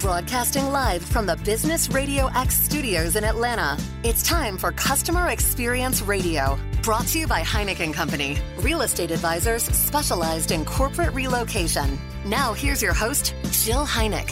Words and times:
Broadcasting 0.00 0.70
live 0.70 1.02
from 1.02 1.26
the 1.26 1.34
Business 1.38 1.90
Radio 1.90 2.28
X 2.28 2.56
studios 2.56 3.16
in 3.16 3.24
Atlanta. 3.24 3.76
It's 4.04 4.22
time 4.22 4.56
for 4.56 4.70
Customer 4.70 5.30
Experience 5.30 6.02
Radio. 6.02 6.56
Brought 6.84 7.08
to 7.08 7.18
you 7.18 7.26
by 7.26 7.40
Heineken 7.40 7.92
Company, 7.92 8.38
real 8.60 8.82
estate 8.82 9.10
advisors 9.10 9.64
specialized 9.64 10.52
in 10.52 10.64
corporate 10.64 11.12
relocation. 11.14 11.98
Now, 12.24 12.52
here's 12.52 12.80
your 12.80 12.92
host, 12.92 13.34
Jill 13.50 13.84
Heineck. 13.84 14.30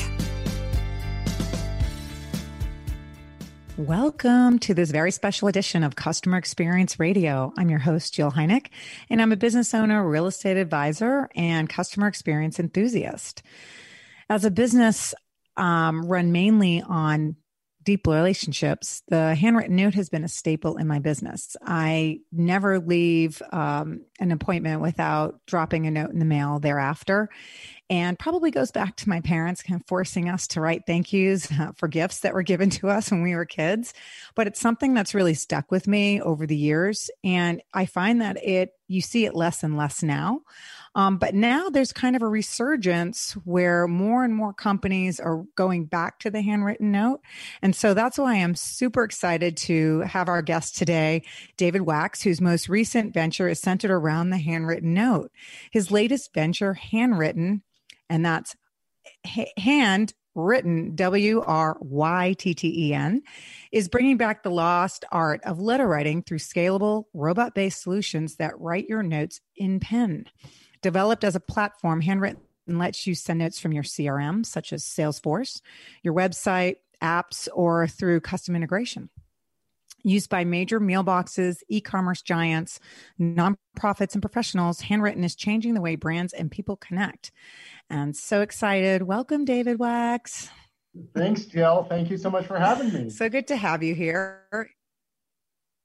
Welcome 3.76 4.60
to 4.60 4.72
this 4.72 4.92
very 4.92 5.10
special 5.10 5.48
edition 5.48 5.82
of 5.82 5.96
Customer 5.96 6.38
Experience 6.38 7.00
Radio. 7.00 7.52
I'm 7.58 7.70
your 7.70 7.80
host, 7.80 8.14
Jill 8.14 8.30
Heineck, 8.30 8.68
and 9.10 9.20
I'm 9.20 9.32
a 9.32 9.36
business 9.36 9.74
owner, 9.74 10.08
real 10.08 10.28
estate 10.28 10.58
advisor, 10.58 11.28
and 11.34 11.68
customer 11.68 12.06
experience 12.06 12.60
enthusiast. 12.60 13.42
As 14.28 14.44
a 14.44 14.50
business 14.50 15.12
um, 15.56 16.06
run 16.06 16.32
mainly 16.32 16.82
on 16.82 17.36
deep 17.86 18.06
relationships, 18.08 19.02
the 19.08 19.34
handwritten 19.36 19.76
note 19.76 19.94
has 19.94 20.08
been 20.08 20.24
a 20.24 20.28
staple 20.28 20.76
in 20.76 20.88
my 20.88 20.98
business. 20.98 21.56
I 21.62 22.18
never 22.32 22.80
leave 22.80 23.40
um, 23.52 24.04
an 24.18 24.32
appointment 24.32 24.82
without 24.82 25.38
dropping 25.46 25.86
a 25.86 25.90
note 25.92 26.10
in 26.10 26.18
the 26.18 26.24
mail 26.24 26.58
thereafter. 26.58 27.30
And 27.88 28.18
probably 28.18 28.50
goes 28.50 28.72
back 28.72 28.96
to 28.96 29.08
my 29.08 29.20
parents 29.20 29.62
kind 29.62 29.80
of 29.80 29.86
forcing 29.86 30.28
us 30.28 30.48
to 30.48 30.60
write 30.60 30.82
thank 30.88 31.12
yous 31.12 31.48
uh, 31.52 31.70
for 31.76 31.86
gifts 31.86 32.20
that 32.20 32.34
were 32.34 32.42
given 32.42 32.68
to 32.70 32.88
us 32.88 33.12
when 33.12 33.22
we 33.22 33.36
were 33.36 33.44
kids. 33.44 33.94
But 34.34 34.48
it's 34.48 34.60
something 34.60 34.92
that's 34.92 35.14
really 35.14 35.34
stuck 35.34 35.70
with 35.70 35.86
me 35.86 36.20
over 36.20 36.44
the 36.44 36.56
years. 36.56 37.08
And 37.22 37.62
I 37.72 37.86
find 37.86 38.20
that 38.20 38.44
it, 38.44 38.70
you 38.88 39.00
see 39.00 39.24
it 39.24 39.36
less 39.36 39.62
and 39.62 39.76
less 39.76 40.02
now. 40.02 40.40
Um, 40.96 41.18
but 41.18 41.34
now 41.34 41.68
there's 41.68 41.92
kind 41.92 42.16
of 42.16 42.22
a 42.22 42.28
resurgence 42.28 43.32
where 43.44 43.86
more 43.86 44.24
and 44.24 44.34
more 44.34 44.54
companies 44.54 45.20
are 45.20 45.44
going 45.54 45.84
back 45.84 46.18
to 46.20 46.30
the 46.30 46.40
handwritten 46.40 46.90
note. 46.90 47.20
And 47.60 47.76
so 47.76 47.92
that's 47.92 48.16
why 48.16 48.36
I'm 48.36 48.54
super 48.54 49.04
excited 49.04 49.58
to 49.58 50.00
have 50.00 50.30
our 50.30 50.40
guest 50.40 50.76
today, 50.76 51.22
David 51.58 51.82
Wax, 51.82 52.22
whose 52.22 52.40
most 52.40 52.70
recent 52.70 53.12
venture 53.12 53.46
is 53.46 53.60
centered 53.60 53.90
around 53.90 54.30
the 54.30 54.38
handwritten 54.38 54.94
note. 54.94 55.30
His 55.70 55.90
latest 55.90 56.32
venture, 56.32 56.78
Handwrytten, 56.92 57.60
and 58.08 58.24
that's 58.24 58.56
hand 59.58 60.14
written 60.34 60.94
W 60.94 61.42
R 61.46 61.76
Y 61.80 62.34
T 62.38 62.54
T 62.54 62.88
E 62.88 62.94
N 62.94 63.22
is 63.70 63.88
bringing 63.88 64.16
back 64.16 64.42
the 64.42 64.50
lost 64.50 65.04
art 65.12 65.40
of 65.44 65.58
letter 65.58 65.86
writing 65.86 66.22
through 66.22 66.38
scalable 66.38 67.04
robot 67.12 67.54
based 67.54 67.82
solutions 67.82 68.36
that 68.36 68.58
write 68.58 68.86
your 68.88 69.02
notes 69.02 69.40
in 69.56 69.78
pen. 69.78 70.26
Developed 70.82 71.24
as 71.24 71.36
a 71.36 71.40
platform, 71.40 72.02
Handwrytten 72.02 72.38
lets 72.66 73.06
you 73.06 73.14
send 73.14 73.40
notes 73.40 73.58
from 73.58 73.72
your 73.72 73.82
CRM, 73.82 74.44
such 74.44 74.72
as 74.72 74.84
Salesforce, 74.84 75.60
your 76.02 76.14
website, 76.14 76.76
apps, 77.02 77.48
or 77.54 77.86
through 77.86 78.20
custom 78.20 78.56
integration. 78.56 79.10
Used 80.02 80.30
by 80.30 80.44
major 80.44 80.78
mailboxes, 80.78 81.62
e 81.68 81.80
commerce 81.80 82.22
giants, 82.22 82.78
nonprofits, 83.20 84.14
and 84.14 84.22
professionals, 84.22 84.82
Handwrytten 84.82 85.24
is 85.24 85.34
changing 85.34 85.74
the 85.74 85.80
way 85.80 85.96
brands 85.96 86.32
and 86.32 86.50
people 86.50 86.76
connect. 86.76 87.32
And 87.90 88.16
so 88.16 88.40
excited. 88.40 89.02
Welcome, 89.02 89.44
David 89.44 89.78
Wax. 89.78 90.48
Thanks, 91.14 91.44
Jill. 91.44 91.86
Thank 91.88 92.10
you 92.10 92.18
so 92.18 92.30
much 92.30 92.46
for 92.46 92.58
having 92.58 92.92
me. 92.92 93.10
So 93.10 93.28
good 93.28 93.48
to 93.48 93.56
have 93.56 93.82
you 93.82 93.94
here. 93.94 94.70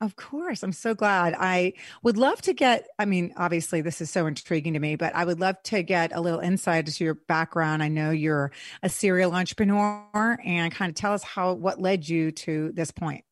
Of 0.02 0.16
course. 0.16 0.64
I'm 0.64 0.74
so 0.74 0.96
glad. 0.96 1.36
I 1.38 1.74
would 2.02 2.18
love 2.18 2.42
to 2.42 2.54
get, 2.54 2.88
I 2.98 3.06
mean, 3.06 3.34
obviously, 3.38 3.82
this 3.82 4.02
is 4.02 4.10
so 4.10 4.26
intriguing 4.26 4.74
to 4.74 4.80
me, 4.80 4.96
but 4.96 5.14
I 5.14 5.24
would 5.24 5.40
love 5.40 5.62
to 5.66 5.84
get 5.84 6.12
a 6.12 6.20
little 6.20 6.40
insight 6.40 6.88
into 6.88 7.04
your 7.04 7.14
background. 7.14 7.84
I 7.84 7.88
know 7.88 8.10
you're 8.10 8.52
a 8.82 8.90
serial 8.90 9.32
entrepreneur 9.36 10.40
and 10.44 10.74
kind 10.74 10.90
of 10.90 10.96
tell 10.96 11.14
us 11.14 11.22
how, 11.22 11.54
what 11.54 11.80
led 11.80 12.10
you 12.10 12.32
to 12.32 12.72
this 12.74 12.90
point. 12.90 13.24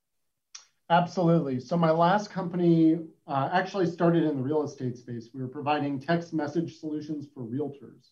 Absolutely. 0.91 1.59
So, 1.59 1.75
my 1.75 1.89
last 1.89 2.29
company 2.29 2.99
uh, 3.27 3.49
actually 3.51 3.87
started 3.87 4.23
in 4.23 4.37
the 4.37 4.43
real 4.43 4.63
estate 4.63 4.95
space. 4.95 5.29
We 5.33 5.41
were 5.41 5.47
providing 5.47 5.99
text 5.99 6.33
message 6.33 6.79
solutions 6.79 7.25
for 7.33 7.43
realtors. 7.43 8.09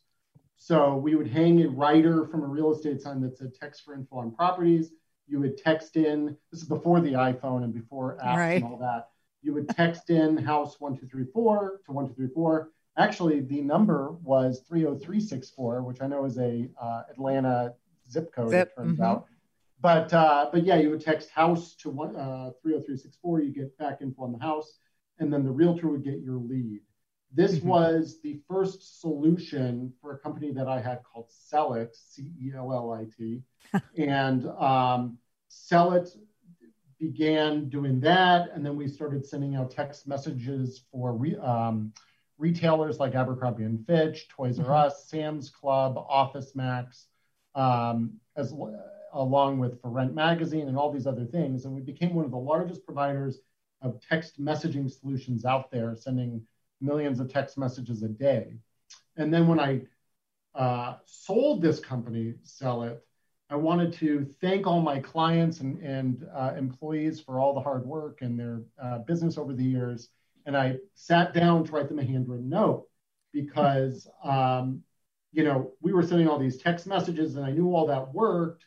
So, 0.56 0.96
we 0.96 1.16
would 1.16 1.28
hang 1.28 1.64
a 1.64 1.70
writer 1.70 2.26
from 2.26 2.42
a 2.42 2.48
real 2.48 2.72
estate 2.72 3.02
sign 3.02 3.22
that 3.22 3.38
said 3.38 3.54
text 3.54 3.86
for 3.86 3.94
info 3.94 4.18
on 4.18 4.32
properties 4.32 4.92
you 5.28 5.40
would 5.40 5.58
text 5.58 5.96
in, 5.98 6.38
this 6.52 6.62
is 6.62 6.68
before 6.68 7.02
the 7.02 7.14
iPhone 7.14 7.64
and 7.64 7.74
before 7.74 8.18
apps 8.24 8.38
right. 8.38 8.56
and 8.56 8.64
all 8.64 8.78
that. 8.78 9.10
You 9.42 9.54
would 9.54 9.70
text 9.70 10.10
in 10.10 10.38
house 10.38 10.80
1234 10.80 11.82
to 11.86 11.92
1234. 11.92 12.70
Actually, 12.98 13.42
the 13.42 13.62
number 13.62 14.12
was 14.24 14.62
30364, 14.68 15.84
which 15.84 16.02
I 16.02 16.08
know 16.08 16.26
is 16.26 16.38
a 16.38 16.68
uh, 16.82 17.04
Atlanta 17.12 17.76
zip 18.10 18.34
code, 18.34 18.50
zip. 18.50 18.70
it 18.70 18.82
turns 18.82 18.94
mm-hmm. 18.94 19.04
out. 19.04 19.28
But 19.80 20.12
uh, 20.12 20.50
but 20.52 20.66
yeah, 20.66 20.78
you 20.78 20.90
would 20.90 21.02
text 21.02 21.30
house 21.30 21.76
to 21.76 21.90
one, 21.92 22.16
uh, 22.16 22.52
30364, 22.64 23.42
you 23.42 23.52
get 23.52 23.78
back 23.78 24.00
info 24.02 24.24
on 24.24 24.32
the 24.32 24.40
house, 24.40 24.80
and 25.20 25.32
then 25.32 25.44
the 25.44 25.52
realtor 25.52 25.88
would 25.88 26.04
get 26.04 26.20
your 26.20 26.38
lead. 26.38 26.82
This 27.34 27.56
mm-hmm. 27.56 27.68
was 27.68 28.20
the 28.24 28.40
first 28.48 29.02
solution 29.02 29.94
for 30.02 30.14
a 30.14 30.18
company 30.20 30.52
that 30.52 30.68
I 30.68 30.80
had 30.80 31.02
called 31.04 31.30
Cellit, 31.30 31.96
C 31.96 32.32
E 32.42 32.52
L 32.56 32.72
L 32.72 32.92
I 32.92 33.06
T. 33.18 33.42
and 33.98 34.48
um, 34.48 35.18
Cellit 35.50 36.10
began 37.00 37.70
doing 37.70 38.00
that. 38.02 38.50
And 38.54 38.66
then 38.66 38.76
we 38.76 38.88
started 38.88 39.26
sending 39.26 39.56
out 39.56 39.72
text 39.72 40.08
messages 40.08 40.84
for 40.92 41.14
re, 41.14 41.36
um, 41.36 41.94
retailers 42.38 43.00
like 43.00 43.14
Abercrombie 43.14 43.64
and 43.64 43.86
Fitch, 43.86 44.28
Toys 44.30 44.58
mm-hmm. 44.58 44.72
R 44.72 44.86
Us, 44.86 45.08
Sam's 45.10 45.50
Club, 45.50 45.98
Office 45.98 46.56
Max, 46.56 47.08
um, 47.56 48.14
as 48.36 48.54
along 49.14 49.60
with 49.60 49.82
For 49.82 49.90
Rent 49.90 50.14
Magazine 50.14 50.68
and 50.68 50.78
all 50.78 50.92
these 50.92 51.08
other 51.08 51.26
things. 51.26 51.66
And 51.66 51.74
we 51.74 51.82
became 51.82 52.14
one 52.14 52.26
of 52.26 52.32
the 52.32 52.38
largest 52.38 52.86
providers 52.86 53.40
of 53.82 54.02
text 54.02 54.42
messaging 54.42 54.92
solutions 54.92 55.46
out 55.46 55.72
there, 55.72 55.96
sending 55.96 56.42
millions 56.82 57.20
of 57.20 57.32
text 57.32 57.58
messages 57.58 58.04
a 58.04 58.08
day. 58.08 58.58
And 59.16 59.34
then 59.34 59.48
when 59.48 59.60
I 59.60 59.82
uh, 60.56 60.98
sold 61.06 61.62
this 61.62 61.80
company, 61.80 62.36
Cellit, 62.44 63.00
I 63.50 63.56
wanted 63.56 63.94
to 63.94 64.28
thank 64.42 64.68
all 64.68 64.82
my 64.82 65.00
clients 65.00 65.62
and, 65.62 65.82
and 65.82 66.28
uh, 66.36 66.54
employees 66.58 67.22
for 67.22 67.40
all 67.40 67.54
the 67.54 67.62
hard 67.62 67.86
work 67.86 68.22
and 68.22 68.38
their 68.38 68.62
uh, 68.82 69.00
business 69.00 69.38
over 69.38 69.54
the 69.54 69.64
years. 69.64 70.10
And 70.46 70.56
I 70.56 70.78
sat 70.96 71.34
down 71.34 71.64
to 71.66 71.72
write 71.72 71.88
them 71.88 72.00
a 72.00 72.04
handwritten 72.04 72.50
note 72.50 72.88
because, 73.34 74.08
um, 74.24 74.82
you 75.32 75.44
know, 75.44 75.72
we 75.82 75.94
were 75.94 76.04
sending 76.04 76.28
all 76.28 76.40
these 76.40 76.58
text 76.58 76.88
messages 76.88 77.36
and 77.36 77.46
I 77.46 77.52
knew 77.52 77.74
all 77.74 77.88
that 77.88 78.14
worked. 78.14 78.66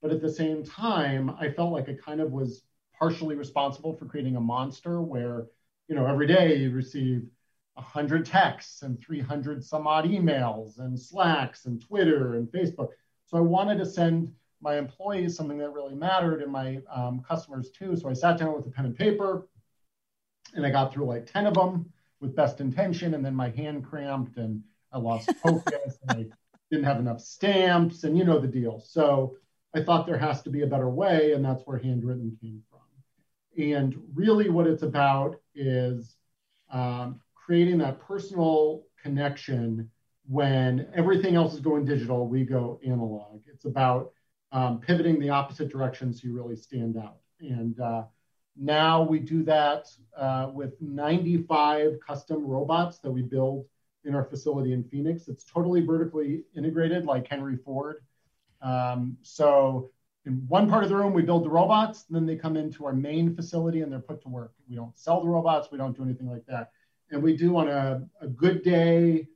But 0.00 0.12
at 0.12 0.22
the 0.22 0.32
same 0.32 0.64
time, 0.64 1.30
I 1.38 1.50
felt 1.50 1.72
like 1.72 1.88
I 1.88 1.94
kind 1.94 2.20
of 2.20 2.32
was 2.32 2.62
partially 2.98 3.34
responsible 3.34 3.94
for 3.94 4.06
creating 4.06 4.36
a 4.36 4.40
monster 4.40 5.00
where, 5.00 5.46
you 5.88 5.94
know, 5.94 6.06
every 6.06 6.26
day 6.26 6.56
you 6.56 6.70
receive 6.70 7.28
100 7.82 8.24
texts 8.24 8.82
and 8.82 8.98
300 9.00 9.64
some 9.64 9.86
odd 9.86 10.04
emails 10.04 10.78
and 10.78 10.98
Slacks 10.98 11.66
and 11.66 11.84
Twitter 11.84 12.34
and 12.34 12.48
Facebook. 12.48 12.88
So 13.26 13.36
I 13.36 13.40
wanted 13.40 13.78
to 13.78 13.86
send 13.86 14.32
my 14.60 14.78
employees 14.78 15.36
something 15.36 15.58
that 15.58 15.72
really 15.72 15.94
mattered 15.94 16.40
and 16.40 16.52
my 16.52 16.80
um, 16.94 17.20
customers 17.20 17.70
too. 17.70 17.96
So 17.96 18.08
I 18.08 18.12
sat 18.12 18.38
down 18.38 18.54
with 18.54 18.66
a 18.66 18.70
pen 18.70 18.86
and 18.86 18.96
paper 18.96 19.48
and 20.54 20.64
I 20.64 20.70
got 20.70 20.92
through 20.92 21.06
like 21.06 21.26
10 21.26 21.46
of 21.46 21.54
them 21.54 21.92
with 22.20 22.36
best 22.36 22.60
intention. 22.60 23.14
And 23.14 23.24
then 23.24 23.34
my 23.34 23.50
hand 23.50 23.84
cramped 23.84 24.36
and 24.36 24.62
I 24.92 24.98
lost 24.98 25.34
focus 25.42 25.98
and 26.06 26.18
I 26.18 26.26
didn't 26.70 26.84
have 26.84 27.00
enough 27.00 27.20
stamps 27.20 28.04
and 28.04 28.16
you 28.16 28.24
know 28.24 28.38
the 28.38 28.46
deal. 28.46 28.80
So 28.80 29.36
I 29.74 29.82
thought 29.82 30.06
there 30.06 30.18
has 30.18 30.42
to 30.42 30.50
be 30.50 30.62
a 30.62 30.66
better 30.66 30.88
way. 30.88 31.32
And 31.32 31.44
that's 31.44 31.62
where 31.64 31.78
Handwrytten 31.78 32.40
came 32.40 32.62
from. 32.70 32.80
And 33.62 34.00
really 34.14 34.48
what 34.48 34.66
it's 34.66 34.82
about 34.82 35.40
is 35.54 36.14
um, 36.70 37.20
creating 37.44 37.78
that 37.78 38.00
personal 38.00 38.84
connection 39.02 39.90
when 40.28 40.88
everything 40.94 41.34
else 41.34 41.54
is 41.54 41.60
going 41.60 41.84
digital, 41.84 42.28
we 42.28 42.44
go 42.44 42.80
analog. 42.86 43.40
It's 43.52 43.64
about 43.64 44.12
um, 44.52 44.80
pivoting 44.80 45.18
the 45.18 45.30
opposite 45.30 45.68
direction 45.68 46.12
so 46.12 46.20
you 46.28 46.34
really 46.34 46.56
stand 46.56 46.96
out. 46.96 47.16
And 47.40 47.78
uh, 47.80 48.04
now 48.56 49.02
we 49.02 49.18
do 49.18 49.42
that 49.44 49.88
uh, 50.16 50.50
with 50.52 50.80
95 50.80 51.98
custom 52.06 52.46
robots 52.46 52.98
that 52.98 53.10
we 53.10 53.22
build 53.22 53.66
in 54.04 54.14
our 54.14 54.24
facility 54.24 54.72
in 54.72 54.84
Phoenix. 54.84 55.26
It's 55.26 55.44
totally 55.44 55.84
vertically 55.84 56.44
integrated, 56.56 57.04
like 57.04 57.26
Henry 57.26 57.56
Ford. 57.56 58.04
Um, 58.60 59.16
so 59.22 59.90
in 60.24 60.44
one 60.46 60.68
part 60.68 60.84
of 60.84 60.90
the 60.90 60.96
room, 60.96 61.12
we 61.12 61.22
build 61.22 61.44
the 61.44 61.50
robots, 61.50 62.04
then 62.08 62.26
they 62.26 62.36
come 62.36 62.56
into 62.56 62.86
our 62.86 62.92
main 62.92 63.34
facility 63.34 63.80
and 63.80 63.90
they're 63.90 63.98
put 63.98 64.22
to 64.22 64.28
work. 64.28 64.52
We 64.68 64.76
don't 64.76 64.96
sell 64.96 65.20
the 65.20 65.28
robots, 65.28 65.68
we 65.72 65.78
don't 65.78 65.96
do 65.96 66.04
anything 66.04 66.30
like 66.30 66.46
that 66.46 66.70
and 67.12 67.22
we 67.22 67.36
do 67.36 67.56
on 67.58 67.68
a, 67.68 68.02
a 68.20 68.26
good 68.26 68.62
day 68.62 69.28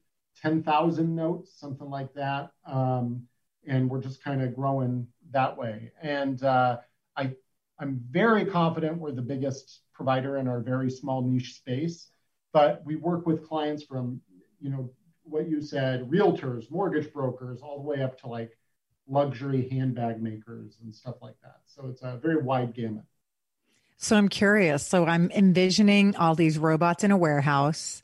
10,000 0.43 1.15
notes, 1.15 1.61
something 1.61 1.89
like 1.89 2.13
that. 2.15 2.51
Um, 2.67 3.23
and 3.67 3.89
we're 3.89 4.01
just 4.01 4.25
kind 4.25 4.43
of 4.43 4.55
growing 4.55 5.07
that 5.31 5.57
way. 5.57 5.93
And 6.03 6.43
uh, 6.43 6.79
I, 7.17 7.33
I'm 7.79 8.01
very 8.11 8.45
confident 8.47 8.99
we're 8.99 9.13
the 9.13 9.23
biggest 9.23 9.81
provider 9.93 10.39
in 10.39 10.49
our 10.49 10.61
very 10.61 10.91
small 10.91 11.23
niche 11.23 11.55
space, 11.55 12.09
but 12.53 12.83
we 12.85 12.97
work 12.97 13.27
with 13.27 13.47
clients 13.47 13.83
from, 13.83 14.21
you 14.61 14.71
know, 14.71 14.91
what 15.25 15.49
you 15.49 15.61
said, 15.61 16.09
realtors, 16.11 16.71
mortgage 16.71 17.13
brokers, 17.13 17.61
all 17.61 17.77
the 17.77 17.89
way 17.89 18.03
up 18.03 18.19
to 18.21 18.29
like 18.29 18.57
luxury 19.09 19.69
handbag 19.69 20.23
makers 20.23 20.79
and 20.83 20.95
stuff 20.95 21.17
like 21.21 21.37
that. 21.43 21.61
So 21.67 21.89
it's 21.89 22.03
a 22.03 22.19
very 22.23 22.41
wide 22.43 22.75
gamut. 22.75 23.05
So 23.99 24.17
I'm 24.17 24.29
curious. 24.29 24.87
So 24.87 25.07
I'm 25.07 25.31
envisioning 25.31 26.17
all 26.17 26.35
these 26.35 26.59
robots 26.59 27.05
in 27.05 27.11
a 27.11 27.17
warehouse 27.17 28.03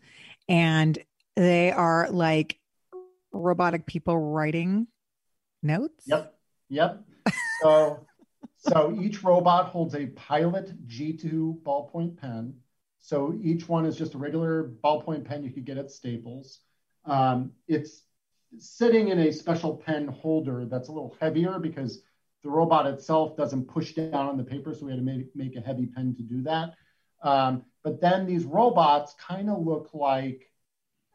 and 0.48 0.98
they 1.36 1.70
are 1.70 2.08
like 2.10 2.58
robotic 3.32 3.86
people 3.86 4.18
writing 4.18 4.86
notes. 5.62 6.04
Yep. 6.06 6.34
Yep. 6.68 7.04
So 7.62 8.06
so 8.56 8.96
each 9.00 9.22
robot 9.22 9.66
holds 9.66 9.94
a 9.94 10.06
Pilot 10.06 10.86
G2 10.86 11.62
ballpoint 11.62 12.16
pen. 12.16 12.54
So 13.00 13.38
each 13.42 13.68
one 13.68 13.84
is 13.84 13.96
just 13.96 14.14
a 14.14 14.18
regular 14.18 14.70
ballpoint 14.84 15.24
pen 15.24 15.42
you 15.42 15.50
could 15.50 15.64
get 15.64 15.78
at 15.78 15.90
Staples. 15.90 16.60
Um, 17.04 17.52
it's 17.66 18.02
sitting 18.58 19.08
in 19.08 19.18
a 19.18 19.32
special 19.32 19.76
pen 19.76 20.06
holder 20.06 20.66
that's 20.66 20.88
a 20.88 20.92
little 20.92 21.16
heavier 21.20 21.58
because 21.58 22.02
the 22.42 22.50
robot 22.50 22.86
itself 22.86 23.36
doesn't 23.36 23.68
push 23.68 23.92
down 23.92 24.26
on 24.26 24.36
the 24.36 24.44
paper, 24.44 24.74
so 24.74 24.86
we 24.86 24.92
had 24.92 24.98
to 24.98 25.04
make, 25.04 25.34
make 25.34 25.56
a 25.56 25.60
heavy 25.60 25.86
pen 25.86 26.14
to 26.16 26.22
do 26.22 26.42
that. 26.42 26.74
Um, 27.22 27.64
but 27.84 28.00
then 28.00 28.26
these 28.26 28.44
robots 28.44 29.14
kind 29.18 29.48
of 29.48 29.64
look 29.64 29.90
like 29.92 30.50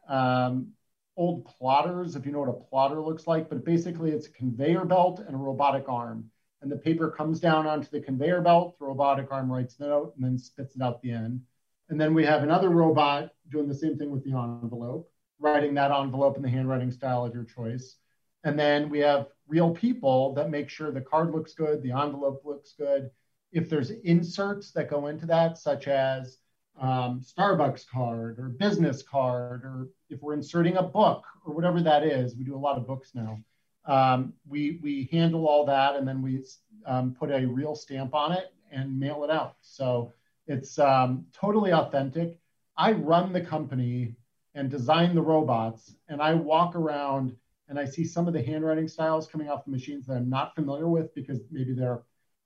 um, 0.08 0.72
old 1.16 1.44
plotters, 1.44 2.16
if 2.16 2.24
you 2.24 2.32
know 2.32 2.40
what 2.40 2.48
a 2.48 2.52
plotter 2.70 3.00
looks 3.00 3.26
like, 3.26 3.48
but 3.48 3.64
basically 3.64 4.10
it's 4.10 4.26
a 4.26 4.32
conveyor 4.32 4.84
belt 4.84 5.20
and 5.20 5.34
a 5.34 5.38
robotic 5.38 5.88
arm. 5.88 6.30
And 6.62 6.72
the 6.72 6.76
paper 6.76 7.10
comes 7.10 7.40
down 7.40 7.66
onto 7.66 7.88
the 7.90 8.00
conveyor 8.00 8.40
belt, 8.40 8.78
the 8.78 8.86
robotic 8.86 9.30
arm 9.30 9.50
writes 9.52 9.74
the 9.74 9.86
note 9.86 10.14
and 10.16 10.24
then 10.24 10.38
spits 10.38 10.76
it 10.76 10.82
out 10.82 11.02
the 11.02 11.12
end. 11.12 11.42
And 11.88 12.00
then 12.00 12.14
we 12.14 12.24
have 12.24 12.42
another 12.42 12.68
robot 12.68 13.32
doing 13.50 13.68
the 13.68 13.74
same 13.74 13.96
thing 13.96 14.10
with 14.10 14.24
the 14.24 14.36
envelope, 14.36 15.10
writing 15.38 15.74
that 15.74 15.90
envelope 15.90 16.36
in 16.36 16.42
the 16.42 16.48
handwriting 16.48 16.90
style 16.90 17.24
of 17.24 17.34
your 17.34 17.44
choice. 17.44 17.96
And 18.48 18.58
then 18.58 18.88
we 18.88 19.00
have 19.00 19.26
real 19.46 19.70
people 19.70 20.32
that 20.32 20.48
make 20.48 20.70
sure 20.70 20.90
the 20.90 21.02
card 21.02 21.32
looks 21.32 21.52
good, 21.52 21.82
the 21.82 21.92
envelope 21.92 22.40
looks 22.46 22.72
good. 22.72 23.10
If 23.52 23.68
there's 23.68 23.90
inserts 23.90 24.70
that 24.72 24.88
go 24.88 25.08
into 25.08 25.26
that, 25.26 25.58
such 25.58 25.86
as 25.86 26.38
um, 26.80 27.20
Starbucks 27.20 27.86
card 27.86 28.38
or 28.38 28.48
business 28.48 29.02
card, 29.02 29.64
or 29.64 29.88
if 30.08 30.22
we're 30.22 30.32
inserting 30.32 30.78
a 30.78 30.82
book 30.82 31.24
or 31.44 31.52
whatever 31.52 31.82
that 31.82 32.04
is, 32.04 32.36
we 32.36 32.44
do 32.44 32.56
a 32.56 32.64
lot 32.66 32.78
of 32.78 32.86
books 32.86 33.10
now. 33.14 33.38
Um, 33.84 34.32
we 34.48 34.80
we 34.82 35.10
handle 35.12 35.46
all 35.46 35.66
that 35.66 35.96
and 35.96 36.08
then 36.08 36.22
we 36.22 36.42
um, 36.86 37.14
put 37.18 37.30
a 37.30 37.44
real 37.44 37.74
stamp 37.74 38.14
on 38.14 38.32
it 38.32 38.54
and 38.72 38.98
mail 38.98 39.24
it 39.24 39.30
out. 39.30 39.56
So 39.60 40.14
it's 40.46 40.78
um, 40.78 41.26
totally 41.34 41.74
authentic. 41.74 42.38
I 42.78 42.92
run 42.92 43.34
the 43.34 43.42
company 43.42 44.14
and 44.54 44.70
design 44.70 45.14
the 45.14 45.20
robots, 45.22 45.94
and 46.08 46.22
I 46.22 46.32
walk 46.32 46.74
around 46.74 47.36
and 47.68 47.78
I 47.78 47.84
see 47.84 48.04
some 48.04 48.26
of 48.26 48.32
the 48.34 48.42
handwriting 48.42 48.88
styles 48.88 49.26
coming 49.26 49.48
off 49.48 49.64
the 49.64 49.70
machines 49.70 50.06
that 50.06 50.14
I'm 50.14 50.30
not 50.30 50.54
familiar 50.54 50.88
with 50.88 51.14
because 51.14 51.40
maybe 51.50 51.72
they're 51.74 52.02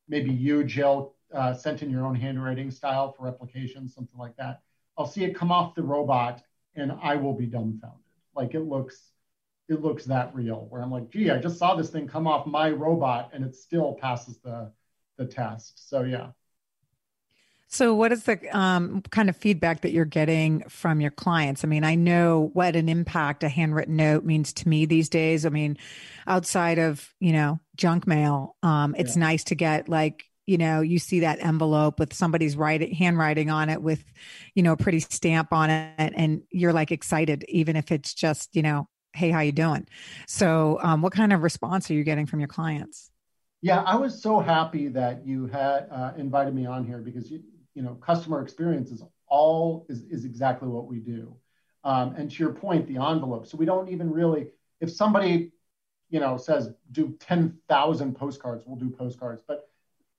maybe 0.09 0.33
you, 0.33 0.65
Jill, 0.65 1.15
uh, 1.33 1.55
sent 1.55 1.83
in 1.83 1.91
your 1.91 2.05
own 2.05 2.15
handwriting 2.15 2.71
style 2.71 3.13
for 3.13 3.25
replication, 3.25 3.89
something 3.89 4.19
like 4.19 4.37
that. 4.37 4.63
I'll 4.99 5.07
see 5.07 5.25
it 5.25 5.35
come 5.35 5.53
off 5.53 5.75
the 5.75 5.83
robot 5.83 6.43
and 6.75 6.93
I 7.03 7.17
will 7.17 7.35
be 7.35 7.47
dumbfounded. 7.47 8.01
Like 8.35 8.55
it 8.55 8.61
looks, 8.61 9.13
it 9.69 9.81
looks 9.81 10.05
that 10.07 10.35
real. 10.35 10.67
Where 10.69 10.83
I'm 10.83 10.91
like, 10.91 11.11
gee, 11.11 11.31
I 11.31 11.39
just 11.39 11.59
saw 11.59 11.75
this 11.75 11.91
thing 11.91 12.09
come 12.09 12.27
off 12.27 12.47
my 12.47 12.71
robot 12.71 13.31
and 13.33 13.45
it 13.45 13.55
still 13.55 13.95
passes 13.95 14.39
the 14.39 14.73
the 15.19 15.27
test. 15.27 15.89
So 15.89 16.03
yeah. 16.03 16.29
So, 17.73 17.95
what 17.95 18.13
is 18.13 18.25
the 18.25 18.39
um, 18.55 19.01
kind 19.09 19.31
of 19.31 19.37
feedback 19.37 19.81
that 19.81 19.93
you're 19.93 20.05
getting 20.05 20.63
from 20.69 21.01
your 21.01 21.11
clients? 21.11 21.65
I 21.65 21.69
mean, 21.69 21.85
I 21.85 21.95
know 21.95 22.51
what 22.53 22.77
an 22.77 22.91
impact 22.91 23.43
a 23.45 23.49
handwritten 23.49 23.97
note 23.97 24.25
means 24.25 24.53
to 24.53 24.69
me 24.69 24.85
these 24.85 25.09
days. 25.09 25.47
I 25.47 25.49
mean, 25.49 25.79
outside 26.27 26.79
of 26.79 27.15
you 27.19 27.33
know 27.33 27.61
junk 27.75 28.07
mail, 28.07 28.57
um, 28.63 28.95
it's 28.99 29.17
yeah. 29.17 29.21
nice 29.21 29.45
to 29.45 29.55
get 29.55 29.89
like 29.89 30.25
you 30.45 30.59
know 30.59 30.83
you 30.83 30.99
see 30.99 31.21
that 31.21 31.43
envelope 31.43 31.99
with 31.99 32.13
somebody's 32.13 32.57
writing 32.57 32.95
handwriting 32.95 33.49
on 33.49 33.71
it 33.71 33.81
with 33.81 34.05
you 34.55 34.63
know 34.63 34.73
a 34.73 34.77
pretty 34.77 35.01
stamp 35.01 35.51
on 35.51 35.71
it, 35.71 36.13
and 36.15 36.43
you're 36.51 36.75
like 36.75 36.93
excited, 36.93 37.43
even 37.49 37.75
if 37.75 37.91
it's 37.91 38.13
just 38.13 38.55
you 38.55 38.61
know, 38.61 38.87
hey, 39.15 39.31
how 39.31 39.41
you 39.41 39.53
doing? 39.53 39.87
So, 40.27 40.79
um, 40.83 41.01
what 41.01 41.15
kind 41.15 41.33
of 41.33 41.43
response 41.43 41.91
are 41.91 41.95
you 41.95 42.05
getting 42.05 42.27
from 42.27 42.39
your 42.39 42.49
clients? 42.49 43.11
Yeah, 43.63 43.81
I 43.83 43.95
was 43.95 44.21
so 44.21 44.41
happy 44.41 44.89
that 44.89 45.25
you 45.25 45.47
had 45.47 45.87
uh, 45.91 46.13
invited 46.19 46.53
me 46.53 46.67
on 46.67 46.85
here 46.85 46.99
because 46.99 47.31
you, 47.31 47.45
you 47.75 47.83
know, 47.83 47.95
customer 47.95 48.43
experience 48.43 48.91
is 48.91 49.03
all 49.29 49.87
is, 49.89 50.03
is 50.05 50.25
exactly 50.25 50.69
what 50.69 50.87
we 50.87 50.99
do. 50.99 51.35
Um, 51.85 52.15
and 52.17 52.31
to 52.31 52.37
your 52.39 52.53
point, 52.53 52.87
the 52.87 52.99
envelope. 52.99 53.47
So 53.47 53.57
we 53.57 53.67
don't 53.67 53.89
even 53.89 54.11
really, 54.11 54.49
if 54.81 54.91
somebody, 54.91 55.53
you 56.11 56.21
know, 56.21 56.37
says 56.37 56.71
do 56.93 57.17
10,000 57.21 58.15
postcards, 58.15 58.65
we'll 58.67 58.77
do 58.77 58.91
postcards. 58.91 59.43
But 59.47 59.69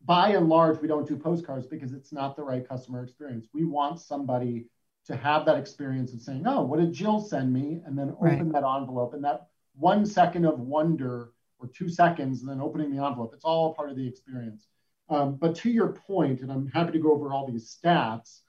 by 0.04 0.30
and 0.30 0.50
large, 0.50 0.82
we 0.82 0.88
don't 0.88 1.08
do 1.08 1.16
postcards 1.16 1.66
because 1.68 1.94
it's 1.94 2.12
not 2.12 2.36
the 2.36 2.44
right 2.44 2.68
customer 2.68 3.04
experience. 3.04 3.48
We 3.54 3.64
want 3.64 4.02
somebody 4.02 4.66
to 5.06 5.16
have 5.16 5.46
that 5.46 5.58
experience 5.58 6.14
of 6.14 6.22
saying, 6.22 6.44
oh, 6.46 6.64
what 6.64 6.80
did 6.80 6.94
Jill 6.94 7.20
send 7.20 7.54
me? 7.54 7.82
And 7.86 7.98
then 7.98 8.10
open 8.12 8.52
right. 8.52 8.52
that 8.54 8.64
envelope. 8.66 9.14
And 9.14 9.24
that 9.24 9.48
one 9.76 10.06
second 10.06 10.46
of 10.46 10.60
wonder 10.60 11.32
or 11.60 11.68
two 11.68 11.90
seconds, 11.90 12.42
and 12.42 12.50
then 12.50 12.60
opening 12.60 12.94
the 12.94 13.04
envelope, 13.04 13.32
it's 13.34 13.46
all 13.46 13.74
part 13.74 13.90
of 13.90 13.96
the 13.96 14.08
experience. 14.08 14.68
Um, 15.10 15.36
but 15.36 15.56
to 15.58 15.70
your 15.70 15.90
point, 15.94 16.42
and 16.42 16.52
I'm 16.52 16.68
happy 16.68 16.94
to 16.94 17.00
go 17.00 17.12
over 17.12 17.32
all 17.32 17.48
these 17.48 17.78
stats, 17.78 18.40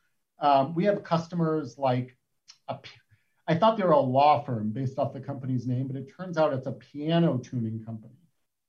um, 0.40 0.74
we 0.74 0.84
have 0.84 1.02
customers 1.02 1.76
like, 1.78 2.16
a, 2.68 2.78
I 3.46 3.54
thought 3.54 3.76
they 3.76 3.84
were 3.84 3.92
a 3.92 4.00
law 4.00 4.42
firm 4.42 4.70
based 4.70 4.98
off 4.98 5.12
the 5.12 5.20
company's 5.20 5.66
name, 5.66 5.86
but 5.86 5.96
it 5.96 6.12
turns 6.16 6.38
out 6.38 6.52
it's 6.52 6.66
a 6.66 6.72
piano 6.72 7.38
tuning 7.38 7.82
company. 7.84 8.14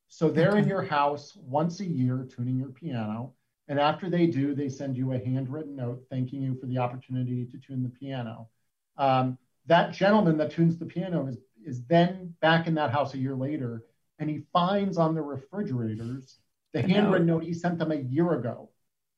So 0.08 0.30
they're 0.30 0.52
okay. 0.52 0.60
in 0.60 0.68
your 0.68 0.82
house 0.82 1.36
once 1.36 1.80
a 1.80 1.86
year 1.86 2.28
tuning 2.30 2.58
your 2.58 2.70
piano. 2.70 3.34
And 3.68 3.80
after 3.80 4.10
they 4.10 4.28
do, 4.28 4.54
they 4.54 4.70
send 4.70 4.96
you 4.96 5.14
a 5.14 5.18
handwritten 5.18 5.76
note 5.76 6.04
thanking 6.10 6.42
you 6.42 6.56
for 6.56 6.68
the 6.68 6.78
opportunity 6.78 7.46
to 7.46 7.58
tune 7.58 7.84
the 7.84 7.90
piano. 7.90 8.50
Um, 8.98 9.38
that 9.66 9.94
gentleman 9.94 10.38
that 10.38 10.52
tunes 10.52 10.78
the 10.78 10.86
piano 10.86 11.28
is, 11.28 11.38
is 11.66 11.84
then 11.86 12.36
back 12.42 12.68
in 12.68 12.76
that 12.76 12.92
house 12.92 13.14
a 13.14 13.18
year 13.18 13.36
later, 13.36 13.84
and 14.20 14.30
he 14.30 14.44
finds 14.54 14.98
on 14.98 15.16
the 15.16 15.22
refrigerators 15.22 16.38
the 16.76 16.82
handwritten 16.82 17.28
note 17.28 17.44
he 17.44 17.54
sent 17.54 17.80
them 17.80 17.94
a 17.94 17.96
year 17.96 18.34
ago. 18.34 18.70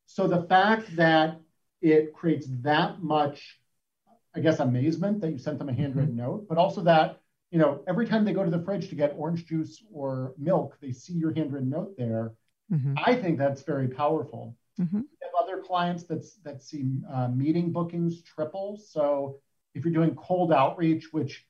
So 0.05 0.27
the 0.27 0.43
fact 0.43 0.95
that 0.95 1.41
it 1.81 2.13
creates 2.13 2.47
that 2.61 3.01
much, 3.01 3.59
I 4.35 4.41
guess, 4.41 4.59
amazement 4.59 5.21
that 5.21 5.31
you 5.31 5.39
sent 5.39 5.57
them 5.57 5.67
a 5.67 5.73
handwritten 5.73 6.15
mm-hmm. 6.15 6.31
note, 6.33 6.45
but 6.47 6.59
also 6.59 6.81
that, 6.83 7.19
you 7.49 7.57
know, 7.57 7.83
every 7.87 8.05
time 8.05 8.25
they 8.25 8.33
go 8.33 8.43
to 8.43 8.51
the 8.51 8.63
fridge 8.63 8.89
to 8.89 8.95
get 8.95 9.15
orange 9.17 9.47
juice 9.47 9.83
or 9.91 10.35
milk, 10.37 10.77
they 10.81 10.91
see 10.91 11.13
your 11.13 11.33
handwritten 11.33 11.71
note 11.71 11.97
there. 11.97 12.33
Mm-hmm. 12.71 12.93
I 13.03 13.15
think 13.15 13.39
that's 13.39 13.63
very 13.63 13.87
powerful. 13.87 14.55
Mm-hmm. 14.79 14.97
We 14.97 15.17
have 15.23 15.31
other 15.41 15.63
clients 15.63 16.03
that's, 16.03 16.35
that 16.43 16.61
see 16.61 16.85
uh, 17.11 17.29
meeting 17.29 17.71
bookings 17.71 18.21
triple. 18.21 18.77
So 18.77 19.39
if 19.73 19.83
you're 19.83 19.93
doing 19.95 20.13
cold 20.13 20.53
outreach, 20.53 21.07
which 21.11 21.43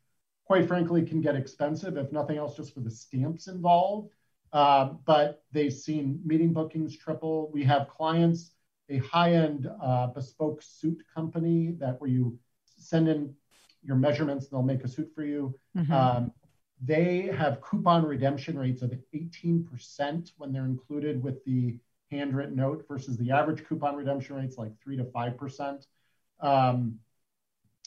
quite 0.46 0.70
frankly 0.70 1.06
can 1.06 1.20
get 1.20 1.36
expensive, 1.36 1.98
if 1.98 2.14
nothing 2.14 2.38
else, 2.38 2.56
just 2.56 2.74
for 2.74 2.80
the 2.80 2.92
stamps 2.92 3.48
involved, 3.48 4.14
but 4.52 5.44
they've 5.52 5.74
seen 5.74 6.20
meeting 6.26 6.54
bookings 6.54 6.98
triple. 6.98 7.50
We 7.52 7.64
have 7.64 7.88
clients, 7.88 8.52
a 8.90 8.98
high-end 9.00 9.70
uh, 9.82 10.08
bespoke 10.08 10.62
suit 10.62 11.04
company 11.14 11.76
that 11.80 12.00
where 12.00 12.10
you 12.10 12.38
send 12.78 13.08
in 13.08 13.34
your 13.84 13.96
measurements, 13.96 14.46
and 14.46 14.54
they'll 14.54 14.64
make 14.64 14.84
a 14.84 14.88
suit 14.88 15.12
for 15.14 15.24
you. 15.24 15.56
Mm-hmm. 15.76 15.94
Um, 15.94 16.32
they 16.82 17.32
have 17.36 17.62
coupon 17.62 18.06
redemption 18.06 18.58
rates 18.58 18.82
of 18.82 18.94
18% 19.14 20.32
when 20.38 20.52
they're 20.52 20.66
included 20.66 21.24
with 21.24 21.44
the 21.44 21.80
handwritten 22.12 22.56
note 22.56 22.86
versus 22.88 23.18
the 23.18 23.32
average 23.32 23.66
coupon 23.68 23.96
redemption 23.96 24.36
rates 24.36 24.58
like 24.58 24.72
three 24.82 24.96
to 24.98 25.06
five 25.06 25.38
percent. 25.38 25.88
Um, 26.40 27.00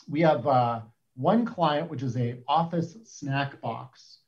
we 0.08 0.20
have 0.22 0.46
uh, 0.46 0.80
one 1.14 1.44
client 1.44 1.90
which 1.90 2.02
is 2.02 2.16
a 2.16 2.38
office 2.48 2.96
snack 3.04 3.60
box 3.60 4.19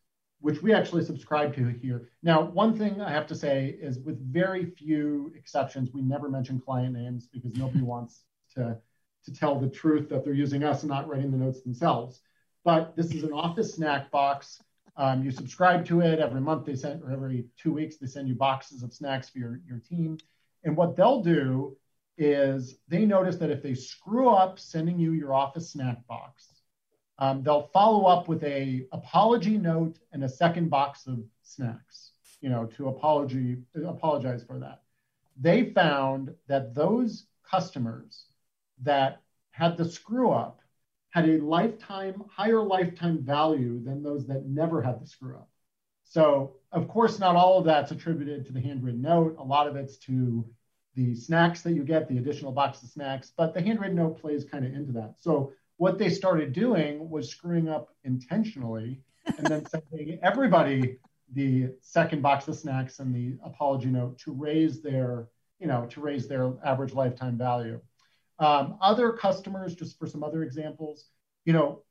which 0.42 0.60
we 0.60 0.74
actually 0.74 1.04
subscribe 1.04 1.54
to 1.54 1.68
here. 1.68 2.08
Now, 2.22 2.42
one 2.42 2.76
thing 2.76 3.00
I 3.00 3.10
have 3.10 3.28
to 3.28 3.34
say 3.34 3.78
is 3.80 4.00
with 4.00 4.20
very 4.32 4.66
few 4.66 5.32
exceptions, 5.36 5.90
we 5.92 6.02
never 6.02 6.28
mention 6.28 6.60
client 6.60 6.94
names 6.94 7.28
because 7.32 7.54
nobody 7.54 7.82
wants 7.82 8.24
to, 8.56 8.76
to 9.24 9.32
tell 9.32 9.58
the 9.58 9.68
truth 9.68 10.08
that 10.08 10.24
they're 10.24 10.34
using 10.34 10.64
us 10.64 10.82
and 10.82 10.90
not 10.90 11.08
writing 11.08 11.30
the 11.30 11.38
notes 11.38 11.62
themselves. 11.62 12.20
But 12.64 12.96
this 12.96 13.12
is 13.12 13.22
an 13.22 13.32
office 13.32 13.74
snack 13.74 14.10
box. 14.10 14.60
Um, 14.96 15.24
you 15.24 15.30
subscribe 15.30 15.86
to 15.86 16.00
it 16.00 16.18
every 16.18 16.40
month. 16.40 16.66
They 16.66 16.76
send, 16.76 17.02
or 17.02 17.12
every 17.12 17.46
two 17.56 17.72
weeks, 17.72 17.96
they 17.96 18.06
send 18.06 18.28
you 18.28 18.34
boxes 18.34 18.82
of 18.82 18.92
snacks 18.92 19.30
for 19.30 19.38
your, 19.38 19.60
your 19.66 19.78
team. 19.78 20.18
And 20.64 20.76
what 20.76 20.96
they'll 20.96 21.22
do 21.22 21.76
is 22.18 22.76
they 22.88 23.06
notice 23.06 23.36
that 23.36 23.50
if 23.50 23.62
they 23.62 23.74
screw 23.74 24.28
up 24.28 24.58
sending 24.58 24.98
you 24.98 25.12
your 25.12 25.34
office 25.34 25.70
snack 25.70 26.06
box, 26.08 26.51
um, 27.22 27.44
they'll 27.44 27.70
follow 27.72 28.06
up 28.06 28.26
with 28.26 28.42
a 28.42 28.84
apology 28.90 29.56
note 29.56 29.96
and 30.12 30.24
a 30.24 30.28
second 30.28 30.68
box 30.70 31.06
of 31.06 31.20
snacks, 31.44 32.10
you 32.40 32.48
know, 32.48 32.66
to 32.76 32.88
apology 32.88 33.58
apologize 33.86 34.42
for 34.42 34.58
that. 34.58 34.82
They 35.40 35.70
found 35.70 36.34
that 36.48 36.74
those 36.74 37.26
customers 37.48 38.24
that 38.82 39.22
had 39.52 39.76
the 39.76 39.88
screw 39.88 40.32
up 40.32 40.62
had 41.10 41.28
a 41.28 41.38
lifetime 41.38 42.24
higher 42.28 42.60
lifetime 42.60 43.22
value 43.22 43.80
than 43.84 44.02
those 44.02 44.26
that 44.26 44.46
never 44.46 44.82
had 44.82 45.00
the 45.00 45.06
screw 45.06 45.36
up. 45.36 45.48
So, 46.02 46.56
of 46.72 46.88
course, 46.88 47.20
not 47.20 47.36
all 47.36 47.56
of 47.56 47.64
that's 47.64 47.92
attributed 47.92 48.46
to 48.46 48.52
the 48.52 48.60
handwritten 48.60 49.00
note. 49.00 49.36
A 49.38 49.44
lot 49.44 49.68
of 49.68 49.76
it's 49.76 49.96
to 49.98 50.44
the 50.96 51.14
snacks 51.14 51.62
that 51.62 51.74
you 51.74 51.84
get, 51.84 52.08
the 52.08 52.18
additional 52.18 52.50
box 52.50 52.82
of 52.82 52.88
snacks, 52.88 53.30
but 53.36 53.54
the 53.54 53.62
handwritten 53.62 53.96
note 53.96 54.20
plays 54.20 54.44
kind 54.44 54.66
of 54.66 54.74
into 54.74 54.90
that. 54.94 55.14
So, 55.20 55.52
what 55.82 55.98
they 55.98 56.08
started 56.08 56.52
doing 56.52 57.10
was 57.10 57.28
screwing 57.28 57.68
up 57.68 57.88
intentionally 58.04 59.00
and 59.36 59.44
then 59.48 59.66
sending 59.66 60.16
everybody 60.22 60.96
the 61.32 61.70
second 61.80 62.22
box 62.22 62.46
of 62.46 62.54
snacks 62.54 63.00
and 63.00 63.12
the 63.12 63.36
apology 63.44 63.88
note 63.88 64.16
to 64.16 64.30
raise 64.32 64.80
their, 64.80 65.26
you 65.58 65.66
know, 65.66 65.84
to 65.86 66.00
raise 66.00 66.28
their 66.28 66.52
average 66.64 66.94
lifetime 66.94 67.36
value. 67.36 67.80
Um, 68.38 68.78
other 68.80 69.10
customers, 69.10 69.74
just 69.74 69.98
for 69.98 70.06
some 70.06 70.22
other 70.22 70.44
examples, 70.44 71.06
you 71.44 71.52
know, 71.52 71.82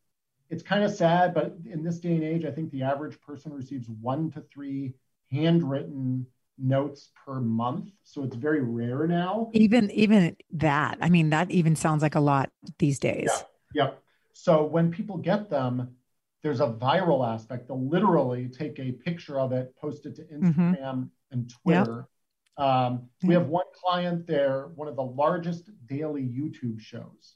it's 0.50 0.63
kind 0.63 0.86
of 0.86 0.93
sad, 0.93 1.33
but 1.33 1.57
in 1.69 1.83
this 1.83 2.00
day 2.00 2.13
and 2.13 2.24
age, 2.24 2.45
I 2.45 2.51
think 2.51 2.71
the 2.71 2.83
average 2.83 3.19
person 3.19 3.51
receives 3.51 3.89
one 3.89 4.31
to 4.31 4.41
three 4.53 4.93
handwritten 5.33 6.25
notes 6.57 7.10
per 7.25 7.41
month. 7.41 7.89
So 8.03 8.24
it's 8.24 8.38
very 8.38 8.62
rare 8.62 9.05
now. 9.05 9.50
Even 9.53 9.91
even 9.91 10.38
that. 10.53 10.98
I 11.01 11.10
mean, 11.10 11.31
that 11.31 11.51
even 11.51 11.75
sounds 11.75 12.01
like 12.01 12.15
a 12.15 12.21
lot 12.21 12.51
these 12.79 12.98
days. 12.98 13.27
Yeah. 13.29 13.41
Yep. 13.74 14.01
So 14.34 14.63
when 14.66 14.92
people 14.92 15.18
get 15.18 15.50
them, 15.50 15.96
there's 16.44 16.62
a 16.62 16.68
viral 16.68 17.28
aspect. 17.28 17.68
They'll 17.68 17.88
literally 17.88 18.48
take 18.48 18.80
a 18.80 18.92
picture 18.92 19.40
of 19.40 19.51
it, 19.51 19.75
post 19.80 20.06
it 20.06 20.16
to 20.16 20.24
mm-hmm. 20.24 20.48
Instagram 20.48 20.75
mm-hmm. 20.75 21.04
and 21.32 21.54
Twitter. 21.63 22.08
Yep. 22.58 22.68
Um, 22.68 23.10
we 23.24 23.34
have 23.34 23.48
one 23.48 23.66
client 23.74 24.28
there, 24.28 24.68
one 24.75 24.88
of 24.88 24.96
the 24.96 25.04
largest 25.04 25.70
daily 25.88 26.24
YouTube 26.24 26.80
shows, 26.80 27.34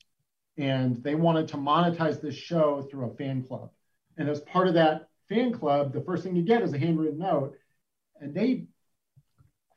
and 0.57 1.01
they 1.03 1.15
wanted 1.15 1.47
to 1.49 1.57
monetize 1.57 2.21
this 2.21 2.35
show 2.35 2.85
through 2.89 3.09
a 3.09 3.15
fan 3.15 3.43
club. 3.43 3.71
And 4.17 4.29
as 4.29 4.41
part 4.41 4.67
of 4.67 4.75
that 4.75 5.09
fan 5.29 5.51
club, 5.53 5.93
the 5.93 6.01
first 6.01 6.23
thing 6.23 6.35
you 6.35 6.43
get 6.43 6.61
is 6.61 6.73
a 6.73 6.77
handwritten 6.77 7.19
note. 7.19 7.55
And 8.19 8.33
they, 8.33 8.67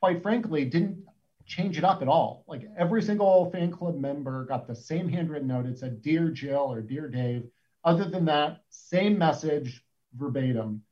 quite 0.01 0.23
frankly, 0.23 0.65
didn't 0.65 1.05
change 1.49 1.79
it 1.79 1.85
up 1.85 2.03
at 2.03 2.09
all. 2.09 2.45
Like 2.47 2.69
every 2.77 3.03
single 3.03 3.51
fan 3.51 3.73
club 3.73 3.97
member 3.97 4.45
got 4.45 4.69
the 4.69 4.77
same 4.77 5.09
handwritten 5.09 5.49
note. 5.49 5.67
It 5.67 5.79
said, 5.79 6.03
Dear 6.03 6.29
Jill 6.29 6.73
or 6.73 6.81
Dear 6.83 7.09
Dave 7.09 7.49
other 7.85 8.05
than 8.05 8.27
that, 8.27 8.61
same 8.69 9.19
message 9.19 9.83
verbatim. 10.15 10.83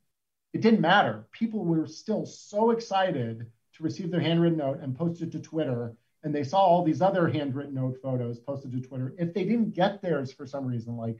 It 0.53 0.61
didn't 0.61 0.81
matter. 0.81 1.27
People 1.31 1.63
were 1.63 1.85
still 1.85 2.25
so 2.25 2.71
excited 2.71 3.45
to 3.75 3.83
receive 3.83 4.09
their 4.09 4.19
handwritten 4.19 4.57
note 4.57 4.79
and 4.81 4.97
post 4.97 5.21
it 5.21 5.31
to 5.33 5.39
Twitter. 5.39 5.95
And 6.23 6.33
they 6.33 6.43
saw 6.43 6.57
all 6.57 6.83
these 6.83 7.01
other 7.01 7.27
handwritten 7.27 7.75
note 7.75 7.99
photos 8.01 8.39
posted 8.39 8.71
to 8.71 8.81
Twitter. 8.81 9.13
If 9.19 9.33
they 9.33 9.43
didn't 9.43 9.75
get 9.75 10.01
theirs 10.01 10.33
for 10.33 10.47
some 10.47 10.65
reason, 10.65 10.97
like 10.97 11.17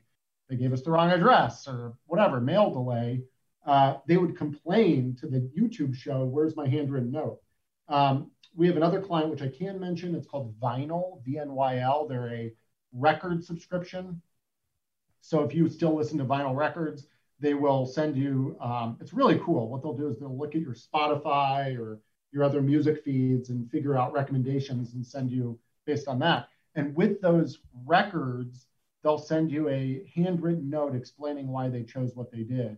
they 0.49 0.55
gave 0.55 0.73
us 0.73 0.81
the 0.81 0.91
wrong 0.91 1.11
address 1.11 1.67
or 1.67 1.93
whatever, 2.07 2.41
mail 2.41 2.71
delay, 2.71 3.21
uh, 3.65 3.97
they 4.07 4.17
would 4.17 4.35
complain 4.35 5.15
to 5.19 5.27
the 5.27 5.41
YouTube 5.55 5.93
show, 5.93 6.25
Where's 6.25 6.55
my 6.55 6.67
handwritten 6.67 7.11
note? 7.11 7.39
Um, 7.89 8.31
we 8.55 8.67
have 8.67 8.77
another 8.77 9.01
client, 9.01 9.29
which 9.29 9.41
I 9.41 9.49
can 9.49 9.79
mention. 9.79 10.15
It's 10.15 10.27
called 10.27 10.59
Vnyl, 10.59 11.23
V 11.23 11.37
N 11.37 11.51
Y 11.53 11.79
L. 11.79 12.07
They're 12.07 12.33
a 12.33 12.53
record 12.93 13.43
subscription 13.43 14.21
so 15.27 15.43
if 15.43 15.53
you 15.53 15.67
still 15.67 15.93
listen 15.93 16.17
to 16.19 16.25
vinyl 16.25 16.55
records, 16.55 17.07
they 17.41 17.53
will 17.53 17.85
send 17.85 18.15
you, 18.15 18.55
um, 18.61 18.97
it's 19.01 19.11
really 19.13 19.39
cool. 19.43 19.67
What 19.67 19.83
they'll 19.83 19.93
do 19.93 20.07
is 20.07 20.17
they'll 20.17 20.37
look 20.37 20.55
at 20.55 20.61
your 20.61 20.73
Spotify 20.73 21.77
or 21.77 21.99
your 22.31 22.45
other 22.45 22.61
music 22.61 23.03
feeds 23.03 23.49
and 23.49 23.69
figure 23.69 23.97
out 23.97 24.13
recommendations 24.13 24.93
and 24.93 25.05
send 25.05 25.29
you 25.29 25.59
based 25.85 26.07
on 26.07 26.19
that. 26.19 26.47
And 26.75 26.95
with 26.95 27.19
those 27.19 27.59
records, 27.85 28.67
they'll 29.03 29.17
send 29.17 29.51
you 29.51 29.67
a 29.67 30.09
handwritten 30.15 30.69
note 30.69 30.95
explaining 30.95 31.49
why 31.49 31.67
they 31.67 31.83
chose 31.83 32.15
what 32.15 32.31
they 32.31 32.43
did. 32.43 32.77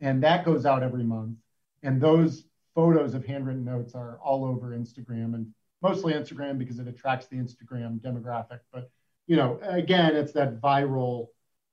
And 0.00 0.22
that 0.22 0.46
goes 0.46 0.64
out 0.64 0.82
every 0.82 1.04
month. 1.04 1.36
And 1.82 2.00
those 2.00 2.44
photos 2.74 3.14
of 3.14 3.24
handwritten 3.24 3.64
notes 3.64 3.94
are 3.94 4.18
all 4.22 4.44
over 4.44 4.70
Instagram 4.70 5.34
and 5.34 5.46
mostly 5.82 6.12
Instagram 6.12 6.58
because 6.58 6.78
it 6.78 6.88
attracts 6.88 7.26
the 7.26 7.36
Instagram 7.36 8.00
demographic. 8.00 8.60
But 8.72 8.90
you 9.26 9.36
know, 9.36 9.58
again, 9.62 10.16
it's 10.16 10.32
that 10.32 10.60
viral 10.60 11.28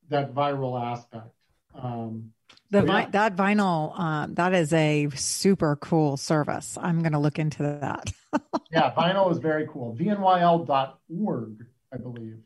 that 0.10 0.34
viral 0.34 0.82
aspect. 0.82 1.34
Um, 1.76 2.32
the 2.70 2.82
so, 2.82 2.86
vi- 2.86 3.10
that 3.12 3.36
vinyl 3.36 3.98
um, 3.98 4.34
that 4.36 4.54
is 4.54 4.74
a 4.74 5.10
super 5.16 5.76
cool 5.78 6.18
service. 6.18 6.78
I'm 6.82 7.02
going 7.02 7.14
to 7.14 7.20
look 7.20 7.40
into 7.40 7.64
that. 7.64 8.12
yeah, 8.72 8.94
vinyl 8.94 9.32
is 9.32 9.38
very 9.38 9.68
cool. 9.68 9.96
vnyl.org, 9.98 11.66
I 11.94 11.98
believe. 11.98 12.38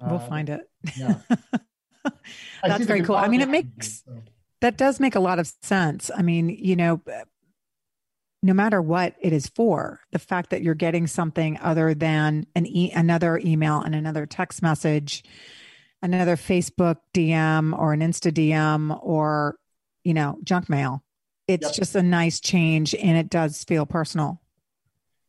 We'll 0.00 0.16
uh, 0.16 0.28
find 0.28 0.48
it. 0.48 0.70
Yeah. 0.96 1.14
That's 2.62 2.84
very 2.84 3.02
cool. 3.02 3.16
I 3.16 3.28
mean, 3.28 3.40
it 3.40 3.48
makes 3.48 4.04
so. 4.04 4.22
that 4.60 4.76
does 4.76 5.00
make 5.00 5.16
a 5.16 5.20
lot 5.20 5.38
of 5.38 5.52
sense. 5.62 6.10
I 6.16 6.22
mean, 6.22 6.48
you 6.48 6.76
know, 6.76 7.00
no 8.42 8.54
matter 8.54 8.80
what 8.80 9.14
it 9.20 9.32
is 9.32 9.48
for, 9.48 10.00
the 10.12 10.18
fact 10.18 10.50
that 10.50 10.62
you're 10.62 10.74
getting 10.74 11.06
something 11.06 11.58
other 11.60 11.94
than 11.94 12.46
an 12.54 12.66
e- 12.66 12.92
another 12.92 13.38
email 13.44 13.80
and 13.80 13.94
another 13.94 14.26
text 14.26 14.62
message 14.62 15.24
another 16.02 16.36
Facebook 16.36 16.96
DM 17.14 17.76
or 17.78 17.92
an 17.92 18.00
Insta 18.00 18.32
DM 18.32 18.98
or, 19.02 19.56
you 20.04 20.14
know, 20.14 20.38
junk 20.44 20.68
mail. 20.68 21.02
It's 21.46 21.66
yep. 21.66 21.74
just 21.74 21.94
a 21.96 22.02
nice 22.02 22.40
change 22.40 22.94
and 22.94 23.16
it 23.16 23.30
does 23.30 23.64
feel 23.64 23.86
personal. 23.86 24.40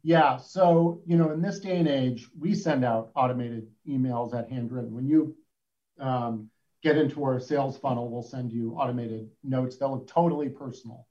Yeah. 0.03 0.37
So, 0.37 1.01
you 1.05 1.17
know, 1.17 1.31
in 1.31 1.41
this 1.41 1.59
day 1.59 1.77
and 1.77 1.87
age, 1.87 2.27
we 2.37 2.55
send 2.55 2.85
out 2.85 3.11
automated 3.15 3.67
emails 3.87 4.33
at 4.33 4.49
Handwrytten. 4.49 4.91
When 4.91 5.07
you 5.07 5.35
um, 5.99 6.49
get 6.83 6.97
into 6.97 7.23
our 7.23 7.39
sales 7.39 7.77
funnel, 7.77 8.09
we'll 8.09 8.23
send 8.23 8.51
you 8.51 8.75
automated 8.75 9.29
notes 9.43 9.77
that 9.77 9.87
look 9.87 10.07
totally 10.07 10.49
personal. 10.49 11.05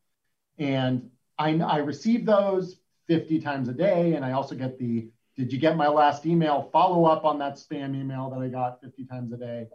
And 0.59 1.11
I, 1.39 1.57
I 1.59 1.79
receive 1.79 2.27
those 2.27 2.81
50 3.07 3.41
times 3.41 3.69
a 3.69 3.73
day. 3.73 4.15
And 4.15 4.25
I 4.25 4.33
also 4.33 4.55
get 4.55 4.79
the 4.79 5.09
did 5.37 5.53
you 5.53 5.59
get 5.61 5.77
my 5.77 5.87
last 5.87 6.27
email? 6.27 6.69
Follow 6.73 7.05
up 7.05 7.25
on 7.25 7.39
that 7.39 7.55
spam 7.55 7.95
email 7.95 8.29
that 8.31 8.41
I 8.41 8.49
got 8.49 8.81
50 8.81 9.05
times 9.05 9.33
a 9.33 9.37
day. 9.37 9.69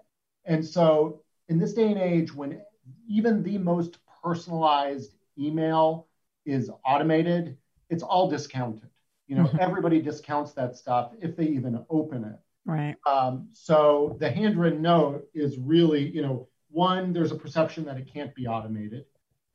And 0.44 0.64
so, 0.64 1.22
in 1.48 1.58
this 1.58 1.74
day 1.74 1.88
and 1.88 1.98
age, 1.98 2.34
when 2.34 2.62
even 3.08 3.42
the 3.44 3.58
most 3.58 4.00
personalized 4.22 5.16
email 5.40 6.08
is 6.46 6.70
automated, 6.86 7.58
it's 7.90 8.04
all 8.04 8.30
discounted. 8.30 8.90
You 9.28 9.38
know, 9.38 9.44
mm-hmm. 9.46 9.58
everybody 9.62 10.02
discounts 10.02 10.52
that 10.54 10.76
stuff 10.76 11.14
if 11.22 11.38
they 11.38 11.46
even 11.46 11.86
open 11.90 12.26
it. 12.26 12.40
Right. 12.66 12.96
Um, 13.06 13.48
so 13.54 14.18
the 14.20 14.30
handwritten 14.30 14.82
note 14.82 15.30
is 15.34 15.58
really, 15.58 16.10
you 16.10 16.22
know, 16.22 16.50
one, 16.72 17.14
there's 17.14 17.32
a 17.32 17.36
perception 17.36 17.86
that 17.86 17.98
it 17.98 18.12
can't 18.12 18.36
be 18.36 18.48
automated. 18.48 19.06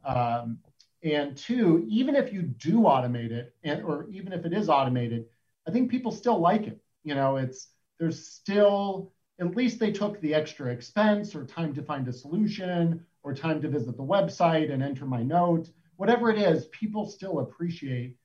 Um, 0.06 0.58
and 1.02 1.36
two, 1.36 1.84
even 1.88 2.16
if 2.16 2.32
you 2.32 2.42
do 2.42 2.80
automate 2.80 3.30
it, 3.30 3.54
and, 3.62 3.82
or 3.82 4.08
even 4.10 4.32
if 4.32 4.44
it 4.44 4.52
is 4.52 4.68
automated, 4.68 5.26
I 5.66 5.70
think 5.70 5.90
people 5.90 6.12
still 6.12 6.38
like 6.38 6.66
it. 6.66 6.80
You 7.04 7.14
know, 7.14 7.36
it's 7.36 7.68
there's 7.98 8.26
still 8.26 9.12
at 9.40 9.56
least 9.56 9.78
they 9.78 9.92
took 9.92 10.20
the 10.20 10.34
extra 10.34 10.72
expense 10.72 11.34
or 11.34 11.44
time 11.44 11.74
to 11.74 11.82
find 11.82 12.08
a 12.08 12.12
solution 12.12 13.04
or 13.22 13.34
time 13.34 13.62
to 13.62 13.68
visit 13.68 13.96
the 13.96 14.02
website 14.02 14.72
and 14.72 14.82
enter 14.82 15.06
my 15.06 15.22
note. 15.22 15.68
Whatever 15.96 16.30
it 16.30 16.38
is, 16.38 16.66
people 16.66 17.06
still 17.06 17.40
appreciate 17.40 18.16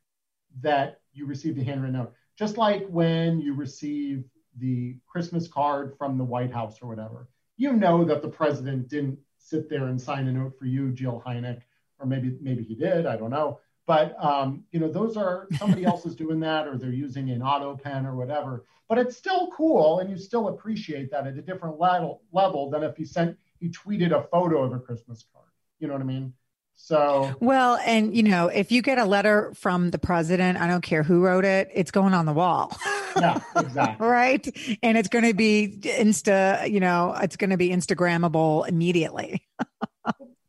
that 0.61 1.01
you 1.13 1.25
received 1.25 1.59
a 1.59 1.63
handwritten 1.63 1.97
note. 1.97 2.13
Just 2.37 2.57
like 2.57 2.87
when 2.87 3.39
you 3.39 3.53
receive 3.53 4.23
the 4.57 4.97
Christmas 5.07 5.47
card 5.47 5.95
from 5.97 6.17
the 6.17 6.23
White 6.23 6.51
House 6.51 6.79
or 6.81 6.87
whatever, 6.87 7.27
you 7.57 7.73
know 7.73 8.03
that 8.03 8.21
the 8.21 8.27
president 8.29 8.89
didn't 8.89 9.19
sit 9.37 9.69
there 9.69 9.85
and 9.85 10.01
sign 10.01 10.27
a 10.27 10.31
note 10.31 10.57
for 10.57 10.65
you, 10.65 10.91
Jill 10.91 11.21
Heineck, 11.25 11.61
or 12.03 12.05
maybe 12.05 12.37
maybe 12.41 12.63
he 12.63 12.75
did, 12.75 13.05
I 13.05 13.15
don't 13.15 13.31
know. 13.31 13.59
But 13.85 14.15
um, 14.23 14.63
you 14.71 14.79
know, 14.79 14.89
those 14.89 15.17
are 15.17 15.47
somebody 15.57 15.85
else 15.91 16.05
is 16.05 16.15
doing 16.15 16.39
that, 16.41 16.67
or 16.67 16.77
they're 16.77 16.91
using 16.91 17.29
an 17.31 17.41
auto 17.41 17.75
pen 17.75 18.05
or 18.05 18.15
whatever. 18.15 18.65
But 18.89 18.97
it's 18.97 19.17
still 19.17 19.49
cool, 19.55 19.99
and 19.99 20.09
you 20.09 20.17
still 20.17 20.49
appreciate 20.49 21.09
that 21.11 21.25
at 21.25 21.37
a 21.37 21.41
different 21.41 21.79
level 21.79 22.21
level 22.31 22.69
than 22.69 22.83
if 22.83 22.95
he 22.95 23.05
sent 23.05 23.37
he 23.59 23.69
tweeted 23.69 24.11
a 24.11 24.23
photo 24.23 24.63
of 24.63 24.73
a 24.73 24.79
Christmas 24.79 25.23
card. 25.33 25.47
You 25.79 25.87
know 25.87 25.93
what 25.93 26.01
I 26.01 26.05
mean? 26.05 26.33
So 26.75 27.35
well, 27.39 27.77
and 27.85 28.15
you 28.15 28.23
know, 28.23 28.47
if 28.47 28.71
you 28.71 28.81
get 28.81 28.97
a 28.97 29.05
letter 29.05 29.53
from 29.55 29.91
the 29.91 29.99
president, 29.99 30.57
I 30.59 30.67
don't 30.67 30.81
care 30.81 31.03
who 31.03 31.21
wrote 31.21 31.45
it, 31.45 31.69
it's 31.73 31.91
going 31.91 32.13
on 32.13 32.25
the 32.25 32.33
wall. 32.33 32.75
yeah, 33.17 33.39
exactly. 33.55 34.07
right, 34.07 34.77
and 34.81 34.97
it's 34.97 35.07
going 35.07 35.25
to 35.25 35.33
be 35.33 35.79
insta. 35.81 36.69
You 36.69 36.79
know, 36.79 37.15
it's 37.21 37.35
going 37.35 37.51
to 37.51 37.57
be 37.57 37.69
Instagrammable 37.69 38.67
immediately 38.67 39.43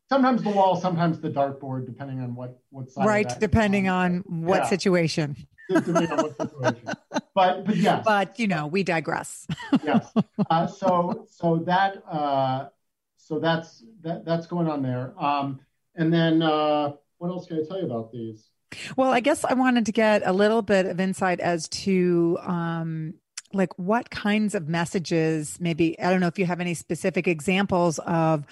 sometimes 0.08 0.42
the 0.42 0.50
wall, 0.50 0.76
sometimes 0.76 1.20
the 1.20 1.30
dartboard, 1.30 1.86
depending 1.86 2.20
on 2.20 2.34
what 2.34 2.58
what 2.70 2.90
side. 2.90 3.06
Right, 3.06 3.40
depending 3.40 3.88
on 3.88 4.24
what 4.26 4.62
yeah. 4.62 4.68
situation. 4.68 5.36
depending 5.68 6.10
on 6.10 6.18
what 6.18 6.36
situation. 6.36 6.88
But 7.34 7.66
but 7.66 7.76
yes. 7.76 8.04
But 8.04 8.38
you 8.38 8.46
know, 8.46 8.66
we 8.66 8.82
digress. 8.82 9.46
yes. 9.84 10.12
Uh, 10.50 10.66
so 10.66 11.26
so 11.30 11.56
that 11.66 12.02
uh, 12.08 12.68
so 13.16 13.38
that's 13.38 13.82
that 14.02 14.24
that's 14.24 14.46
going 14.46 14.68
on 14.68 14.82
there. 14.82 15.12
Um, 15.18 15.60
and 15.94 16.12
then 16.12 16.42
uh, 16.42 16.92
what 17.18 17.28
else 17.28 17.46
can 17.46 17.58
I 17.58 17.62
tell 17.66 17.78
you 17.78 17.86
about 17.86 18.12
these? 18.12 18.48
Well, 18.96 19.10
I 19.10 19.20
guess 19.20 19.44
I 19.44 19.54
wanted 19.54 19.86
to 19.86 19.92
get 19.92 20.22
a 20.26 20.32
little 20.32 20.60
bit 20.60 20.86
of 20.86 20.98
insight 20.98 21.38
as 21.38 21.68
to 21.68 22.38
um, 22.42 23.14
like 23.52 23.72
what 23.78 24.10
kinds 24.10 24.56
of 24.56 24.68
messages 24.68 25.58
maybe 25.60 25.98
i 26.00 26.10
don't 26.10 26.18
know 26.18 26.26
if 26.26 26.38
you 26.40 26.44
have 26.44 26.60
any 26.60 26.74
specific 26.74 27.28
examples 27.28 28.00
of 28.00 28.44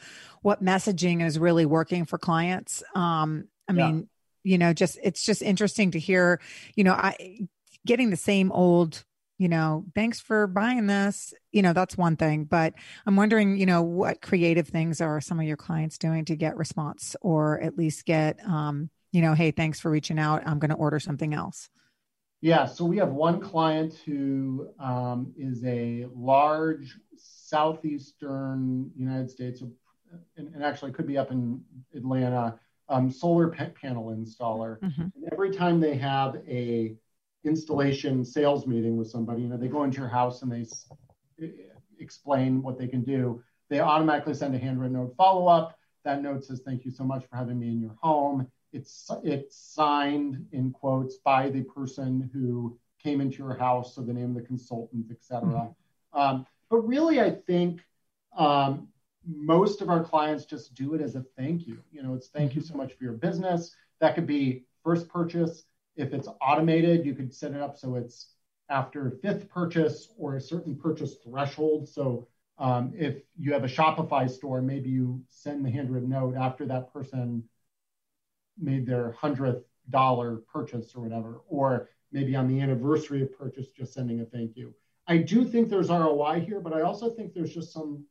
what 0.42 0.62
messaging 0.62 1.24
is 1.24 1.38
really 1.38 1.66
working 1.66 2.04
for 2.04 2.18
clients. 2.18 2.82
Um, 2.94 3.48
I 3.68 3.72
yeah. 3.72 3.86
mean, 3.86 4.08
you 4.44 4.58
know, 4.58 4.72
just 4.72 4.98
it's 5.02 5.24
just 5.24 5.42
interesting 5.42 5.92
to 5.92 5.98
hear, 5.98 6.40
you 6.74 6.84
know, 6.84 6.92
I 6.92 7.46
getting 7.86 8.10
the 8.10 8.16
same 8.16 8.52
old 8.52 9.04
you 9.42 9.48
know, 9.48 9.84
thanks 9.96 10.20
for 10.20 10.46
buying 10.46 10.86
this. 10.86 11.34
You 11.50 11.62
know, 11.62 11.72
that's 11.72 11.96
one 11.96 12.14
thing. 12.14 12.44
But 12.44 12.74
I'm 13.04 13.16
wondering, 13.16 13.56
you 13.56 13.66
know, 13.66 13.82
what 13.82 14.22
creative 14.22 14.68
things 14.68 15.00
are 15.00 15.20
some 15.20 15.40
of 15.40 15.46
your 15.46 15.56
clients 15.56 15.98
doing 15.98 16.24
to 16.26 16.36
get 16.36 16.56
response 16.56 17.16
or 17.20 17.60
at 17.60 17.76
least 17.76 18.04
get, 18.04 18.38
um, 18.46 18.88
you 19.10 19.20
know, 19.20 19.34
hey, 19.34 19.50
thanks 19.50 19.80
for 19.80 19.90
reaching 19.90 20.20
out. 20.20 20.46
I'm 20.46 20.60
going 20.60 20.70
to 20.70 20.76
order 20.76 21.00
something 21.00 21.34
else. 21.34 21.68
Yeah. 22.40 22.66
So 22.66 22.84
we 22.84 22.98
have 22.98 23.10
one 23.10 23.40
client 23.40 23.94
who 24.06 24.68
um, 24.78 25.32
is 25.36 25.64
a 25.64 26.06
large 26.14 26.96
southeastern 27.16 28.92
United 28.96 29.28
States, 29.28 29.60
and, 30.36 30.54
and, 30.54 30.64
actually 30.64 30.92
could 30.92 31.06
be 31.06 31.18
up 31.18 31.30
in 31.30 31.60
Atlanta, 31.94 32.58
um, 32.88 33.10
solar 33.10 33.48
panel 33.48 34.14
installer. 34.14 34.78
Mm-hmm. 34.80 35.06
every 35.30 35.50
time 35.50 35.80
they 35.80 35.96
have 35.96 36.36
a 36.48 36.94
installation 37.44 38.24
sales 38.24 38.66
meeting 38.66 38.96
with 38.96 39.08
somebody, 39.08 39.42
you 39.42 39.48
know, 39.48 39.56
they 39.56 39.68
go 39.68 39.84
into 39.84 39.98
your 39.98 40.08
house 40.08 40.42
and 40.42 40.52
they 40.52 40.62
s- 40.62 40.88
explain 41.98 42.62
what 42.62 42.78
they 42.78 42.86
can 42.86 43.02
do. 43.02 43.42
They 43.68 43.80
automatically 43.80 44.34
send 44.34 44.54
a 44.54 44.58
handwritten 44.58 44.96
note 44.96 45.14
follow 45.16 45.46
up. 45.46 45.78
That 46.04 46.22
note 46.22 46.44
says, 46.44 46.60
"Thank 46.64 46.84
you 46.84 46.90
so 46.90 47.04
much 47.04 47.24
for 47.26 47.36
having 47.36 47.58
me 47.58 47.68
in 47.68 47.80
your 47.80 47.96
home." 48.02 48.48
It's 48.72 49.10
it's 49.22 49.56
signed 49.56 50.46
in 50.52 50.72
quotes 50.72 51.16
by 51.18 51.48
the 51.50 51.62
person 51.62 52.30
who 52.32 52.78
came 53.02 53.20
into 53.20 53.38
your 53.38 53.54
house, 53.54 53.94
so 53.94 54.02
the 54.02 54.12
name 54.12 54.30
of 54.30 54.34
the 54.34 54.42
consultant, 54.42 55.06
etc. 55.10 55.48
Mm-hmm. 55.48 56.18
Um, 56.18 56.46
but 56.68 56.78
really, 56.78 57.20
I 57.20 57.30
think 57.30 57.82
um, 58.36 58.88
most 59.26 59.80
of 59.80 59.88
our 59.88 60.02
clients 60.02 60.44
just 60.44 60.74
do 60.74 60.94
it 60.94 61.00
as 61.00 61.14
a 61.14 61.24
thank 61.36 61.66
you. 61.66 61.78
You 61.90 62.02
know, 62.02 62.14
it's 62.14 62.28
thank 62.28 62.54
you 62.54 62.60
mm-hmm. 62.60 62.72
so 62.72 62.76
much 62.76 62.92
for 62.94 63.04
your 63.04 63.14
business. 63.14 63.74
That 64.00 64.14
could 64.14 64.26
be 64.26 64.64
first 64.82 65.08
purchase, 65.08 65.64
if 65.96 66.12
it's 66.12 66.28
automated, 66.40 67.04
you 67.04 67.14
could 67.14 67.34
set 67.34 67.52
it 67.52 67.60
up 67.60 67.76
so 67.76 67.96
it's 67.96 68.28
after 68.68 69.10
fifth 69.22 69.48
purchase 69.50 70.08
or 70.16 70.36
a 70.36 70.40
certain 70.40 70.74
purchase 70.74 71.16
threshold. 71.24 71.88
So 71.88 72.28
um, 72.58 72.92
if 72.96 73.16
you 73.36 73.52
have 73.52 73.64
a 73.64 73.68
Shopify 73.68 74.30
store, 74.30 74.62
maybe 74.62 74.88
you 74.88 75.22
send 75.28 75.64
the 75.64 75.70
handwritten 75.70 76.08
note 76.08 76.36
after 76.36 76.66
that 76.66 76.92
person 76.92 77.44
made 78.58 78.86
their 78.86 79.12
hundredth 79.12 79.64
dollar 79.90 80.36
purchase 80.52 80.94
or 80.94 81.02
whatever, 81.02 81.42
or 81.48 81.88
maybe 82.12 82.36
on 82.36 82.48
the 82.48 82.60
anniversary 82.60 83.22
of 83.22 83.36
purchase, 83.36 83.68
just 83.68 83.92
sending 83.92 84.20
a 84.20 84.24
thank 84.24 84.56
you. 84.56 84.74
I 85.06 85.18
do 85.18 85.44
think 85.44 85.68
there's 85.68 85.88
ROI 85.88 86.40
here, 86.46 86.60
but 86.60 86.72
I 86.72 86.82
also 86.82 87.10
think 87.10 87.34
there's 87.34 87.52
just 87.52 87.72
some 87.72 88.04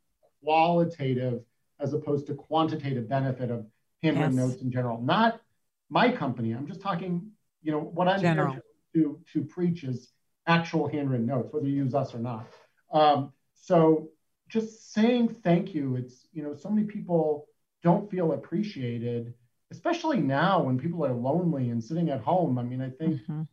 qualitative 0.44 1.42
as 1.80 1.94
opposed 1.94 2.28
to 2.28 2.36
quantitative 2.36 3.10
benefit 3.10 3.50
of 3.52 3.66
handwritten 4.04 4.38
yes. 4.38 4.48
notes 4.48 4.62
in 4.62 4.72
general. 4.72 5.02
Not 5.02 5.42
my 5.90 6.12
company. 6.12 6.52
I'm 6.52 6.68
just 6.68 6.82
talking 6.82 7.32
you 7.62 7.72
know, 7.72 7.80
what 7.80 8.08
I'm 8.08 8.22
General. 8.22 8.54
here 8.54 8.64
to, 8.96 9.20
to 9.34 9.44
preach 9.44 9.84
is 9.84 10.12
actual 10.48 10.88
handwritten 10.88 11.28
notes, 11.28 11.54
whether 11.54 11.68
you 11.68 11.76
use 11.76 11.94
us 11.94 12.14
or 12.14 12.20
not. 12.20 12.48
Um, 12.92 13.32
so 13.54 14.10
just 14.50 14.94
saying 14.94 15.30
thank 15.44 15.74
you, 15.74 15.96
it's, 15.96 16.28
you 16.34 16.44
know, 16.44 16.56
so 16.56 16.70
many 16.70 16.88
people 16.88 17.48
don't 17.84 18.10
feel 18.10 18.34
appreciated, 18.34 19.34
especially 19.72 20.20
now 20.20 20.62
when 20.62 20.78
people 20.78 21.06
are 21.06 21.14
lonely 21.14 21.70
and 21.70 21.84
sitting 21.84 22.10
at 22.10 22.22
home. 22.22 22.58
I 22.58 22.64
mean, 22.64 22.82
I 22.82 22.90
think, 22.90 23.22
mm-hmm. 23.22 23.44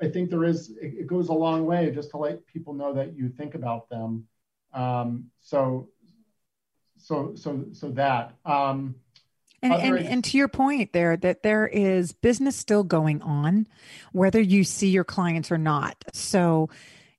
I 0.00 0.08
think 0.08 0.30
there 0.30 0.44
is, 0.44 0.70
it, 0.80 0.94
it, 1.00 1.06
goes 1.06 1.28
a 1.28 1.32
long 1.32 1.66
way 1.66 1.90
just 1.90 2.10
to 2.10 2.18
let 2.18 2.46
people 2.46 2.74
know 2.74 2.92
that 2.94 3.16
you 3.16 3.28
think 3.28 3.54
about 3.54 3.88
them. 3.88 4.26
Um, 4.72 5.26
so, 5.40 5.88
so, 7.04 7.34
so, 7.34 7.66
so 7.72 7.90
that, 7.90 8.34
um, 8.46 8.94
and, 9.60 9.74
and, 9.74 9.98
and, 9.98 10.24
to 10.24 10.38
your 10.38 10.48
point 10.48 10.92
there, 10.92 11.16
that 11.18 11.42
there 11.42 11.66
is 11.66 12.12
business 12.12 12.56
still 12.56 12.82
going 12.82 13.20
on, 13.22 13.66
whether 14.12 14.40
you 14.40 14.64
see 14.64 14.88
your 14.88 15.04
clients 15.04 15.50
or 15.50 15.58
not. 15.58 16.02
So, 16.12 16.70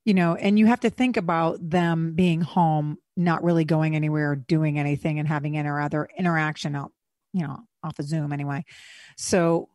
you 0.04 0.14
know, 0.14 0.34
and 0.34 0.58
you 0.58 0.66
have 0.66 0.80
to 0.80 0.90
think 0.90 1.16
about 1.16 1.58
them 1.60 2.14
being 2.14 2.40
home, 2.40 2.98
not 3.16 3.42
really 3.42 3.64
going 3.64 3.96
anywhere, 3.96 4.36
doing 4.36 4.78
anything, 4.78 5.18
and 5.18 5.26
having 5.26 5.56
any 5.56 5.68
other 5.68 6.08
interaction 6.16 6.76
out, 6.76 6.92
you 7.32 7.46
know, 7.46 7.58
off 7.82 7.98
of 7.98 8.06
Zoom 8.06 8.32
anyway. 8.32 8.64
So, 9.16 9.68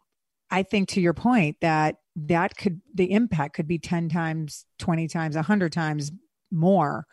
I 0.49 0.63
think 0.63 0.89
to 0.89 1.01
your 1.01 1.13
point 1.13 1.57
that 1.61 1.95
that 2.17 2.57
could 2.57 2.81
the 2.93 3.11
impact 3.13 3.55
could 3.55 3.67
be 3.67 3.79
10 3.79 4.09
times 4.09 4.65
20 4.79 5.07
times 5.07 5.35
100 5.35 5.71
times 5.71 6.11
more 6.51 7.05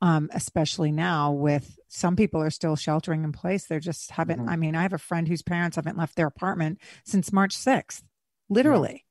um, 0.00 0.28
especially 0.32 0.92
now 0.92 1.32
with 1.32 1.78
some 1.88 2.16
people 2.16 2.40
are 2.40 2.50
still 2.50 2.76
sheltering 2.76 3.24
in 3.24 3.32
place. 3.32 3.66
They're 3.66 3.80
just 3.80 4.10
haven't. 4.10 4.40
Mm-hmm. 4.40 4.48
I 4.48 4.56
mean, 4.56 4.74
I 4.74 4.82
have 4.82 4.92
a 4.92 4.98
friend 4.98 5.26
whose 5.26 5.42
parents 5.42 5.76
haven't 5.76 5.96
left 5.96 6.16
their 6.16 6.26
apartment 6.26 6.80
since 7.04 7.32
March 7.32 7.56
6th, 7.56 8.02
literally. 8.48 9.04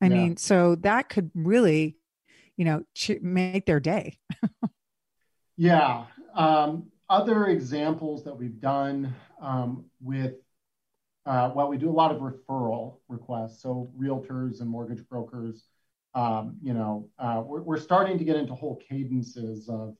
Yeah. 0.00 0.06
I 0.06 0.10
yeah. 0.10 0.16
mean, 0.16 0.36
so 0.36 0.76
that 0.76 1.08
could 1.08 1.30
really, 1.34 1.96
you 2.56 2.64
know, 2.64 2.82
ch- 2.94 3.20
make 3.20 3.66
their 3.66 3.80
day. 3.80 4.18
yeah. 5.56 6.04
Um, 6.34 6.90
other 7.10 7.46
examples 7.46 8.24
that 8.24 8.36
we've 8.36 8.60
done 8.60 9.14
um, 9.40 9.86
with, 10.00 10.34
uh, 11.26 11.50
well, 11.54 11.68
we 11.68 11.78
do 11.78 11.90
a 11.90 11.92
lot 11.92 12.12
of 12.12 12.20
referral 12.20 12.98
requests. 13.08 13.62
So 13.62 13.90
realtors 13.98 14.60
and 14.60 14.70
mortgage 14.70 15.06
brokers, 15.08 15.64
um, 16.14 16.56
you 16.62 16.74
know, 16.74 17.08
uh, 17.18 17.42
we're, 17.44 17.62
we're 17.62 17.80
starting 17.80 18.18
to 18.18 18.24
get 18.24 18.36
into 18.36 18.54
whole 18.54 18.80
cadences 18.88 19.68
of, 19.68 19.96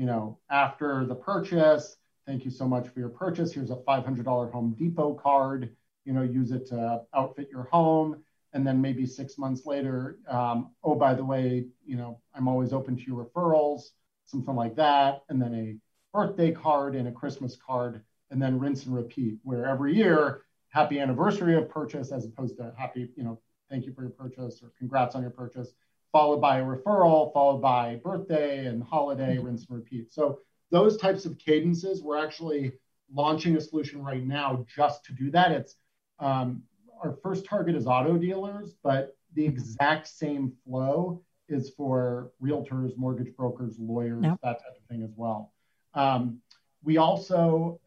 you 0.00 0.06
know, 0.06 0.38
after 0.48 1.04
the 1.04 1.14
purchase, 1.14 1.98
thank 2.26 2.46
you 2.46 2.50
so 2.50 2.66
much 2.66 2.88
for 2.88 3.00
your 3.00 3.10
purchase. 3.10 3.52
Here's 3.52 3.70
a 3.70 3.76
$500 3.76 4.50
Home 4.50 4.74
Depot 4.78 5.12
card. 5.12 5.76
You 6.06 6.14
know, 6.14 6.22
use 6.22 6.52
it 6.52 6.66
to 6.68 7.02
outfit 7.14 7.50
your 7.52 7.64
home. 7.64 8.22
And 8.54 8.66
then 8.66 8.80
maybe 8.80 9.04
six 9.04 9.36
months 9.36 9.66
later, 9.66 10.16
um, 10.26 10.70
oh, 10.82 10.94
by 10.94 11.12
the 11.12 11.22
way, 11.22 11.66
you 11.84 11.96
know, 11.96 12.18
I'm 12.34 12.48
always 12.48 12.72
open 12.72 12.96
to 12.96 13.02
your 13.02 13.26
referrals, 13.26 13.90
something 14.24 14.56
like 14.56 14.74
that. 14.76 15.20
And 15.28 15.40
then 15.40 15.54
a 15.54 15.76
birthday 16.16 16.50
card 16.50 16.94
and 16.94 17.06
a 17.06 17.12
Christmas 17.12 17.58
card, 17.64 18.02
and 18.30 18.40
then 18.40 18.58
rinse 18.58 18.86
and 18.86 18.94
repeat, 18.94 19.36
where 19.42 19.66
every 19.66 19.94
year, 19.94 20.44
happy 20.70 20.98
anniversary 20.98 21.56
of 21.56 21.68
purchase 21.68 22.10
as 22.10 22.24
opposed 22.24 22.56
to 22.56 22.72
happy, 22.78 23.10
you 23.16 23.22
know, 23.22 23.38
thank 23.68 23.84
you 23.84 23.92
for 23.92 24.00
your 24.00 24.12
purchase 24.12 24.62
or 24.62 24.72
congrats 24.78 25.14
on 25.14 25.20
your 25.20 25.30
purchase 25.30 25.74
followed 26.12 26.40
by 26.40 26.58
a 26.58 26.64
referral, 26.64 27.32
followed 27.32 27.60
by 27.60 28.00
birthday 28.02 28.66
and 28.66 28.82
holiday, 28.82 29.36
mm-hmm. 29.36 29.46
rinse 29.46 29.66
and 29.68 29.78
repeat. 29.78 30.12
So 30.12 30.40
those 30.70 30.96
types 30.96 31.24
of 31.24 31.38
cadences, 31.38 32.02
we're 32.02 32.24
actually 32.24 32.72
launching 33.12 33.56
a 33.56 33.60
solution 33.60 34.02
right 34.02 34.24
now 34.24 34.64
just 34.74 35.04
to 35.06 35.12
do 35.12 35.30
that. 35.32 35.52
It's 35.52 35.76
um, 36.18 36.62
our 37.02 37.16
first 37.22 37.44
target 37.44 37.74
is 37.74 37.86
auto 37.86 38.16
dealers, 38.16 38.74
but 38.82 39.16
the 39.34 39.44
exact 39.44 40.08
same 40.08 40.52
flow 40.64 41.22
is 41.48 41.70
for 41.70 42.30
realtors, 42.42 42.96
mortgage 42.96 43.34
brokers, 43.36 43.76
lawyers, 43.78 44.22
yep. 44.22 44.38
that 44.42 44.58
type 44.60 44.76
of 44.76 44.86
thing 44.88 45.02
as 45.02 45.10
well. 45.16 45.52
Um, 45.94 46.40
we 46.82 46.96
also, 46.96 47.80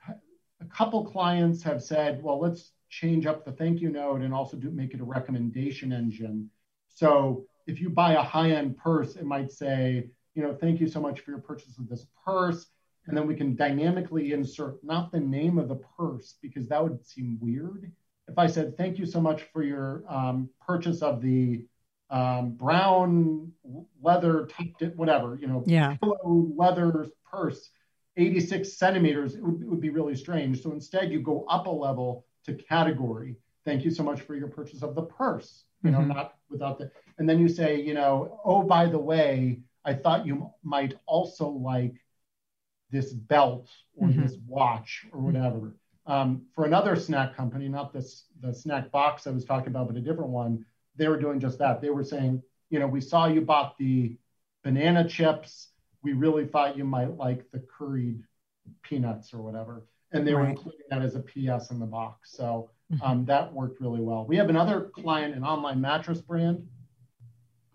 a 0.61 0.65
couple 0.65 1.05
clients 1.05 1.63
have 1.63 1.81
said, 1.81 2.21
well, 2.21 2.39
let's 2.39 2.71
change 2.89 3.25
up 3.25 3.45
the 3.45 3.51
thank 3.51 3.81
you 3.81 3.89
note 3.89 4.21
and 4.21 4.33
also 4.33 4.57
do 4.57 4.69
make 4.69 4.93
it 4.93 4.99
a 4.99 5.03
recommendation 5.03 5.91
engine. 5.91 6.49
So 6.89 7.45
if 7.67 7.79
you 7.79 7.89
buy 7.89 8.13
a 8.13 8.21
high-end 8.21 8.77
purse, 8.77 9.15
it 9.15 9.25
might 9.25 9.51
say, 9.51 10.09
you 10.35 10.43
know, 10.43 10.53
thank 10.53 10.79
you 10.79 10.87
so 10.87 10.99
much 10.99 11.21
for 11.21 11.31
your 11.31 11.39
purchase 11.39 11.77
of 11.77 11.87
this 11.87 12.05
purse. 12.25 12.67
And 13.05 13.17
then 13.17 13.27
we 13.27 13.35
can 13.35 13.55
dynamically 13.55 14.31
insert 14.31 14.83
not 14.83 15.11
the 15.11 15.19
name 15.19 15.57
of 15.57 15.67
the 15.67 15.75
purse 15.97 16.35
because 16.41 16.67
that 16.69 16.81
would 16.81 17.05
seem 17.05 17.37
weird. 17.41 17.91
If 18.27 18.37
I 18.37 18.47
said, 18.47 18.77
thank 18.77 18.97
you 18.97 19.05
so 19.05 19.19
much 19.19 19.43
for 19.51 19.63
your 19.63 20.03
um, 20.07 20.49
purchase 20.65 21.01
of 21.01 21.21
the 21.21 21.65
um, 22.09 22.51
brown 22.51 23.51
leather, 24.01 24.47
whatever, 24.95 25.37
you 25.39 25.47
know, 25.47 25.63
yeah. 25.65 25.97
leather 26.23 27.07
purse, 27.29 27.69
86 28.15 28.77
centimeters, 28.77 29.35
it 29.35 29.43
would, 29.43 29.61
it 29.61 29.67
would 29.67 29.81
be 29.81 29.89
really 29.89 30.15
strange. 30.15 30.61
So 30.61 30.71
instead, 30.71 31.11
you 31.11 31.21
go 31.21 31.45
up 31.49 31.67
a 31.67 31.71
level 31.71 32.25
to 32.45 32.53
category. 32.53 33.35
Thank 33.65 33.83
you 33.83 33.91
so 33.91 34.03
much 34.03 34.21
for 34.21 34.35
your 34.35 34.47
purchase 34.47 34.83
of 34.83 34.95
the 34.95 35.03
purse 35.03 35.65
you 35.83 35.91
know, 35.91 35.99
mm-hmm. 35.99 36.09
not 36.09 36.35
without 36.49 36.79
the, 36.79 36.89
and 37.17 37.29
then 37.29 37.39
you 37.39 37.47
say, 37.47 37.81
you 37.81 37.93
know, 37.93 38.39
oh, 38.43 38.63
by 38.63 38.85
the 38.87 38.97
way, 38.97 39.61
I 39.85 39.93
thought 39.93 40.25
you 40.25 40.49
might 40.63 40.95
also 41.05 41.49
like 41.49 41.95
this 42.89 43.11
belt 43.11 43.69
or 43.95 44.07
mm-hmm. 44.07 44.21
this 44.21 44.37
watch 44.47 45.05
or 45.11 45.19
whatever. 45.19 45.75
Um, 46.05 46.43
for 46.53 46.65
another 46.65 46.95
snack 46.95 47.35
company, 47.35 47.67
not 47.69 47.93
this 47.93 48.25
the 48.41 48.53
snack 48.53 48.91
box 48.91 49.25
I 49.25 49.31
was 49.31 49.45
talking 49.45 49.69
about, 49.69 49.87
but 49.87 49.95
a 49.95 50.01
different 50.01 50.31
one, 50.31 50.65
they 50.95 51.07
were 51.07 51.19
doing 51.19 51.39
just 51.39 51.59
that. 51.59 51.81
They 51.81 51.89
were 51.89 52.03
saying, 52.03 52.41
you 52.69 52.79
know, 52.79 52.87
we 52.87 53.01
saw 53.01 53.27
you 53.27 53.41
bought 53.41 53.77
the 53.77 54.17
banana 54.63 55.07
chips. 55.07 55.69
We 56.01 56.13
really 56.13 56.45
thought 56.45 56.77
you 56.77 56.83
might 56.83 57.17
like 57.17 57.49
the 57.51 57.59
curried 57.59 58.23
peanuts 58.83 59.33
or 59.33 59.41
whatever. 59.41 59.85
And 60.11 60.27
they 60.27 60.33
right. 60.33 60.43
were 60.43 60.49
including 60.49 60.81
that 60.89 61.01
as 61.01 61.15
a 61.15 61.21
PS 61.21 61.71
in 61.71 61.79
the 61.79 61.85
box. 61.85 62.31
So 62.35 62.69
Mm-hmm. 62.93 63.05
Um, 63.05 63.25
that 63.25 63.51
worked 63.51 63.81
really 63.81 64.01
well. 64.01 64.25
We 64.25 64.37
have 64.37 64.49
another 64.49 64.81
client, 64.81 65.35
an 65.35 65.43
online 65.43 65.81
mattress 65.81 66.21
brand. 66.21 66.67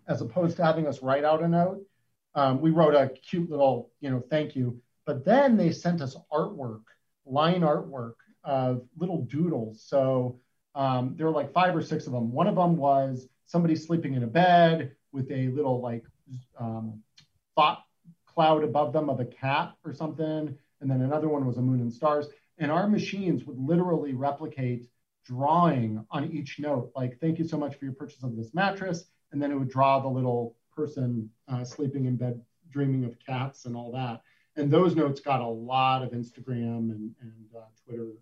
As 0.09 0.21
opposed 0.21 0.57
to 0.57 0.65
having 0.65 0.87
us 0.87 1.01
write 1.01 1.23
out 1.23 1.43
a 1.43 1.47
note, 1.47 1.81
um, 2.35 2.59
we 2.59 2.71
wrote 2.71 2.95
a 2.95 3.09
cute 3.09 3.49
little, 3.49 3.91
you 4.01 4.09
know, 4.09 4.21
thank 4.29 4.55
you. 4.55 4.81
But 5.05 5.23
then 5.23 5.55
they 5.55 5.71
sent 5.71 6.01
us 6.01 6.17
artwork 6.33 6.81
line 7.25 7.61
artwork 7.61 8.15
of 8.43 8.87
little 8.97 9.21
doodles. 9.21 9.83
So 9.83 10.39
um, 10.75 11.13
there 11.15 11.27
were 11.27 11.31
like 11.31 11.53
five 11.53 11.75
or 11.75 11.81
six 11.81 12.07
of 12.07 12.13
them. 12.13 12.31
One 12.31 12.47
of 12.47 12.55
them 12.55 12.75
was 12.75 13.27
somebody 13.45 13.75
sleeping 13.75 14.15
in 14.15 14.23
a 14.23 14.27
bed 14.27 14.95
with 15.11 15.29
a 15.31 15.49
little 15.49 15.79
like 15.79 16.05
um, 16.59 17.01
thought 17.55 17.83
cloud 18.25 18.63
above 18.63 18.93
them 18.93 19.09
of 19.09 19.19
a 19.19 19.25
cat 19.25 19.73
or 19.85 19.93
something. 19.93 20.57
And 20.81 20.89
then 20.89 21.01
another 21.01 21.29
one 21.29 21.45
was 21.45 21.57
a 21.57 21.61
moon 21.61 21.81
and 21.81 21.93
stars. 21.93 22.27
And 22.57 22.71
our 22.71 22.87
machines 22.87 23.43
would 23.45 23.59
literally 23.59 24.13
replicate 24.13 24.89
drawing 25.25 26.03
on 26.09 26.31
each 26.31 26.59
note, 26.59 26.91
like, 26.95 27.19
thank 27.19 27.37
you 27.37 27.47
so 27.47 27.57
much 27.57 27.75
for 27.75 27.85
your 27.85 27.93
purchase 27.93 28.23
of 28.23 28.35
this 28.35 28.53
mattress. 28.53 29.05
And 29.31 29.41
then 29.41 29.51
it 29.51 29.55
would 29.55 29.69
draw 29.69 29.99
the 29.99 30.07
little 30.07 30.55
person 30.75 31.29
uh, 31.47 31.63
sleeping 31.63 32.05
in 32.05 32.15
bed, 32.15 32.41
dreaming 32.71 33.05
of 33.05 33.17
cats 33.19 33.65
and 33.65 33.75
all 33.75 33.91
that. 33.91 34.21
And 34.55 34.71
those 34.71 34.95
notes 34.95 35.19
got 35.19 35.41
a 35.41 35.47
lot 35.47 36.03
of 36.03 36.11
Instagram 36.11 36.91
and, 36.91 37.15
and 37.21 37.45
uh, 37.55 37.61
Twitter 37.85 38.13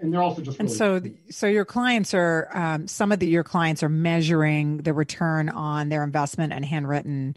and 0.00 0.12
they're 0.12 0.22
also 0.22 0.42
just 0.42 0.58
and 0.58 0.70
so 0.70 1.00
so 1.30 1.46
your 1.46 1.64
clients 1.64 2.14
are 2.14 2.48
um, 2.52 2.86
some 2.86 3.12
of 3.12 3.18
the 3.18 3.26
your 3.26 3.44
clients 3.44 3.82
are 3.82 3.88
measuring 3.88 4.78
the 4.78 4.92
return 4.92 5.48
on 5.48 5.88
their 5.88 6.04
investment 6.04 6.52
and 6.52 6.64
handwritten 6.64 7.36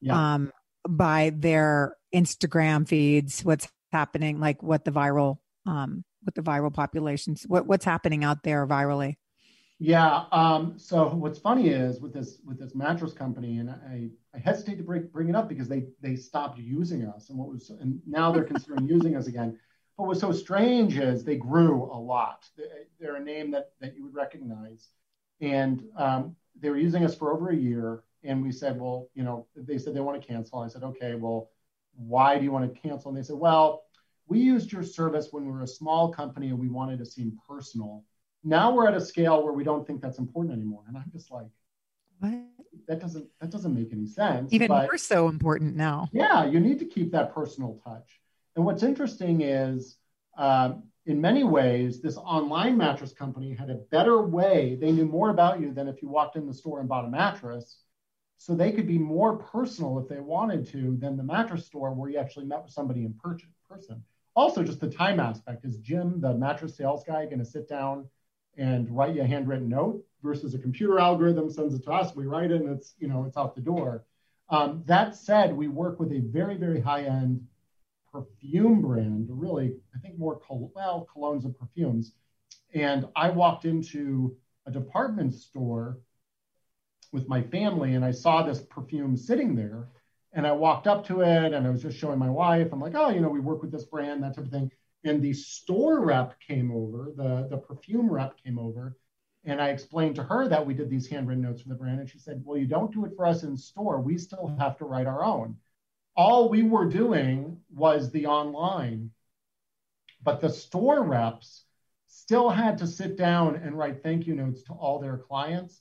yeah. 0.00 0.34
um, 0.34 0.52
by 0.88 1.32
their 1.34 1.96
instagram 2.14 2.86
feeds 2.86 3.44
what's 3.44 3.68
happening 3.92 4.40
like 4.40 4.62
what 4.62 4.84
the 4.84 4.90
viral 4.90 5.38
um, 5.66 6.04
what 6.22 6.34
the 6.34 6.42
viral 6.42 6.72
populations 6.72 7.44
what, 7.46 7.66
what's 7.66 7.84
happening 7.84 8.24
out 8.24 8.42
there 8.42 8.66
virally 8.66 9.16
yeah 9.80 10.26
um, 10.32 10.78
so 10.78 11.08
what's 11.08 11.40
funny 11.40 11.70
is 11.70 12.00
with 12.00 12.14
this 12.14 12.40
with 12.46 12.58
this 12.60 12.74
mattress 12.76 13.14
company 13.14 13.58
and 13.58 13.70
i 13.70 14.08
i 14.34 14.38
hesitate 14.38 14.76
to 14.76 14.84
bring, 14.84 15.08
bring 15.08 15.28
it 15.30 15.36
up 15.36 15.48
because 15.48 15.68
they 15.68 15.86
they 16.02 16.16
stopped 16.16 16.58
using 16.58 17.06
us 17.06 17.30
and 17.30 17.38
what 17.38 17.48
was 17.48 17.70
and 17.70 18.00
now 18.06 18.32
they're 18.32 18.44
considering 18.44 18.86
using 18.96 19.16
us 19.16 19.28
again 19.28 19.58
But 19.98 20.08
what's 20.08 20.20
so 20.20 20.32
strange 20.32 20.98
is 20.98 21.24
they 21.24 21.36
grew 21.36 21.84
a 21.92 21.98
lot. 21.98 22.48
They're 23.00 23.16
a 23.18 23.24
name 23.24 23.52
that, 23.52 23.72
that 23.82 23.96
you 23.96 24.04
would 24.04 24.16
recognize. 24.16 24.88
And 25.42 25.84
um, 25.96 26.36
they 26.60 26.70
were 26.70 26.78
using 26.78 27.04
us 27.04 27.16
for 27.16 27.32
over 27.34 27.50
a 27.50 27.56
year. 27.56 28.04
And 28.24 28.42
we 28.42 28.52
said, 28.52 28.80
well, 28.80 29.10
you 29.14 29.24
know, 29.24 29.46
they 29.56 29.78
said 29.78 29.94
they 29.94 30.00
want 30.00 30.20
to 30.22 30.28
cancel. 30.28 30.60
I 30.60 30.68
said, 30.68 30.84
okay, 30.84 31.14
well, 31.16 31.50
why 31.96 32.38
do 32.38 32.44
you 32.44 32.52
want 32.52 32.74
to 32.74 32.80
cancel? 32.80 33.10
And 33.10 33.18
they 33.18 33.26
said, 33.26 33.36
well, 33.38 33.84
we 34.28 34.40
used 34.40 34.72
your 34.72 34.84
service 34.84 35.28
when 35.32 35.46
we 35.46 35.52
were 35.52 35.62
a 35.64 35.68
small 35.80 36.12
company 36.12 36.48
and 36.48 36.58
we 36.58 36.68
wanted 36.68 36.98
to 37.00 37.06
seem 37.06 37.38
personal. 37.48 38.04
Now 38.42 38.72
we're 38.72 38.88
at 38.88 38.94
a 38.94 39.00
scale 39.00 39.42
where 39.42 39.52
we 39.52 39.64
don't 39.64 39.86
think 39.86 40.00
that's 40.00 40.18
important 40.18 40.54
anymore. 40.54 40.82
And 40.88 40.96
I'm 40.96 41.10
just 41.12 41.30
like, 41.30 41.48
what? 42.20 42.32
That 42.86 43.00
doesn't 43.00 43.26
that 43.40 43.50
doesn't 43.50 43.74
make 43.74 43.92
any 43.92 44.06
sense. 44.06 44.52
Even 44.52 44.68
but, 44.68 44.82
more 44.84 44.98
so 44.98 45.28
important 45.28 45.76
now. 45.76 46.08
Yeah, 46.12 46.46
you 46.46 46.60
need 46.60 46.78
to 46.78 46.84
keep 46.84 47.12
that 47.12 47.34
personal 47.34 47.80
touch. 47.84 48.20
And 48.56 48.64
what's 48.64 48.82
interesting 48.82 49.42
is, 49.42 49.96
um, 50.36 50.84
in 51.06 51.20
many 51.20 51.44
ways, 51.44 52.00
this 52.00 52.16
online 52.16 52.76
mattress 52.76 53.12
company 53.12 53.54
had 53.54 53.70
a 53.70 53.74
better 53.74 54.22
way. 54.22 54.76
They 54.80 54.92
knew 54.92 55.06
more 55.06 55.30
about 55.30 55.60
you 55.60 55.72
than 55.72 55.88
if 55.88 56.02
you 56.02 56.08
walked 56.08 56.36
in 56.36 56.46
the 56.46 56.54
store 56.54 56.80
and 56.80 56.88
bought 56.88 57.04
a 57.04 57.08
mattress. 57.08 57.78
So 58.38 58.54
they 58.54 58.72
could 58.72 58.86
be 58.86 58.98
more 58.98 59.36
personal 59.36 59.98
if 59.98 60.08
they 60.08 60.20
wanted 60.20 60.66
to 60.68 60.96
than 60.98 61.16
the 61.16 61.22
mattress 61.22 61.66
store 61.66 61.92
where 61.92 62.10
you 62.10 62.18
actually 62.18 62.46
met 62.46 62.62
with 62.62 62.72
somebody 62.72 63.04
in 63.04 63.14
person. 63.68 64.02
Also, 64.34 64.62
just 64.62 64.80
the 64.80 64.88
time 64.88 65.20
aspect. 65.20 65.64
Is 65.64 65.78
Jim, 65.78 66.20
the 66.20 66.34
mattress 66.34 66.76
sales 66.76 67.04
guy, 67.04 67.26
going 67.26 67.40
to 67.40 67.44
sit 67.44 67.68
down 67.68 68.08
and 68.56 68.90
write 68.90 69.14
you 69.14 69.22
a 69.22 69.26
handwritten 69.26 69.68
note 69.68 70.04
versus 70.22 70.54
a 70.54 70.58
computer 70.58 70.98
algorithm 70.98 71.50
sends 71.50 71.74
it 71.74 71.84
to 71.84 71.92
us? 71.92 72.14
We 72.14 72.26
write 72.26 72.50
it 72.50 72.60
and 72.60 72.70
it's 72.70 72.94
you 72.98 73.08
know 73.08 73.24
it's 73.24 73.36
out 73.36 73.54
the 73.54 73.60
door. 73.60 74.04
Um, 74.48 74.82
that 74.86 75.14
said, 75.14 75.56
we 75.56 75.68
work 75.68 76.00
with 76.00 76.12
a 76.12 76.20
very 76.20 76.56
very 76.56 76.80
high 76.80 77.04
end 77.04 77.46
perfume 78.12 78.82
brand, 78.82 79.28
really, 79.30 79.74
I 79.94 79.98
think 79.98 80.18
more, 80.18 80.40
well, 80.50 81.06
colognes 81.14 81.44
and 81.44 81.56
perfumes. 81.56 82.12
And 82.74 83.06
I 83.16 83.30
walked 83.30 83.64
into 83.64 84.36
a 84.66 84.70
department 84.70 85.34
store 85.34 85.98
with 87.12 87.28
my 87.28 87.42
family 87.42 87.94
and 87.94 88.04
I 88.04 88.10
saw 88.10 88.42
this 88.42 88.60
perfume 88.60 89.16
sitting 89.16 89.54
there. 89.54 89.88
And 90.32 90.46
I 90.46 90.52
walked 90.52 90.86
up 90.86 91.04
to 91.06 91.22
it 91.22 91.52
and 91.52 91.66
I 91.66 91.70
was 91.70 91.82
just 91.82 91.98
showing 91.98 92.18
my 92.18 92.30
wife. 92.30 92.68
I'm 92.72 92.80
like, 92.80 92.94
oh, 92.94 93.10
you 93.10 93.20
know, 93.20 93.28
we 93.28 93.40
work 93.40 93.62
with 93.62 93.72
this 93.72 93.84
brand, 93.84 94.22
that 94.22 94.36
type 94.36 94.44
of 94.44 94.50
thing. 94.52 94.70
And 95.04 95.22
the 95.22 95.32
store 95.32 96.04
rep 96.04 96.38
came 96.40 96.70
over, 96.70 97.12
the, 97.16 97.48
the 97.48 97.56
perfume 97.56 98.10
rep 98.10 98.36
came 98.42 98.58
over. 98.58 98.96
And 99.44 99.60
I 99.60 99.70
explained 99.70 100.16
to 100.16 100.22
her 100.22 100.48
that 100.48 100.66
we 100.66 100.74
did 100.74 100.90
these 100.90 101.06
handwritten 101.06 101.42
notes 101.42 101.62
for 101.62 101.70
the 101.70 101.74
brand. 101.74 102.00
And 102.00 102.10
she 102.10 102.18
said, 102.18 102.42
well, 102.44 102.58
you 102.58 102.66
don't 102.66 102.92
do 102.92 103.06
it 103.06 103.12
for 103.16 103.24
us 103.24 103.42
in 103.42 103.56
store. 103.56 103.98
We 104.00 104.18
still 104.18 104.54
have 104.58 104.76
to 104.78 104.84
write 104.84 105.06
our 105.06 105.24
own 105.24 105.56
all 106.16 106.48
we 106.48 106.62
were 106.62 106.84
doing 106.84 107.58
was 107.74 108.10
the 108.10 108.26
online, 108.26 109.10
but 110.22 110.40
the 110.40 110.50
store 110.50 111.02
reps 111.02 111.64
still 112.08 112.50
had 112.50 112.76
to 112.78 112.86
sit 112.86 113.16
down 113.16 113.56
and 113.56 113.78
write 113.78 114.02
thank 114.02 114.26
you 114.26 114.34
notes 114.34 114.62
to 114.64 114.72
all 114.72 114.98
their 114.98 115.16
clients. 115.16 115.80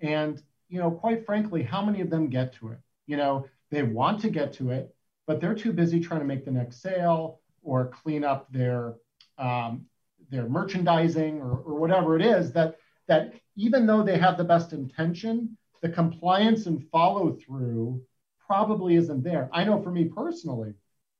And, 0.00 0.40
you 0.68 0.78
know, 0.78 0.90
quite 0.90 1.26
frankly, 1.26 1.62
how 1.62 1.84
many 1.84 2.00
of 2.00 2.10
them 2.10 2.28
get 2.28 2.52
to 2.54 2.68
it? 2.68 2.78
You 3.06 3.16
know, 3.16 3.46
they 3.70 3.82
want 3.82 4.20
to 4.20 4.30
get 4.30 4.52
to 4.54 4.70
it, 4.70 4.94
but 5.26 5.40
they're 5.40 5.54
too 5.54 5.72
busy 5.72 6.00
trying 6.00 6.20
to 6.20 6.26
make 6.26 6.44
the 6.44 6.50
next 6.50 6.82
sale 6.82 7.39
or 7.62 7.86
clean 7.86 8.24
up 8.24 8.50
their 8.52 8.94
um, 9.38 9.86
their 10.30 10.48
merchandising 10.48 11.40
or, 11.40 11.52
or 11.58 11.74
whatever 11.78 12.16
it 12.16 12.24
is 12.24 12.52
that 12.52 12.76
that 13.08 13.34
even 13.56 13.86
though 13.86 14.02
they 14.02 14.18
have 14.18 14.36
the 14.36 14.44
best 14.44 14.72
intention, 14.72 15.56
the 15.82 15.88
compliance 15.88 16.66
and 16.66 16.88
follow 16.90 17.32
through 17.32 18.00
probably 18.46 18.96
isn't 18.96 19.22
there. 19.22 19.48
I 19.52 19.64
know 19.64 19.82
for 19.82 19.90
me 19.90 20.04
personally, 20.04 20.74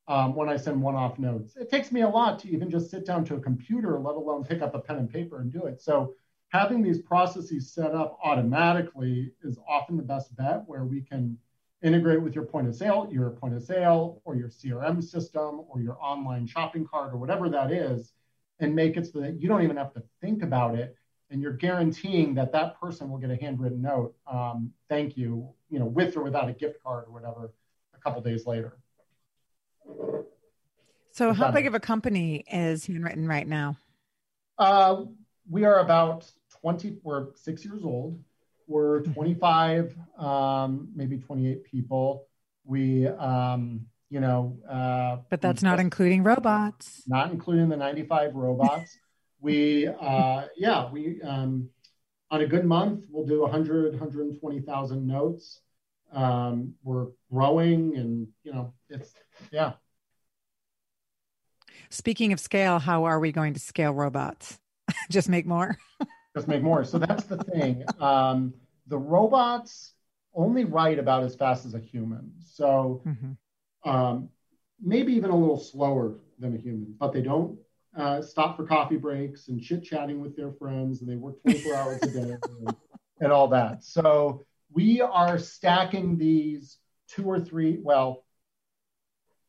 um, 0.09 0.35
when 0.35 0.49
I 0.49 0.57
send 0.57 0.83
one-off 0.83 1.19
notes, 1.19 1.57
it 1.57 1.71
takes 1.71 1.93
me 1.93 2.03
a 2.03 2.09
lot 2.09 2.39
to 2.41 2.51
even 2.51 2.71
just 2.71 2.91
sit 2.91 3.07
down 3.07 3.25
to 3.27 3.37
a 3.37 3.41
computer, 3.41 3.99
let 3.99 4.17
alone 4.17 4.45
pick 4.45 4.63
up 4.63 4.75
a 4.75 4.81
pen 4.81 4.97
and 4.99 5.11
paper 5.11 5.41
and 5.41 5.53
do 5.53 5.67
it. 5.67 5.81
So 5.81 6.15
having 6.49 6.83
these 6.83 6.99
processes 7.01 7.73
set 7.73 7.95
up 7.95 8.19
automatically 8.25 9.33
is 9.45 9.59
often 9.69 9.97
the 9.97 10.03
best 10.03 10.35
bet 10.37 10.65
where 10.67 10.85
we 10.85 11.03
can 11.03 11.39
integrate 11.83 12.23
with 12.23 12.35
your 12.35 12.45
point 12.45 12.69
of 12.69 12.75
sale, 12.75 13.09
your 13.11 13.31
point 13.31 13.55
of 13.55 13.63
sale, 13.63 14.21
or 14.25 14.37
your 14.37 14.49
CRM 14.49 15.03
system, 15.03 15.63
or 15.69 15.81
your 15.81 15.97
online 16.03 16.47
shopping 16.47 16.87
cart, 16.87 17.13
or 17.13 17.17
whatever 17.17 17.49
that 17.49 17.73
is, 17.73 18.13
and 18.59 18.75
make 18.75 18.97
it 18.97 19.07
so 19.07 19.21
that 19.21 19.41
you 19.41 19.49
don't 19.49 19.63
even 19.63 19.77
have 19.77 19.93
to 19.95 20.03
think 20.21 20.43
about 20.43 20.75
it 20.75 20.97
and 21.31 21.41
you're 21.41 21.53
guaranteeing 21.53 22.35
that 22.35 22.53
that 22.53 22.79
person 22.81 23.09
will 23.09 23.19
get 23.19 23.31
a 23.31 23.37
handwritten 23.37 23.81
note, 23.81 24.15
um, 24.31 24.73
thank 24.89 25.17
you, 25.17 25.49
you 25.71 25.79
know, 25.79 25.87
with 25.87 26.17
or 26.17 26.25
without 26.25 26.49
a 26.49 26.53
gift 26.53 26.83
card 26.83 27.05
or 27.07 27.13
whatever, 27.13 27.53
a 27.95 27.99
couple 27.99 28.21
days 28.21 28.47
later. 28.47 28.77
So, 31.13 31.33
how 31.33 31.51
big 31.51 31.67
of 31.67 31.75
a 31.75 31.81
company 31.81 32.45
is 32.51 32.87
Handwrytten 32.87 33.29
right 33.29 33.47
now? 33.47 33.77
Uh, 34.59 35.05
we 35.49 35.65
are 35.65 35.81
about 35.81 36.31
20, 36.61 36.99
we're 37.03 37.29
six 37.35 37.65
years 37.65 37.83
old. 37.85 38.23
We're 38.71 39.03
mm-hmm. 39.03 39.13
25, 39.13 39.97
um, 40.19 40.89
maybe 40.95 41.19
28 41.19 41.65
people. 41.65 42.27
We, 42.65 43.07
um, 43.07 43.87
you 44.09 44.21
know, 44.21 44.59
uh, 44.69 45.19
but 45.29 45.41
that's 45.41 45.63
not 45.63 45.81
including 45.81 46.23
robots. 46.23 47.03
Not 47.07 47.31
including 47.33 47.69
the 47.69 47.77
95 47.77 48.35
robots 48.35 48.97
we 49.41 49.89
uh, 49.89 50.43
yeah 50.57 50.91
we 50.91 51.21
um, 51.23 51.69
on 52.31 52.41
a 52.43 52.47
good 52.47 52.65
month 52.65 53.05
we'll 53.11 53.27
do 53.27 53.41
100 53.41 53.99
120000 53.99 55.07
notes 55.07 55.61
um, 56.13 56.75
we're 56.83 57.09
growing 57.33 57.97
and 57.97 58.29
you 58.45 58.53
know 58.53 58.73
it's 58.89 59.15
yeah 59.51 59.73
speaking 61.89 62.33
of 62.33 62.41
scale 62.41 62.79
how 62.79 63.05
are 63.05 63.19
we 63.19 63.33
going 63.33 63.55
to 63.55 63.61
scale 63.61 63.93
robots 63.93 64.59
just 65.11 65.29
make 65.29 65.47
more 65.47 65.79
just 66.35 66.49
make 66.49 66.63
more 66.63 66.85
so 66.85 66.99
that's 66.99 67.25
the 67.25 67.37
thing 67.37 67.85
um, 68.01 68.55
the 68.87 68.99
robots 68.99 69.95
only 70.35 70.65
write 70.65 70.99
about 70.99 71.23
as 71.23 71.35
fast 71.35 71.67
as 71.67 71.75
a 71.75 71.81
human 71.81 72.33
so 72.41 73.03
mm-hmm. 73.07 73.91
um, 73.91 74.29
maybe 74.81 75.13
even 75.13 75.31
a 75.31 75.37
little 75.37 75.59
slower 75.59 76.15
than 76.39 76.55
a 76.55 76.59
human 76.59 76.95
but 76.99 77.13
they 77.13 77.23
don't 77.23 77.59
uh, 77.97 78.23
stop 78.23 78.57
for 78.57 78.65
coffee 78.65 78.97
breaks 78.97 79.49
and 79.49 79.61
chit 79.61 79.83
chatting 79.83 80.21
with 80.21 80.37
their 80.37 80.53
friends, 80.53 81.01
and 81.01 81.11
they 81.11 81.17
work 81.17 81.43
24 81.43 81.75
hours 81.75 82.03
a 82.03 82.07
day 82.07 82.37
and, 82.65 82.77
and 83.21 83.33
all 83.33 83.49
that. 83.49 83.83
So 83.83 84.45
we 84.73 85.01
are 85.01 85.39
stacking 85.39 86.17
these 86.17 86.79
two 87.09 87.25
or 87.25 87.41
three, 87.41 87.79
well, 87.83 88.25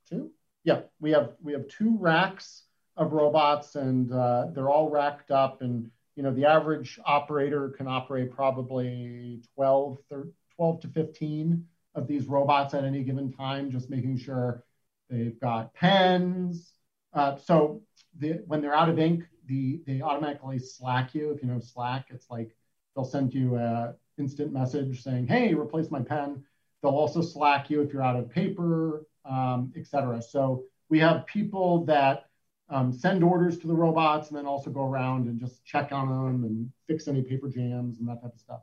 two? 0.09 0.31
Yeah, 0.63 0.81
we 0.99 1.11
have 1.11 1.33
we 1.41 1.53
have 1.53 1.67
two 1.67 1.97
racks 1.99 2.63
of 2.97 3.13
robots, 3.13 3.75
and 3.75 4.11
uh, 4.11 4.47
they're 4.53 4.69
all 4.69 4.89
racked 4.89 5.31
up. 5.31 5.61
And 5.61 5.91
you 6.15 6.23
know, 6.23 6.33
the 6.33 6.45
average 6.45 6.99
operator 7.05 7.69
can 7.69 7.87
operate 7.87 8.31
probably 8.31 9.41
12, 9.55 9.97
13, 10.09 10.33
12 10.55 10.81
to 10.81 10.87
15 10.89 11.65
of 11.95 12.07
these 12.07 12.27
robots 12.27 12.73
at 12.73 12.83
any 12.83 13.03
given 13.03 13.31
time, 13.31 13.71
just 13.71 13.89
making 13.89 14.17
sure 14.17 14.63
they've 15.09 15.39
got 15.39 15.73
pens. 15.73 16.73
Uh, 17.13 17.37
so 17.37 17.81
the, 18.19 18.41
when 18.47 18.61
they're 18.61 18.75
out 18.75 18.89
of 18.89 18.99
ink, 18.99 19.23
the, 19.47 19.81
they 19.85 20.01
automatically 20.01 20.59
Slack 20.59 21.13
you. 21.13 21.31
If 21.31 21.41
you 21.41 21.49
know 21.49 21.59
Slack, 21.59 22.07
it's 22.09 22.29
like 22.29 22.55
they'll 22.95 23.05
send 23.05 23.33
you 23.33 23.55
an 23.55 23.95
instant 24.17 24.53
message 24.53 25.03
saying, 25.03 25.27
"Hey, 25.27 25.53
replace 25.53 25.91
my 25.91 26.01
pen." 26.01 26.43
They'll 26.81 26.91
also 26.91 27.21
Slack 27.21 27.69
you 27.69 27.81
if 27.81 27.91
you're 27.91 28.03
out 28.03 28.15
of 28.15 28.29
paper, 28.29 29.05
um, 29.25 29.73
etc. 29.75 30.21
So 30.21 30.63
we 30.89 30.99
have 30.99 31.25
people 31.25 31.85
that 31.85 32.25
um, 32.71 32.91
send 32.93 33.23
orders 33.23 33.59
to 33.59 33.67
the 33.67 33.73
robots 33.73 34.29
and 34.29 34.37
then 34.37 34.45
also 34.45 34.69
go 34.69 34.87
around 34.87 35.27
and 35.27 35.39
just 35.39 35.63
check 35.65 35.91
on 35.91 36.07
them 36.07 36.43
and 36.45 36.71
fix 36.87 37.07
any 37.07 37.21
paper 37.21 37.49
jams 37.49 37.99
and 37.99 38.07
that 38.07 38.21
type 38.21 38.33
of 38.33 38.39
stuff. 38.39 38.61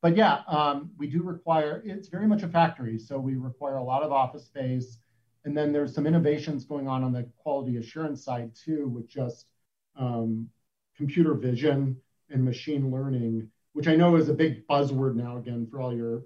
But 0.00 0.16
yeah, 0.16 0.40
um, 0.48 0.90
we 0.96 1.06
do 1.06 1.22
require, 1.22 1.82
it's 1.84 2.08
very 2.08 2.26
much 2.26 2.42
a 2.42 2.48
factory. 2.48 2.98
So 2.98 3.18
we 3.18 3.36
require 3.36 3.76
a 3.76 3.84
lot 3.84 4.02
of 4.02 4.12
office 4.12 4.46
space. 4.46 4.98
And 5.44 5.56
then 5.56 5.72
there's 5.72 5.94
some 5.94 6.06
innovations 6.06 6.64
going 6.64 6.88
on 6.88 7.04
on 7.04 7.12
the 7.12 7.28
quality 7.36 7.76
assurance 7.76 8.24
side 8.24 8.52
too, 8.54 8.88
with 8.88 9.08
just 9.08 9.46
um, 9.96 10.48
computer 10.96 11.34
vision 11.34 11.96
and 12.30 12.42
machine 12.42 12.90
learning, 12.90 13.50
which 13.74 13.88
I 13.88 13.96
know 13.96 14.16
is 14.16 14.30
a 14.30 14.34
big 14.34 14.66
buzzword 14.68 15.16
now 15.16 15.36
again 15.36 15.66
for 15.70 15.80
all 15.80 15.94
your 15.94 16.22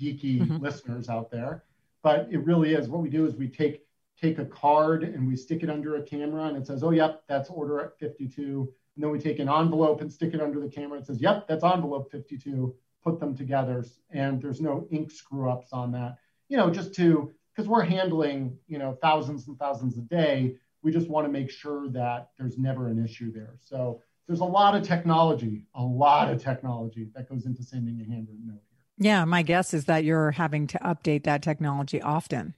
geeky 0.00 0.40
mm-hmm. 0.40 0.58
listeners 0.58 1.08
out 1.08 1.30
there. 1.30 1.64
But 2.02 2.28
it 2.30 2.44
really 2.44 2.74
is. 2.74 2.88
What 2.88 3.02
we 3.02 3.08
do 3.08 3.26
is 3.26 3.34
we 3.34 3.48
take 3.48 3.85
take 4.20 4.38
a 4.38 4.44
card 4.44 5.02
and 5.02 5.26
we 5.26 5.36
stick 5.36 5.62
it 5.62 5.70
under 5.70 5.96
a 5.96 6.02
camera 6.02 6.44
and 6.44 6.56
it 6.56 6.66
says, 6.66 6.82
oh, 6.82 6.90
yep, 6.90 7.22
that's 7.28 7.50
order 7.50 7.80
at 7.80 7.98
52. 7.98 8.72
And 8.94 9.04
then 9.04 9.10
we 9.10 9.18
take 9.18 9.38
an 9.38 9.48
envelope 9.48 10.00
and 10.00 10.10
stick 10.10 10.32
it 10.32 10.40
under 10.40 10.58
the 10.60 10.68
camera. 10.68 10.98
It 10.98 11.06
says, 11.06 11.20
yep, 11.20 11.46
that's 11.46 11.64
envelope 11.64 12.10
52. 12.10 12.74
Put 13.04 13.20
them 13.20 13.36
together. 13.36 13.84
And 14.10 14.40
there's 14.40 14.60
no 14.60 14.86
ink 14.90 15.10
screw 15.10 15.50
ups 15.50 15.72
on 15.72 15.92
that. 15.92 16.16
You 16.48 16.56
know, 16.56 16.70
just 16.70 16.94
to, 16.94 17.30
because 17.54 17.68
we're 17.68 17.84
handling, 17.84 18.56
you 18.68 18.78
know, 18.78 18.98
thousands 19.02 19.48
and 19.48 19.58
thousands 19.58 19.98
a 19.98 20.02
day. 20.02 20.56
We 20.82 20.92
just 20.92 21.08
want 21.08 21.26
to 21.26 21.32
make 21.32 21.50
sure 21.50 21.88
that 21.90 22.30
there's 22.38 22.58
never 22.58 22.88
an 22.88 23.02
issue 23.02 23.32
there. 23.32 23.56
So 23.60 24.02
there's 24.26 24.40
a 24.40 24.44
lot 24.44 24.76
of 24.76 24.82
technology, 24.82 25.66
a 25.74 25.82
lot 25.82 26.30
of 26.30 26.42
technology 26.42 27.08
that 27.14 27.28
goes 27.28 27.46
into 27.46 27.62
sending 27.62 28.00
a 28.00 28.04
handwritten 28.04 28.46
note 28.46 28.62
here. 28.70 29.06
Yeah, 29.10 29.24
my 29.24 29.42
guess 29.42 29.74
is 29.74 29.86
that 29.86 30.04
you're 30.04 30.32
having 30.32 30.66
to 30.68 30.78
update 30.78 31.24
that 31.24 31.42
technology 31.42 32.00
often. 32.00 32.54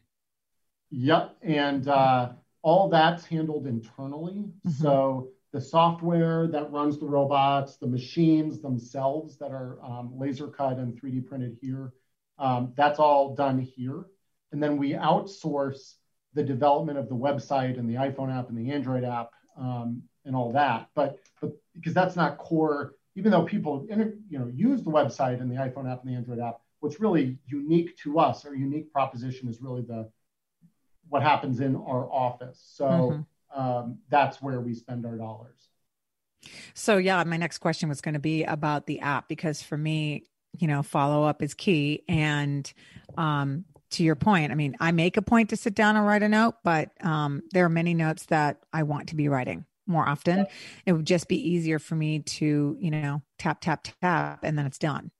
Yep, 0.90 1.36
and 1.42 1.88
uh, 1.88 2.30
all 2.62 2.88
that's 2.88 3.24
handled 3.24 3.66
internally. 3.66 4.50
Mm-hmm. 4.66 4.82
So 4.82 5.28
the 5.52 5.60
software 5.60 6.46
that 6.48 6.70
runs 6.70 6.98
the 6.98 7.06
robots, 7.06 7.76
the 7.76 7.86
machines 7.86 8.60
themselves 8.60 9.38
that 9.38 9.50
are 9.50 9.78
um, 9.82 10.12
laser 10.18 10.48
cut 10.48 10.78
and 10.78 11.00
3D 11.00 11.26
printed 11.26 11.56
here, 11.60 11.92
um, 12.38 12.72
that's 12.76 12.98
all 12.98 13.34
done 13.34 13.58
here. 13.58 14.04
And 14.52 14.62
then 14.62 14.76
we 14.76 14.92
outsource 14.92 15.94
the 16.34 16.42
development 16.42 16.98
of 16.98 17.08
the 17.08 17.14
website 17.14 17.78
and 17.78 17.88
the 17.88 17.94
iPhone 17.94 18.36
app 18.36 18.48
and 18.48 18.58
the 18.58 18.72
Android 18.72 19.04
app 19.04 19.30
um, 19.58 20.02
and 20.24 20.36
all 20.36 20.52
that. 20.52 20.88
But, 20.94 21.18
but 21.40 21.52
because 21.74 21.94
that's 21.94 22.16
not 22.16 22.38
core, 22.38 22.94
even 23.16 23.32
though 23.32 23.42
people 23.42 23.86
you 23.90 24.38
know 24.38 24.48
use 24.54 24.84
the 24.84 24.90
website 24.90 25.40
and 25.40 25.50
the 25.50 25.56
iPhone 25.56 25.90
app 25.90 26.04
and 26.04 26.12
the 26.12 26.16
Android 26.16 26.38
app, 26.38 26.60
what's 26.80 27.00
really 27.00 27.36
unique 27.46 27.96
to 27.98 28.20
us, 28.20 28.44
our 28.44 28.54
unique 28.54 28.92
proposition 28.92 29.48
is 29.48 29.60
really 29.60 29.82
the 29.82 30.08
what 31.08 31.22
happens 31.22 31.60
in 31.60 31.76
our 31.76 32.10
office. 32.10 32.60
So 32.74 32.86
mm-hmm. 32.86 33.60
um, 33.60 33.98
that's 34.10 34.40
where 34.42 34.60
we 34.60 34.74
spend 34.74 35.06
our 35.06 35.16
dollars. 35.16 35.68
So 36.74 36.96
yeah, 36.96 37.22
my 37.24 37.36
next 37.36 37.58
question 37.58 37.88
was 37.88 38.00
going 38.00 38.14
to 38.14 38.20
be 38.20 38.44
about 38.44 38.86
the 38.86 39.00
app 39.00 39.28
because 39.28 39.62
for 39.62 39.76
me, 39.76 40.24
you 40.58 40.68
know, 40.68 40.82
follow 40.82 41.24
up 41.24 41.42
is 41.42 41.54
key. 41.54 42.04
And 42.08 42.70
um, 43.16 43.64
to 43.90 44.02
your 44.02 44.16
point, 44.16 44.52
I 44.52 44.54
mean, 44.54 44.76
I 44.80 44.92
make 44.92 45.16
a 45.16 45.22
point 45.22 45.50
to 45.50 45.56
sit 45.56 45.74
down 45.74 45.96
and 45.96 46.06
write 46.06 46.22
a 46.22 46.28
note, 46.28 46.56
but 46.64 46.90
um, 47.02 47.42
there 47.52 47.64
are 47.64 47.70
many 47.70 47.94
notes 47.94 48.26
that 48.26 48.58
I 48.72 48.84
want 48.84 49.08
to 49.08 49.16
be 49.16 49.28
writing 49.28 49.64
more 49.86 50.08
often. 50.08 50.46
It 50.86 50.92
would 50.92 51.06
just 51.06 51.28
be 51.28 51.50
easier 51.50 51.78
for 51.78 51.96
me 51.96 52.20
to, 52.20 52.76
you 52.78 52.90
know, 52.90 53.22
tap, 53.38 53.60
tap, 53.60 53.88
tap, 54.00 54.40
and 54.42 54.58
then 54.58 54.66
it's 54.66 54.78
done. 54.78 55.10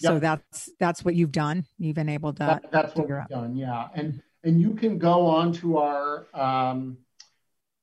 Yep. 0.00 0.10
So 0.10 0.18
that's 0.18 0.70
that's 0.80 1.04
what 1.04 1.14
you've 1.14 1.32
done. 1.32 1.64
You've 1.78 1.94
been 1.94 2.08
able 2.08 2.32
to. 2.34 2.38
That, 2.38 2.72
that's 2.72 2.94
what 2.94 3.08
we've 3.08 3.18
out. 3.18 3.28
done. 3.30 3.56
Yeah, 3.56 3.86
and 3.94 4.20
and 4.44 4.60
you 4.60 4.74
can 4.74 4.98
go 4.98 5.26
onto 5.26 5.76
our 5.76 6.26
um, 6.34 6.98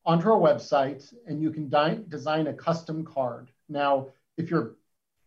onto 0.06 0.30
our 0.30 0.39
website 0.39 1.13
and 1.28 1.41
you 1.41 1.52
can 1.52 1.69
di- 1.69 2.00
design 2.08 2.48
a 2.48 2.54
custom 2.54 3.06
card. 3.06 3.52
Now, 3.67 4.08
if 4.38 4.50
you're 4.50 4.76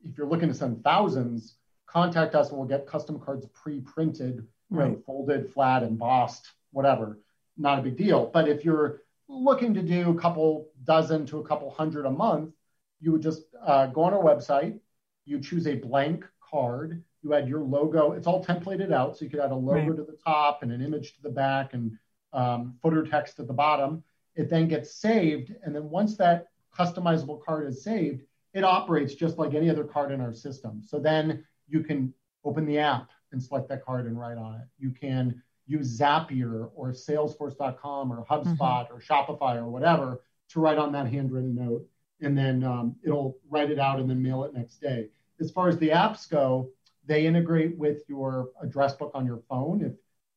if 0.05 0.19
you're 0.19 0.27
looking 0.27 0.49
to 0.49 0.55
send 0.55 0.83
thousands, 0.83 1.55
contact 1.87 2.35
us 2.35 2.49
and 2.49 2.59
we'll 2.59 2.67
get 2.67 2.87
custom 2.87 3.21
cards 3.21 3.47
pre-printed, 3.55 4.47
right. 4.71 4.91
know, 4.91 5.03
folded, 5.07 5.53
flat, 5.53 5.83
embossed, 5.83 6.51
whatever. 6.73 7.19
Not 7.57 7.79
a 7.79 7.83
big 7.83 7.97
deal. 7.97 8.27
But 8.27 8.49
if 8.49 8.65
you're 8.65 9.03
looking 9.29 9.75
to 9.75 9.83
do 9.83 10.11
a 10.11 10.21
couple 10.21 10.69
dozen 10.83 11.27
to 11.27 11.39
a 11.39 11.45
couple 11.45 11.71
hundred 11.71 12.07
a 12.07 12.11
month, 12.11 12.53
you 13.01 13.13
would 13.13 13.23
just 13.23 13.43
uh, 13.65 13.87
go 13.87 14.03
on 14.03 14.15
our 14.15 14.23
website. 14.23 14.79
You 15.25 15.41
choose 15.41 15.67
a 15.67 15.75
blank 15.77 16.25
card 16.41 17.05
you 17.23 17.35
add 17.35 17.49
your 17.49 17.61
logo. 17.61 18.13
It's 18.13 18.27
all 18.27 18.45
templated 18.45 18.93
out, 18.93 19.17
so 19.17 19.25
you 19.25 19.31
could 19.31 19.41
add 19.41 19.53
a 19.53 19.57
logo 19.57 19.89
right. 19.89 19.97
to 19.97 20.03
the 20.05 20.19
top 20.25 20.63
and 20.63 20.73
an 20.73 20.83
image 20.83 21.15
to 21.15 21.23
the 21.23 21.31
back 21.31 21.75
and 21.75 21.99
um, 22.33 22.75
footer 22.83 23.05
text 23.05 23.39
at 23.39 23.47
the 23.47 23.53
bottom. 23.53 24.03
It 24.35 24.49
then 24.49 24.69
gets 24.69 24.95
saved, 24.95 25.55
and 25.63 25.75
then 25.75 25.91
once 25.91 26.17
that 26.17 26.49
customizable 26.77 27.45
card 27.45 27.69
is 27.69 27.85
saved, 27.85 28.23
it 28.55 28.65
operates 28.65 29.15
just 29.15 29.39
like 29.39 29.55
any 29.55 29.71
other 29.71 29.85
card 29.85 30.11
in 30.13 30.21
our 30.21 30.33
system. 30.33 30.83
So 30.85 30.99
then 30.99 31.45
you 31.69 31.81
can 31.81 32.13
open 32.45 32.67
the 32.67 32.79
app 32.79 33.11
and 33.31 33.43
select 33.43 33.69
that 33.69 33.85
card 33.85 34.07
and 34.07 34.19
write 34.19 34.39
on 34.39 34.55
it. 34.57 34.67
You 34.79 34.91
can 34.91 35.43
use 35.67 35.99
Zapier 35.99 36.71
or 36.75 36.91
Salesforce.com 36.91 38.13
or 38.13 38.25
HubSpot 38.27 38.59
mm-hmm. 38.59 38.95
or 38.95 39.01
Shopify 39.01 39.57
or 39.57 39.69
whatever 39.69 40.23
to 40.51 40.61
write 40.61 40.79
on 40.79 40.93
that 40.93 41.07
handwritten 41.07 41.55
note, 41.55 41.87
and 42.21 42.37
then 42.37 42.63
um, 42.65 42.97
it'll 43.03 43.39
write 43.49 43.71
it 43.71 43.79
out 43.79 44.01
and 44.01 44.09
then 44.09 44.23
mail 44.23 44.45
it 44.45 44.55
next 44.55 44.81
day. 44.81 45.09
As 45.41 45.51
far 45.51 45.69
as 45.69 45.79
the 45.79 45.91
apps 45.91 46.29
go, 46.29 46.71
they 47.07 47.27
integrate 47.27 47.77
with 47.77 48.03
your 48.09 48.51
address 48.63 48.95
book 48.95 49.11
on 49.15 49.27
your 49.27 49.43
phone 49.49 49.83
if, 49.83 49.93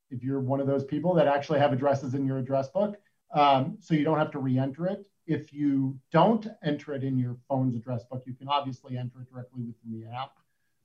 if 0.09 0.23
you're 0.23 0.39
one 0.39 0.59
of 0.59 0.67
those 0.67 0.83
people 0.83 1.13
that 1.15 1.27
actually 1.27 1.59
have 1.59 1.73
addresses 1.73 2.13
in 2.13 2.25
your 2.25 2.37
address 2.37 2.69
book. 2.69 2.97
Um, 3.33 3.77
so 3.79 3.93
you 3.93 4.03
don't 4.03 4.17
have 4.17 4.31
to 4.31 4.39
re-enter 4.39 4.87
it. 4.87 5.07
If 5.27 5.51
you 5.51 5.99
don't 6.11 6.47
enter 6.63 6.93
it 6.93 7.03
in 7.03 7.17
your 7.17 7.37
phone's 7.49 7.75
address 7.75 8.03
book, 8.03 8.23
you 8.25 8.33
can 8.33 8.47
obviously 8.47 8.97
enter 8.97 9.21
it 9.21 9.31
directly 9.31 9.63
within 9.63 9.99
the 9.99 10.15
app. 10.15 10.31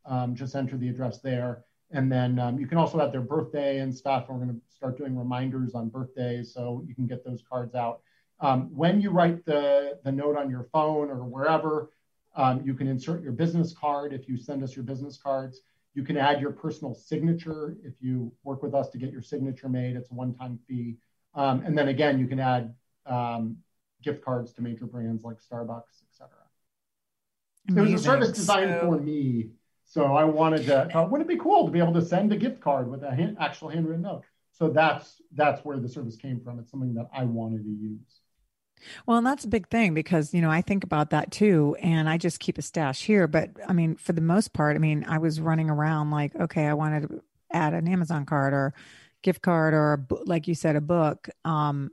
Um, 0.06 0.34
just 0.34 0.54
enter 0.56 0.76
the 0.76 0.88
address 0.88 1.20
there. 1.20 1.64
And 1.92 2.10
then 2.10 2.38
um, 2.38 2.58
you 2.58 2.66
can 2.66 2.78
also 2.78 3.00
add 3.00 3.12
their 3.12 3.20
birthday 3.20 3.80
and 3.80 3.94
stuff. 3.94 4.26
We're 4.28 4.36
going 4.36 4.48
to 4.48 4.60
start 4.74 4.96
doing 4.96 5.16
reminders 5.16 5.74
on 5.74 5.88
birthdays 5.88 6.54
so 6.54 6.82
you 6.86 6.94
can 6.94 7.06
get 7.06 7.24
those 7.24 7.42
cards 7.48 7.74
out. 7.74 8.00
Um, 8.40 8.74
when 8.74 9.00
you 9.00 9.10
write 9.10 9.44
the, 9.44 9.98
the 10.04 10.12
note 10.12 10.36
on 10.36 10.48
your 10.48 10.68
phone 10.72 11.10
or 11.10 11.24
wherever, 11.24 11.90
um, 12.36 12.62
you 12.64 12.74
can 12.74 12.86
insert 12.86 13.22
your 13.22 13.32
business 13.32 13.74
card 13.74 14.12
if 14.12 14.28
you 14.28 14.38
send 14.38 14.62
us 14.62 14.74
your 14.74 14.84
business 14.84 15.18
cards. 15.18 15.60
You 15.94 16.04
can 16.04 16.16
add 16.16 16.40
your 16.40 16.52
personal 16.52 16.94
signature 16.94 17.76
if 17.84 17.94
you 18.00 18.32
work 18.44 18.62
with 18.62 18.74
us 18.74 18.88
to 18.90 18.98
get 18.98 19.10
your 19.10 19.22
signature 19.22 19.68
made. 19.68 19.96
It's 19.96 20.10
a 20.10 20.14
one-time 20.14 20.58
fee. 20.68 20.96
Um, 21.34 21.62
and 21.64 21.76
then 21.76 21.88
again, 21.88 22.18
you 22.18 22.26
can 22.26 22.38
add 22.38 22.74
um, 23.06 23.56
gift 24.02 24.24
cards 24.24 24.52
to 24.54 24.62
major 24.62 24.86
brands 24.86 25.24
like 25.24 25.38
Starbucks, 25.38 26.02
etc. 26.10 26.30
It 27.68 27.74
was 27.74 28.00
a 28.00 28.04
service 28.04 28.32
designed 28.32 28.76
so, 28.80 28.86
for 28.86 28.98
me. 28.98 29.50
So 29.84 30.14
I 30.14 30.24
wanted 30.24 30.66
to, 30.66 30.96
uh, 30.96 31.06
wouldn't 31.06 31.28
it 31.28 31.34
be 31.34 31.40
cool 31.40 31.66
to 31.66 31.72
be 31.72 31.80
able 31.80 31.94
to 31.94 32.02
send 32.02 32.32
a 32.32 32.36
gift 32.36 32.60
card 32.60 32.88
with 32.88 33.02
a 33.02 33.14
hand, 33.14 33.36
actual 33.40 33.68
handwritten 33.68 34.02
note? 34.02 34.22
So 34.52 34.68
that's 34.68 35.22
that's 35.34 35.64
where 35.64 35.78
the 35.78 35.88
service 35.88 36.16
came 36.16 36.40
from. 36.40 36.58
It's 36.58 36.70
something 36.70 36.94
that 36.94 37.08
I 37.12 37.24
wanted 37.24 37.64
to 37.64 37.70
use. 37.70 38.20
Well, 39.06 39.18
and 39.18 39.26
that's 39.26 39.44
a 39.44 39.48
big 39.48 39.68
thing 39.68 39.94
because, 39.94 40.34
you 40.34 40.40
know, 40.40 40.50
I 40.50 40.62
think 40.62 40.84
about 40.84 41.10
that 41.10 41.30
too. 41.30 41.76
And 41.80 42.08
I 42.08 42.18
just 42.18 42.40
keep 42.40 42.58
a 42.58 42.62
stash 42.62 43.02
here. 43.02 43.26
But 43.26 43.50
I 43.66 43.72
mean, 43.72 43.96
for 43.96 44.12
the 44.12 44.20
most 44.20 44.52
part, 44.52 44.76
I 44.76 44.78
mean, 44.78 45.04
I 45.08 45.18
was 45.18 45.40
running 45.40 45.70
around 45.70 46.10
like, 46.10 46.34
okay, 46.34 46.66
I 46.66 46.74
wanted 46.74 47.08
to 47.08 47.22
add 47.52 47.74
an 47.74 47.88
Amazon 47.88 48.26
card 48.26 48.52
or 48.52 48.74
gift 49.22 49.42
card 49.42 49.74
or, 49.74 49.94
a, 49.94 50.14
like 50.24 50.48
you 50.48 50.54
said, 50.54 50.76
a 50.76 50.80
book. 50.80 51.28
Um, 51.44 51.90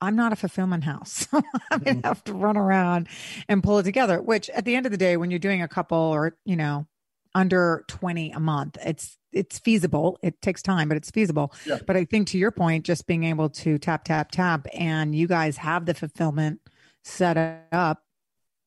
I'm 0.00 0.16
not 0.16 0.32
a 0.32 0.36
fulfillment 0.36 0.84
house. 0.84 1.26
I 1.32 1.40
mean, 1.40 1.96
mm-hmm. 1.96 2.06
have 2.06 2.22
to 2.24 2.32
run 2.32 2.56
around 2.56 3.08
and 3.48 3.62
pull 3.62 3.78
it 3.78 3.82
together, 3.82 4.22
which 4.22 4.48
at 4.50 4.64
the 4.64 4.76
end 4.76 4.86
of 4.86 4.92
the 4.92 4.98
day, 4.98 5.16
when 5.16 5.30
you're 5.30 5.38
doing 5.38 5.62
a 5.62 5.68
couple 5.68 5.98
or, 5.98 6.36
you 6.44 6.56
know, 6.56 6.86
under 7.34 7.84
20 7.88 8.32
a 8.32 8.40
month, 8.40 8.78
it's 8.84 9.17
it's 9.32 9.58
feasible. 9.58 10.18
It 10.22 10.40
takes 10.40 10.62
time, 10.62 10.88
but 10.88 10.96
it's 10.96 11.10
feasible. 11.10 11.52
Yeah. 11.66 11.78
But 11.86 11.96
I 11.96 12.04
think 12.04 12.28
to 12.28 12.38
your 12.38 12.50
point, 12.50 12.84
just 12.84 13.06
being 13.06 13.24
able 13.24 13.50
to 13.50 13.78
tap, 13.78 14.04
tap, 14.04 14.30
tap, 14.30 14.66
and 14.72 15.14
you 15.14 15.26
guys 15.26 15.56
have 15.58 15.86
the 15.86 15.94
fulfillment 15.94 16.60
set 17.04 17.66
up, 17.72 18.02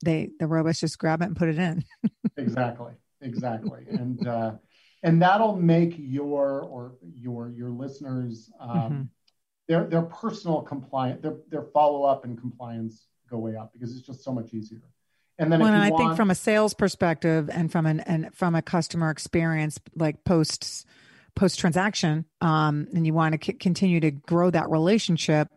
they 0.03 0.31
the 0.39 0.47
robots 0.47 0.79
just 0.79 0.97
grab 0.97 1.21
it 1.21 1.25
and 1.25 1.35
put 1.35 1.49
it 1.49 1.59
in. 1.59 1.83
exactly, 2.37 2.93
exactly, 3.21 3.85
and 3.89 4.27
uh, 4.27 4.53
and 5.03 5.21
that'll 5.21 5.55
make 5.55 5.95
your 5.97 6.61
or 6.61 6.95
your 7.13 7.49
your 7.49 7.69
listeners 7.69 8.49
um, 8.59 8.69
mm-hmm. 8.69 9.01
their 9.67 9.85
their 9.85 10.03
personal 10.03 10.61
compliance, 10.61 11.21
their 11.21 11.37
their 11.49 11.63
follow 11.63 12.03
up 12.03 12.25
and 12.25 12.39
compliance 12.39 13.07
go 13.29 13.37
way 13.37 13.55
up 13.55 13.71
because 13.73 13.95
it's 13.95 14.05
just 14.05 14.23
so 14.23 14.31
much 14.31 14.53
easier. 14.53 14.81
And 15.39 15.51
then 15.51 15.59
well, 15.59 15.73
and 15.73 15.81
I 15.81 15.89
want... 15.89 16.03
think 16.03 16.15
from 16.17 16.29
a 16.29 16.35
sales 16.35 16.73
perspective 16.73 17.49
and 17.51 17.71
from 17.71 17.85
an 17.85 17.99
and 18.01 18.33
from 18.33 18.55
a 18.55 18.61
customer 18.61 19.09
experience, 19.09 19.79
like 19.95 20.23
post 20.23 20.85
post 21.35 21.59
transaction, 21.59 22.25
um, 22.41 22.87
and 22.93 23.05
you 23.05 23.13
want 23.13 23.39
to 23.39 23.45
c- 23.45 23.57
continue 23.57 23.99
to 23.99 24.11
grow 24.11 24.49
that 24.49 24.69
relationship, 24.69 25.47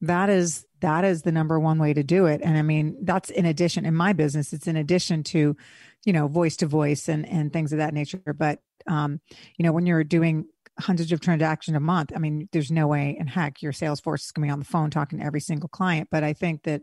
that 0.00 0.30
is 0.30 0.64
that 0.80 1.04
is 1.04 1.22
the 1.22 1.32
number 1.32 1.58
one 1.58 1.78
way 1.78 1.92
to 1.92 2.02
do 2.02 2.26
it. 2.26 2.40
And 2.42 2.56
I 2.56 2.62
mean, 2.62 2.96
that's 3.02 3.30
in 3.30 3.44
addition 3.44 3.84
in 3.84 3.94
my 3.94 4.12
business, 4.12 4.52
it's 4.52 4.66
in 4.66 4.76
addition 4.76 5.22
to, 5.24 5.56
you 6.04 6.12
know, 6.12 6.28
voice 6.28 6.56
to 6.58 6.66
voice 6.66 7.08
and 7.08 7.28
and 7.28 7.52
things 7.52 7.72
of 7.72 7.78
that 7.78 7.94
nature. 7.94 8.34
But 8.38 8.60
um, 8.86 9.20
you 9.56 9.64
know, 9.64 9.72
when 9.72 9.86
you're 9.86 10.04
doing 10.04 10.46
hundreds 10.78 11.10
of 11.12 11.20
transactions 11.20 11.76
a 11.76 11.80
month. 11.80 12.12
I 12.14 12.18
mean, 12.18 12.48
there's 12.52 12.70
no 12.70 12.86
way 12.86 13.16
in 13.18 13.26
heck 13.26 13.62
your 13.62 13.72
sales 13.72 14.00
force 14.00 14.26
is 14.26 14.32
going 14.32 14.42
to 14.42 14.48
be 14.48 14.52
on 14.52 14.58
the 14.58 14.64
phone 14.66 14.90
talking 14.90 15.18
to 15.18 15.24
every 15.24 15.40
single 15.40 15.68
client. 15.68 16.08
But 16.10 16.22
I 16.22 16.32
think 16.32 16.64
that, 16.64 16.82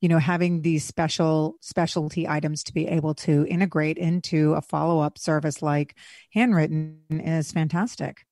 you 0.00 0.08
know, 0.08 0.18
having 0.18 0.62
these 0.62 0.84
special 0.84 1.56
specialty 1.60 2.28
items 2.28 2.62
to 2.64 2.74
be 2.74 2.86
able 2.86 3.14
to 3.14 3.46
integrate 3.48 3.98
into 3.98 4.52
a 4.54 4.60
follow 4.60 5.00
up 5.00 5.18
service 5.18 5.62
like 5.62 5.96
Handwrytten 6.34 6.98
is 7.10 7.52
fantastic. 7.52 8.24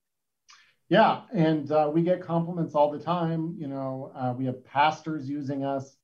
Yeah, 0.88 1.22
and 1.32 1.70
uh, 1.72 1.90
we 1.92 2.02
get 2.02 2.22
compliments 2.22 2.74
all 2.74 2.90
the 2.90 2.98
time. 2.98 3.54
You 3.58 3.68
know, 3.68 4.12
uh, 4.14 4.34
we 4.36 4.44
have 4.44 4.64
pastors 4.64 5.28
using 5.28 5.64
us 5.64 5.96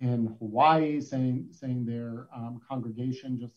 in 0.00 0.34
Hawaii 0.40 1.00
saying 1.00 1.48
saying 1.52 1.86
their 1.86 2.28
um, 2.34 2.60
congregation 2.68 3.38
just 3.38 3.54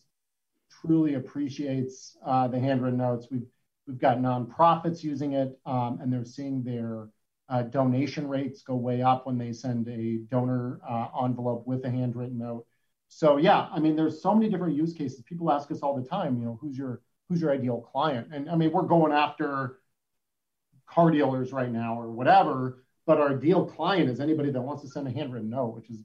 truly 0.80 1.14
appreciates 1.14 2.16
uh, 2.24 2.46
the 2.46 2.60
handwritten 2.60 2.98
notes. 2.98 3.26
We've 3.30 3.46
we've 3.86 3.98
got 3.98 4.18
nonprofits 4.18 5.02
using 5.02 5.32
it, 5.32 5.58
um, 5.66 5.98
and 6.00 6.12
they're 6.12 6.24
seeing 6.24 6.62
their 6.62 7.08
uh, 7.48 7.62
donation 7.62 8.28
rates 8.28 8.62
go 8.62 8.74
way 8.74 9.02
up 9.02 9.26
when 9.26 9.38
they 9.38 9.52
send 9.52 9.88
a 9.88 10.18
donor 10.30 10.80
uh, 10.88 11.08
envelope 11.24 11.66
with 11.66 11.84
a 11.84 11.90
handwritten 11.90 12.38
note. 12.38 12.66
So 13.08 13.38
yeah, 13.38 13.68
I 13.72 13.78
mean, 13.78 13.96
there's 13.96 14.22
so 14.22 14.34
many 14.34 14.50
different 14.50 14.76
use 14.76 14.92
cases. 14.92 15.22
People 15.22 15.50
ask 15.50 15.70
us 15.70 15.80
all 15.80 15.96
the 15.96 16.06
time, 16.06 16.38
you 16.38 16.44
know, 16.44 16.58
who's 16.60 16.76
your 16.76 17.00
who's 17.28 17.40
your 17.40 17.52
ideal 17.52 17.80
client? 17.80 18.28
And 18.32 18.50
I 18.50 18.56
mean, 18.56 18.70
we're 18.70 18.82
going 18.82 19.12
after 19.12 19.80
car 20.86 21.10
dealers 21.10 21.52
right 21.52 21.70
now 21.70 22.00
or 22.00 22.10
whatever, 22.10 22.84
but 23.06 23.18
our 23.18 23.36
ideal 23.36 23.64
client 23.64 24.10
is 24.10 24.20
anybody 24.20 24.50
that 24.50 24.60
wants 24.60 24.82
to 24.82 24.88
send 24.88 25.06
a 25.06 25.10
handwritten 25.10 25.50
note, 25.50 25.74
which 25.74 25.90
is 25.90 26.02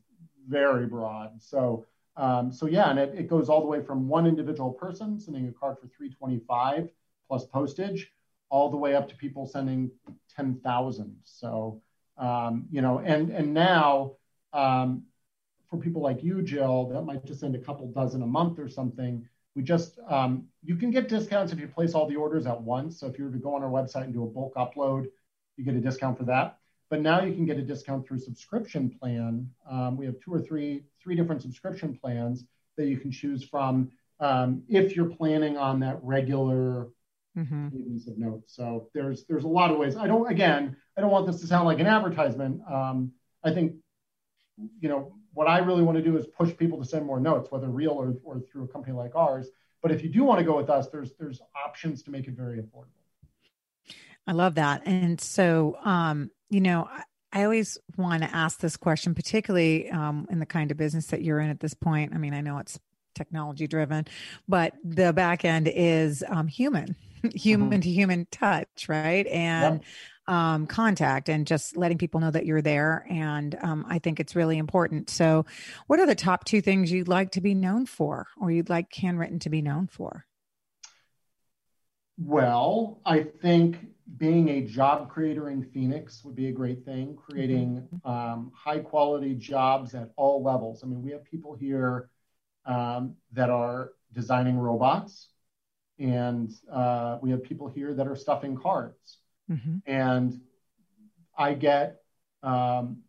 very 0.48 0.86
broad. 0.86 1.42
So 1.42 1.86
um, 2.16 2.52
so 2.52 2.68
yeah, 2.68 2.90
and 2.90 3.00
it, 3.00 3.14
it 3.16 3.28
goes 3.28 3.50
all 3.50 3.62
the 3.62 3.68
way 3.68 3.82
from 3.82 4.08
one 4.08 4.28
individual 4.28 4.72
person 4.72 5.20
sending 5.20 5.48
a 5.48 5.52
card 5.52 5.78
for 5.80 5.88
325 5.88 6.90
plus 7.28 7.46
postage, 7.46 8.12
all 8.54 8.70
the 8.70 8.78
way 8.78 8.94
up 8.96 9.10
to 9.10 9.16
people 9.16 9.48
sending 9.48 9.90
10,000. 10.36 11.16
So 11.24 11.82
um, 12.20 12.68
you 12.70 12.82
know, 12.82 13.00
and 13.00 13.32
and 13.32 13.52
now 13.52 14.12
um, 14.54 15.06
for 15.72 15.78
people 15.78 16.04
like 16.04 16.24
you, 16.24 16.44
Jill, 16.44 16.90
that 16.90 17.02
might 17.02 17.26
just 17.26 17.40
send 17.40 17.56
a 17.56 17.60
couple 17.60 17.88
dozen 17.88 18.22
a 18.22 18.28
month 18.28 18.60
or 18.60 18.70
something. 18.70 19.28
We 19.56 19.64
just 19.64 19.98
um, 20.08 20.46
you 20.64 20.76
can 20.76 20.92
get 20.92 21.10
discounts 21.10 21.52
if 21.52 21.60
you 21.60 21.68
place 21.68 21.96
all 21.96 22.08
the 22.08 22.16
orders 22.16 22.46
at 22.46 22.62
once. 22.62 23.00
So 23.00 23.08
if 23.08 23.18
you 23.18 23.26
were 23.26 23.32
to 23.32 23.40
go 23.40 23.56
on 23.56 23.64
our 23.64 23.72
website 23.72 24.04
and 24.04 24.14
do 24.14 24.24
a 24.24 24.28
bulk 24.28 24.54
upload, 24.54 25.08
you 25.58 25.66
get 25.66 25.74
a 25.74 25.82
discount 25.82 26.20
for 26.20 26.26
that. 26.26 26.60
But 26.92 27.02
now 27.02 27.24
you 27.24 27.34
can 27.34 27.48
get 27.48 27.58
a 27.58 27.64
discount 27.64 28.08
through 28.08 28.20
subscription 28.20 28.96
plan. 29.00 29.50
Um, 29.68 29.98
we 29.98 30.06
have 30.06 30.20
two 30.20 30.32
or 30.32 30.40
three 30.40 30.84
three 31.02 31.16
different 31.16 31.42
subscription 31.42 31.98
plans 32.00 32.46
that 32.78 32.86
you 32.86 32.98
can 33.00 33.12
choose 33.12 33.44
from 33.44 33.90
um, 34.20 34.62
if 34.70 34.96
you're 34.96 35.10
planning 35.10 35.58
on 35.58 35.80
that 35.80 35.98
regular 36.04 36.90
mm-hmm. 37.38 37.68
of 38.08 38.18
notes. 38.18 38.56
So 38.56 38.90
there's 38.94 39.26
there's 39.26 39.44
a 39.44 39.48
lot 39.48 39.72
of 39.72 39.78
ways. 39.78 39.96
I 39.96 40.08
don't 40.08 40.30
again 40.30 40.76
I 40.98 41.02
don't 41.02 41.12
want 41.12 41.28
this 41.28 41.42
to 41.42 41.48
sound 41.48 41.66
like 41.66 41.80
an 41.80 41.88
advertisement. 41.88 42.62
Um, 42.70 43.12
I 43.44 43.52
think 43.52 43.74
you 44.80 44.90
know 44.90 45.16
what 45.34 45.48
I 45.48 45.60
really 45.60 45.82
want 45.82 45.98
to 45.98 46.04
do 46.04 46.18
is 46.18 46.28
push 46.28 46.56
people 46.56 46.78
to 46.80 46.86
send 46.86 47.06
more 47.06 47.20
notes, 47.20 47.52
whether 47.52 47.68
real 47.68 47.92
or, 47.92 48.14
or 48.24 48.40
through 48.40 48.66
a 48.66 48.68
company 48.68 48.96
like 48.96 49.16
ours. 49.16 49.50
But 49.82 49.92
if 49.92 50.04
you 50.04 50.10
do 50.10 50.24
want 50.24 50.40
to 50.40 50.46
go 50.46 50.56
with 50.56 50.70
us, 50.70 50.88
there's 50.90 51.12
there's 51.20 51.42
options 51.66 52.04
to 52.04 52.12
make 52.12 52.28
it 52.28 52.36
very 52.36 52.60
affordable. 52.60 52.88
I 54.26 54.32
love 54.32 54.56
that. 54.56 54.84
And 54.86 55.20
so 55.20 55.78
um, 55.84 56.30
you 56.50 56.62
know, 56.62 56.88
I 57.32 57.44
always 57.44 57.80
want 57.98 58.22
to 58.22 58.34
ask 58.34 58.60
this 58.60 58.78
question, 58.78 59.16
particularly 59.16 59.90
um, 59.90 60.28
in 60.30 60.40
the 60.40 60.46
kind 60.46 60.70
of 60.70 60.78
business 60.78 61.08
that 61.08 61.24
you're 61.24 61.40
in 61.40 61.50
at 61.50 61.60
this 61.60 61.74
point. 61.74 62.14
I 62.14 62.20
mean, 62.20 62.36
I 62.36 62.42
know 62.42 62.60
it's 62.60 62.80
technology 63.14 63.68
driven, 63.68 64.06
but 64.48 64.74
the 64.84 65.14
back 65.14 65.46
end 65.46 65.70
is 65.74 66.24
um, 66.28 66.48
human, 66.48 66.96
human 67.34 67.70
mm-hmm. 67.70 67.82
to 67.82 67.90
human 67.90 68.28
touch, 68.32 68.88
right? 68.88 69.26
And 69.28 69.82
yep. 69.82 70.36
um, 70.36 70.68
contact 70.68 71.30
and 71.30 71.48
just 71.48 71.78
letting 71.78 71.98
people 71.98 72.20
know 72.20 72.32
that 72.32 72.46
you're 72.46 72.62
there. 72.62 73.06
And 73.10 73.58
um, 73.62 73.86
I 73.88 74.00
think 74.00 74.20
it's 74.20 74.36
really 74.36 74.58
important. 74.58 75.10
So, 75.10 75.46
what 75.88 76.00
are 76.00 76.06
the 76.06 76.16
top 76.16 76.46
two 76.46 76.62
things 76.62 76.92
you'd 76.92 77.08
like 77.08 77.32
to 77.32 77.42
be 77.42 77.54
known 77.54 77.86
for 77.86 78.28
or 78.40 78.52
you'd 78.52 78.70
like 78.70 78.92
Handwrytten 78.92 79.42
to 79.42 79.50
be 79.50 79.62
known 79.62 79.88
for? 79.88 80.26
Well, 82.18 83.02
I 83.06 83.24
think 83.24 83.78
being 84.18 84.50
a 84.50 84.62
job 84.62 85.10
creator 85.10 85.50
in 85.50 85.64
Phoenix 85.64 86.24
would 86.24 86.36
be 86.36 86.48
a 86.48 86.52
great 86.52 86.86
thing, 86.86 87.16
creating 87.16 87.88
mm-hmm. 87.94 88.10
um, 88.10 88.52
high 88.54 88.80
quality 88.80 89.34
jobs 89.34 89.96
at 89.96 90.12
all 90.16 90.44
levels. 90.44 90.84
I 90.84 90.88
mean, 90.88 91.02
we 91.02 91.12
have 91.12 91.24
people 91.24 91.56
here 91.56 92.10
um, 92.66 93.16
that 93.32 93.50
are 93.50 93.92
designing 94.14 94.58
robots, 94.58 95.30
and 96.00 96.52
uh, 96.72 97.18
we 97.22 97.32
have 97.32 97.44
people 97.44 97.68
here 97.68 97.94
that 97.94 98.08
are 98.08 98.16
stuffing 98.16 98.56
cards. 98.56 99.18
Mm-hmm. 99.52 99.78
And 99.86 100.42
I 101.38 101.54
get 101.54 102.02
um, 102.42 103.02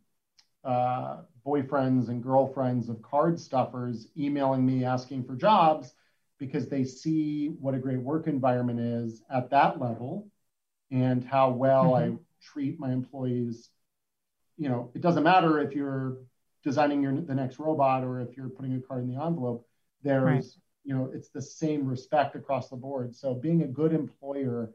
uh, 0.64 1.18
boyfriends 1.46 2.08
and 2.08 2.22
girlfriends 2.22 2.88
of 2.88 3.02
card 3.02 3.38
stuffers 3.38 4.08
emailing 4.16 4.64
me 4.64 4.84
asking 4.84 5.24
for 5.24 5.34
jobs 5.34 5.92
because 6.38 6.68
they 6.68 6.84
see 6.84 7.48
what 7.60 7.74
a 7.74 7.78
great 7.78 8.00
work 8.00 8.26
environment 8.26 8.80
is 8.80 9.22
at 9.30 9.50
that 9.50 9.80
level 9.80 10.28
and 10.90 11.24
how 11.24 11.50
well 11.50 11.92
mm-hmm. 11.92 12.14
I 12.14 12.18
treat 12.42 12.78
my 12.78 12.92
employees. 12.92 13.70
You 14.56 14.68
know, 14.68 14.90
it 14.94 15.00
doesn't 15.00 15.22
matter 15.22 15.58
if 15.60 15.74
you're 15.74 16.18
designing 16.64 17.02
your 17.02 17.20
the 17.20 17.34
next 17.34 17.58
robot 17.58 18.02
or 18.04 18.20
if 18.20 18.36
you're 18.36 18.48
putting 18.48 18.74
a 18.74 18.80
card 18.80 19.04
in 19.04 19.14
the 19.14 19.22
envelope. 19.22 19.66
There's, 20.02 20.24
right. 20.24 20.44
you 20.84 20.94
know, 20.94 21.10
it's 21.14 21.28
the 21.28 21.42
same 21.42 21.86
respect 21.86 22.34
across 22.34 22.68
the 22.68 22.76
board. 22.76 23.14
So 23.14 23.34
being 23.34 23.62
a 23.62 23.66
good 23.66 23.92
employer 23.92 24.70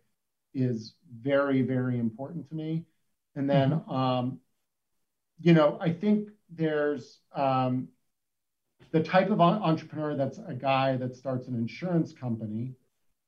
is 0.54 0.95
very, 1.21 1.62
very 1.62 1.99
important 1.99 2.47
to 2.49 2.56
me. 2.56 2.86
And 3.36 3.49
then, 3.49 3.71
mm-hmm. 3.71 3.91
um, 3.91 4.39
you 5.39 5.54
know, 5.54 5.78
I 5.80 5.91
think 5.91 6.30
there's 6.49 7.19
um, 7.34 7.89
the 8.91 9.04
type 9.04 9.30
of 9.30 9.39
entrepreneur 9.39 10.15
that's 10.15 10.39
a 10.39 10.54
guy 10.54 10.97
that 10.97 11.15
starts 11.15 11.47
an 11.47 11.56
insurance 11.56 12.13
company 12.13 12.73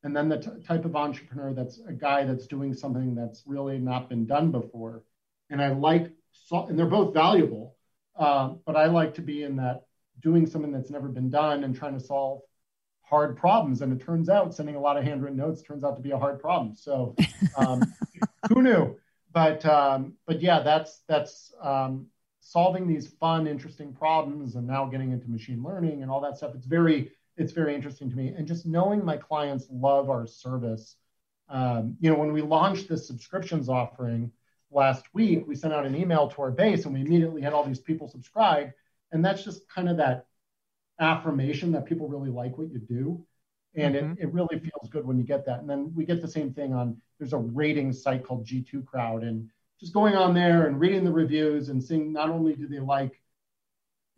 and 0.04 0.16
then 0.16 0.30
the 0.30 0.38
t- 0.38 0.64
type 0.66 0.86
of 0.86 0.96
entrepreneur 0.96 1.54
that's 1.54 1.80
a 1.88 1.94
guy 1.94 2.24
that's 2.24 2.48
doing 2.48 2.74
something 2.74 3.14
that's 3.14 3.44
really 3.46 3.78
not 3.78 4.10
been 4.10 4.26
done 4.26 4.52
before. 4.52 5.04
And 5.50 5.62
I 5.62 5.70
like, 5.74 6.12
and 6.52 6.78
they're 6.78 6.86
both 6.88 7.14
valuable, 7.14 7.71
uh, 8.18 8.54
but 8.66 8.76
I 8.76 8.88
like 8.88 9.16
to 9.16 9.22
be 9.22 9.44
in 9.44 9.58
that 9.58 9.84
doing 10.22 10.46
something 10.46 10.72
that's 10.72 10.92
never 10.92 11.08
been 11.08 11.30
done 11.30 11.64
and 11.64 11.76
trying 11.76 11.94
to 11.94 12.00
solve 12.00 12.42
hard 13.02 13.38
problems. 13.38 13.82
And 13.82 13.92
it 13.92 14.04
turns 14.04 14.30
out 14.30 14.54
sending 14.54 14.76
a 14.76 14.80
lot 14.80 14.98
of 14.98 15.04
handwritten 15.04 15.38
notes 15.38 15.62
turns 15.62 15.84
out 15.84 15.96
to 15.98 16.02
be 16.02 16.12
a 16.12 16.18
hard 16.18 16.40
problem. 16.40 16.76
So 16.76 17.16
um, 17.58 17.82
who 18.50 18.62
knew? 18.62 18.98
But 19.34 19.66
um, 19.66 20.14
but 20.26 20.42
yeah, 20.42 20.62
that's 20.62 21.02
that's 21.08 21.54
um, 21.62 22.08
solving 22.42 22.88
these 22.88 23.08
fun, 23.08 23.48
interesting 23.48 23.94
problems, 23.94 24.56
and 24.56 24.68
now 24.68 24.86
getting 24.86 25.12
into 25.12 25.30
machine 25.30 25.64
learning 25.64 26.02
and 26.02 26.12
all 26.12 26.22
that 26.22 26.38
stuff. 26.38 26.54
It's 26.56 26.66
very 26.66 27.12
it's 27.38 27.54
very 27.54 27.74
interesting 27.74 28.10
to 28.10 28.16
me. 28.16 28.30
And 28.30 28.48
just 28.48 28.66
knowing 28.66 29.04
my 29.04 29.18
clients 29.18 29.68
love 29.72 30.10
our 30.10 30.28
service. 30.28 30.96
Um, 31.50 31.98
you 32.00 32.10
know, 32.10 32.18
when 32.18 32.32
we 32.32 32.42
launched 32.42 32.88
this 32.88 33.08
subscriptions 33.08 33.68
offering 33.68 34.32
last 34.72 35.06
week, 35.14 35.46
we 35.48 35.56
sent 35.56 35.74
out 35.74 35.86
an 35.86 35.96
email 35.96 36.28
to 36.30 36.42
our 36.42 36.52
base 36.52 36.86
and 36.86 36.94
we 36.94 37.02
immediately 37.02 37.42
had 37.42 37.54
all 37.54 37.66
these 37.66 37.80
people 37.80 38.08
subscribe. 38.08 38.72
And 39.12 39.24
that's 39.24 39.44
just 39.44 39.68
kind 39.70 39.90
of 39.90 39.98
that 39.98 40.26
affirmation 41.00 41.72
that 41.74 41.86
people 41.86 42.08
really 42.08 42.30
like 42.30 42.58
what 42.58 42.72
you 42.72 42.80
do. 42.80 43.26
And 43.76 43.96
mm-hmm. 43.96 44.12
it, 44.14 44.20
it 44.20 44.34
really 44.34 44.60
feels 44.60 44.90
good 44.90 45.06
when 45.06 45.18
you 45.18 45.24
get 45.24 45.46
that. 45.46 45.60
And 45.60 45.70
then 45.70 45.94
we 45.96 46.06
get 46.06 46.22
the 46.22 46.28
same 46.28 46.54
thing 46.54 46.74
on 46.74 47.02
there's 47.20 47.34
a 47.34 47.38
rating 47.38 47.94
site 47.94 48.24
called 48.24 48.46
G2 48.46 48.86
Crowd. 48.86 49.24
And 49.24 49.50
just 49.80 49.94
going 49.94 50.16
on 50.16 50.34
there 50.34 50.68
and 50.68 50.80
reading 50.80 51.04
the 51.04 51.12
reviews 51.12 51.70
and 51.70 51.84
seeing 51.84 52.12
not 52.14 52.30
only 52.30 52.54
do 52.56 52.68
they 52.68 52.80
like 52.80 53.20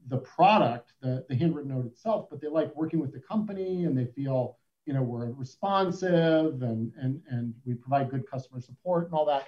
the 0.07 0.17
product, 0.17 0.93
the, 1.01 1.25
the 1.29 1.35
handwritten 1.35 1.71
note 1.73 1.85
itself, 1.85 2.27
but 2.29 2.41
they 2.41 2.47
like 2.47 2.75
working 2.75 2.99
with 2.99 3.13
the 3.13 3.19
company 3.19 3.85
and 3.85 3.97
they 3.97 4.05
feel, 4.05 4.57
you 4.85 4.93
know, 4.93 5.01
we're 5.01 5.31
responsive 5.31 6.61
and 6.61 6.91
and 6.99 7.21
and 7.29 7.53
we 7.65 7.73
provide 7.73 8.09
good 8.09 8.29
customer 8.29 8.59
support 8.59 9.05
and 9.05 9.13
all 9.13 9.25
that. 9.25 9.47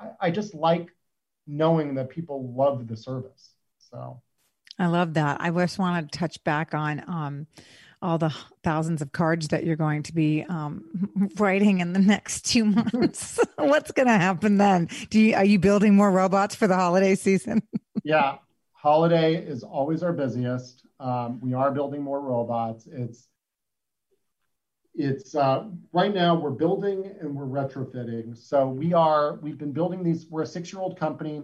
I, 0.00 0.28
I 0.28 0.30
just 0.30 0.54
like 0.54 0.88
knowing 1.46 1.94
that 1.94 2.10
people 2.10 2.52
love 2.54 2.86
the 2.86 2.96
service. 2.96 3.50
So 3.78 4.20
I 4.78 4.86
love 4.86 5.14
that. 5.14 5.40
I 5.40 5.50
just 5.50 5.78
want 5.78 6.10
to 6.10 6.18
touch 6.18 6.42
back 6.44 6.74
on 6.74 7.02
um, 7.08 7.46
all 8.00 8.18
the 8.18 8.34
thousands 8.62 9.02
of 9.02 9.12
cards 9.12 9.48
that 9.48 9.64
you're 9.64 9.76
going 9.76 10.04
to 10.04 10.14
be 10.14 10.44
um, 10.48 11.30
writing 11.36 11.80
in 11.80 11.92
the 11.92 11.98
next 11.98 12.44
two 12.44 12.64
months. 12.64 13.40
What's 13.56 13.90
going 13.90 14.06
to 14.06 14.16
happen 14.16 14.58
then? 14.58 14.88
Do 15.10 15.20
you 15.20 15.34
are 15.34 15.44
you 15.44 15.58
building 15.58 15.96
more 15.96 16.10
robots 16.10 16.54
for 16.54 16.66
the 16.66 16.76
holiday 16.76 17.14
season? 17.14 17.62
yeah, 18.04 18.36
holiday 18.72 19.34
is 19.34 19.64
always 19.64 20.02
our 20.02 20.12
busiest. 20.12 20.84
Um, 21.00 21.40
we 21.40 21.54
are 21.54 21.70
building 21.70 22.02
more 22.02 22.20
robots. 22.20 22.86
It's 22.90 23.28
it's 24.98 25.34
uh, 25.36 25.64
right 25.92 26.12
now 26.12 26.34
we're 26.34 26.50
building 26.50 27.14
and 27.20 27.34
we're 27.34 27.46
retrofitting. 27.46 28.36
So 28.36 28.68
we 28.68 28.92
are 28.92 29.36
we've 29.36 29.56
been 29.56 29.72
building 29.72 30.02
these. 30.02 30.26
We're 30.28 30.42
a 30.42 30.46
six 30.46 30.72
year 30.72 30.82
old 30.82 30.98
company. 30.98 31.42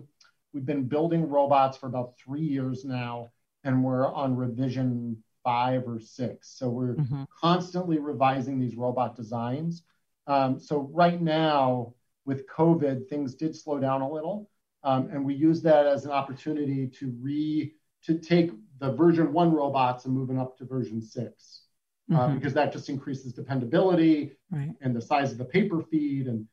We've 0.53 0.67
been 0.67 0.85
building 0.85 1.29
robots 1.29 1.77
for 1.77 1.87
about 1.87 2.15
three 2.19 2.43
years 2.43 2.85
now, 2.85 3.31
and 3.63 3.85
we're 3.85 4.13
on 4.13 4.37
revision 4.37 5.23
five 5.45 5.87
or 5.87 6.01
six. 6.01 6.57
So 6.59 6.69
we're 6.69 6.95
mm-hmm. 6.95 7.25
constantly 7.41 7.99
revising 7.99 8.59
these 8.59 8.77
robot 8.77 9.15
designs. 9.15 9.85
Um, 10.27 10.59
so 10.59 10.91
right 10.93 11.21
now 11.21 11.95
with 12.25 12.49
COVID, 12.49 13.09
things 13.09 13.35
did 13.35 13.55
slow 13.55 13.79
down 13.79 14.01
a 14.01 14.11
little. 14.11 14.51
Um, 14.83 15.09
and 15.11 15.25
we 15.25 15.35
use 15.35 15.63
that 15.63 15.87
as 15.87 16.05
an 16.05 16.11
opportunity 16.11 16.89
to 16.99 17.15
re 17.21 17.75
to 18.05 18.19
take 18.19 18.51
the 18.81 18.93
version 18.93 19.33
one 19.33 19.53
robots 19.53 20.05
and 20.05 20.15
moving 20.15 20.39
up 20.39 20.59
to 20.59 20.65
version 20.65 21.01
6 22.09 22.19
uh, 22.19 22.23
mm-hmm. 22.23 22.35
because 22.37 22.55
that 22.55 22.73
just 22.73 22.89
increases 22.89 23.33
dependability 23.33 24.33
right. 24.51 24.73
and 24.81 24.95
the 24.95 25.01
size 25.01 25.33
of 25.33 25.39
the 25.39 25.45
paper 25.45 25.83
feed 25.91 26.27
and 26.27 26.47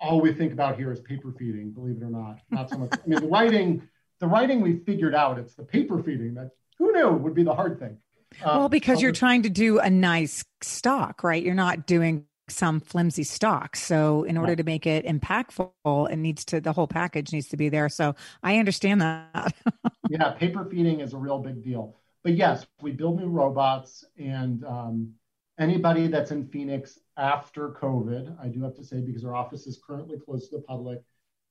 all 0.00 0.20
we 0.20 0.32
think 0.32 0.52
about 0.52 0.76
here 0.76 0.92
is 0.92 1.00
paper 1.00 1.32
feeding 1.38 1.70
believe 1.72 1.96
it 1.96 2.02
or 2.02 2.10
not 2.10 2.38
not 2.50 2.68
so 2.68 2.78
much 2.78 2.90
i 2.92 3.08
mean 3.08 3.20
the 3.20 3.26
writing 3.30 3.82
the 4.20 4.26
writing 4.26 4.60
we 4.60 4.78
figured 4.78 5.14
out 5.14 5.38
it's 5.38 5.54
the 5.54 5.64
paper 5.64 6.02
feeding 6.02 6.34
that 6.34 6.50
who 6.78 6.92
knew 6.92 7.10
would 7.10 7.34
be 7.34 7.42
the 7.42 7.54
hard 7.54 7.78
thing 7.78 7.96
um, 8.44 8.58
well 8.58 8.68
because 8.68 9.00
you're 9.00 9.12
trying 9.12 9.42
to 9.42 9.50
do 9.50 9.78
a 9.78 9.88
nice 9.88 10.44
stock 10.60 11.22
right 11.22 11.42
you're 11.42 11.54
not 11.54 11.86
doing 11.86 12.26
some 12.48 12.80
flimsy 12.80 13.24
stock. 13.24 13.76
So 13.76 14.24
in 14.24 14.36
order 14.36 14.54
to 14.54 14.62
make 14.62 14.86
it 14.86 15.06
impactful, 15.06 16.10
it 16.10 16.16
needs 16.16 16.44
to 16.46 16.60
the 16.60 16.72
whole 16.72 16.86
package 16.86 17.32
needs 17.32 17.48
to 17.48 17.56
be 17.56 17.68
there. 17.68 17.88
So 17.88 18.14
I 18.42 18.58
understand 18.58 19.00
that. 19.00 19.54
yeah, 20.08 20.30
paper 20.32 20.64
feeding 20.70 21.00
is 21.00 21.14
a 21.14 21.18
real 21.18 21.38
big 21.38 21.62
deal. 21.62 21.96
But 22.24 22.34
yes, 22.34 22.66
we 22.80 22.92
build 22.92 23.18
new 23.20 23.28
robots, 23.28 24.04
and 24.16 24.64
um, 24.64 25.12
anybody 25.58 26.06
that's 26.06 26.30
in 26.30 26.46
Phoenix 26.46 26.98
after 27.16 27.70
COVID, 27.70 28.36
I 28.40 28.48
do 28.48 28.62
have 28.62 28.76
to 28.76 28.84
say 28.84 29.00
because 29.00 29.24
our 29.24 29.34
office 29.34 29.66
is 29.66 29.80
currently 29.84 30.18
closed 30.18 30.50
to 30.50 30.56
the 30.56 30.62
public, 30.62 31.02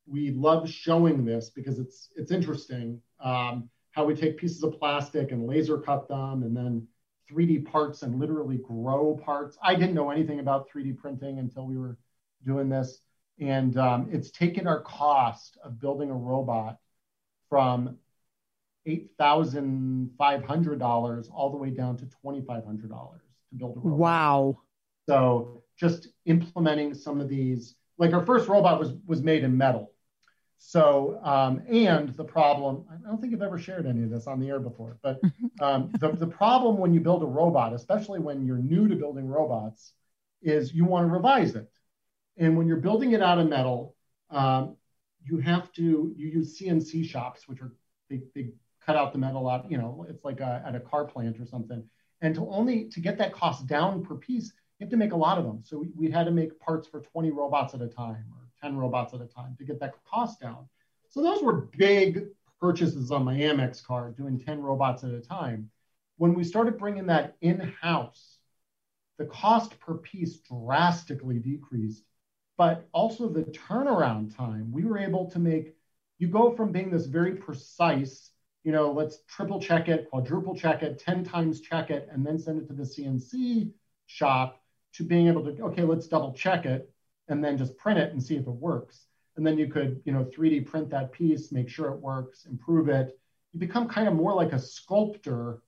we 0.08 0.32
love 0.32 0.70
showing 0.70 1.26
this 1.26 1.50
because 1.50 1.78
it's 1.78 2.10
it's 2.16 2.32
interesting 2.32 3.02
um, 3.20 3.70
how 3.92 4.06
we 4.06 4.16
take 4.16 4.38
pieces 4.38 4.64
of 4.64 4.80
plastic 4.80 5.32
and 5.32 5.46
laser 5.46 5.78
cut 5.78 6.08
them, 6.08 6.44
and 6.44 6.56
then 6.56 6.88
3D 7.32 7.66
parts 7.66 8.04
and 8.04 8.20
literally 8.20 8.58
grow 8.58 9.20
parts. 9.24 9.58
I 9.64 9.76
didn't 9.76 9.96
know 9.96 10.10
anything 10.10 10.40
about 10.40 10.68
3D 10.70 10.98
printing 10.98 11.40
until 11.40 11.66
we 11.66 11.78
were 11.78 11.98
doing 12.46 12.70
this. 12.70 13.00
And 13.40 13.78
um, 13.78 14.10
it's 14.12 14.32
taken 14.32 14.68
our 14.68 14.82
cost 14.82 15.58
of 15.64 15.80
building 15.80 16.12
a 16.12 16.16
robot 16.16 16.78
from 17.50 17.98
$8,500 18.88 21.30
all 21.34 21.50
the 21.50 21.58
way 21.58 21.70
down 21.70 21.98
to 21.98 22.06
$2,500 22.06 23.20
to 23.50 23.56
build 23.56 23.78
a 23.78 23.80
robot. 23.80 24.00
Wow. 24.00 24.60
So 25.08 25.64
just 25.78 26.10
implementing 26.26 26.94
some 26.94 27.22
of 27.22 27.30
these, 27.30 27.76
like 27.98 28.14
our 28.14 28.26
first 28.26 28.48
robot 28.48 28.80
was, 28.80 28.94
was 29.06 29.22
made 29.22 29.44
in 29.44 29.58
metal. 29.58 29.92
So, 30.64 31.20
um, 31.24 31.64
and 31.68 32.10
the 32.10 32.24
problem, 32.24 32.86
I 32.92 33.08
don't 33.08 33.20
think 33.20 33.34
I've 33.34 33.42
ever 33.42 33.58
shared 33.58 33.88
any 33.88 34.04
of 34.04 34.12
this 34.12 34.28
on 34.28 34.40
the 34.40 34.50
air 34.50 34.60
before, 34.60 35.00
but 35.02 35.20
um, 35.62 35.92
the, 36.00 36.12
the 36.12 36.28
problem 36.28 36.78
when 36.78 36.94
you 36.94 37.00
build 37.00 37.24
a 37.24 37.28
robot, 37.28 37.74
especially 37.74 38.20
when 38.20 38.46
you're 38.46 38.58
new 38.58 38.88
to 38.88 38.96
building 38.96 39.28
robots, 39.28 39.94
is 40.44 40.74
you 40.74 40.86
want 40.86 41.08
to 41.08 41.12
revise 41.12 41.56
it. 41.56 41.70
And 42.38 42.58
when 42.58 42.68
you're 42.68 42.78
building 42.78 43.14
it 43.14 43.22
out 43.22 43.40
of 43.40 43.50
metal, 43.50 43.96
um, 44.30 44.76
you 45.24 45.40
have 45.40 45.72
to, 45.74 46.14
you 46.16 46.28
use 46.28 46.60
CNC 46.60 47.06
shops, 47.06 47.48
which 47.48 47.62
are, 47.62 47.74
they, 48.10 48.22
they 48.36 48.52
cut 48.86 48.96
out 48.96 49.12
the 49.12 49.20
metal 49.20 49.48
out, 49.48 49.70
you 49.70 49.78
know, 49.78 50.06
it's 50.10 50.24
like 50.24 50.40
a, 50.40 50.64
at 50.66 50.76
a 50.76 50.80
car 50.80 51.06
plant 51.06 51.40
or 51.40 51.46
something. 51.46 51.84
And 52.22 52.36
to 52.36 52.48
only, 52.50 52.86
to 52.90 53.00
get 53.00 53.18
that 53.18 53.34
cost 53.34 53.68
down 53.68 54.04
per 54.04 54.16
piece, 54.16 54.54
you 54.80 54.86
have 54.86 54.90
to 54.92 54.98
make 54.98 55.14
a 55.14 55.18
lot 55.18 55.38
of 55.38 55.46
them. 55.46 55.62
So 55.64 55.78
we, 55.78 55.92
we 55.96 56.12
had 56.12 56.26
to 56.26 56.32
make 56.32 56.60
parts 56.60 56.88
for 56.88 57.02
20 57.02 57.32
robots 57.32 57.74
at 57.74 57.82
a 57.82 57.88
time 57.88 58.26
or 58.32 58.50
10 58.62 58.78
robots 58.78 59.14
at 59.14 59.22
a 59.22 59.26
time 59.26 59.56
to 59.58 59.64
get 59.64 59.80
that 59.80 59.94
cost 60.06 60.40
down. 60.40 60.68
So 61.10 61.22
those 61.22 61.44
were 61.44 61.70
big 61.78 62.28
purchases 62.60 63.12
on 63.12 63.24
my 63.24 63.36
Amex 63.36 63.84
card, 63.84 64.16
doing 64.18 64.40
10 64.40 64.62
robots 64.62 65.04
at 65.04 65.12
a 65.12 65.20
time. 65.20 65.70
When 66.18 66.34
we 66.34 66.44
started 66.44 66.78
bringing 66.78 67.08
that 67.08 67.36
in 67.42 67.60
house, 67.82 68.38
the 69.18 69.26
cost 69.26 69.80
per 69.80 69.96
piece 69.96 70.38
drastically 70.38 71.38
decreased, 71.38 72.04
but 72.58 72.88
also 72.92 73.30
the 73.30 73.44
turnaround 73.44 74.36
time. 74.36 74.72
We 74.72 74.84
were 74.84 74.98
able 74.98 75.30
to 75.32 75.40
make, 75.40 75.76
you 76.18 76.28
go 76.28 76.56
from 76.56 76.72
being 76.72 76.90
this 76.90 77.06
very 77.06 77.36
precise, 77.36 78.31
you 78.64 78.72
know, 78.72 78.92
let's 78.92 79.20
triple 79.28 79.60
check 79.60 79.90
it, 79.90 80.10
quadruple 80.10 80.56
check 80.56 80.84
it, 80.84 81.00
10 81.00 81.24
times 81.24 81.62
check 81.62 81.90
it, 81.90 82.08
and 82.12 82.26
then 82.26 82.38
send 82.38 82.62
it 82.62 82.68
to 82.68 82.74
the 82.74 82.84
CNC 82.84 83.72
shop 84.06 84.62
to 84.94 85.04
being 85.04 85.28
able 85.28 85.44
to, 85.44 85.64
okay, 85.64 85.84
let's 85.84 86.08
double 86.08 86.34
check 86.34 86.66
it 86.66 86.92
and 87.28 87.44
then 87.44 87.58
just 87.58 87.78
print 87.78 87.98
it 88.00 88.12
and 88.12 88.22
see 88.22 88.36
if 88.36 88.46
it 88.46 88.50
works. 88.50 89.06
And 89.38 89.48
then 89.48 89.58
you 89.58 89.68
could, 89.68 90.02
you 90.06 90.12
know, 90.12 90.26
3D 90.26 90.66
print 90.68 90.90
that 90.90 91.12
piece, 91.12 91.52
make 91.52 91.70
sure 91.70 91.90
it 91.90 92.00
works, 92.00 92.46
improve 92.46 92.90
it. 92.90 93.18
You 93.54 93.60
become 93.60 93.88
kind 93.88 94.08
of 94.08 94.14
more 94.14 94.34
like 94.34 94.54
a 94.54 94.60
sculptor. 94.60 95.62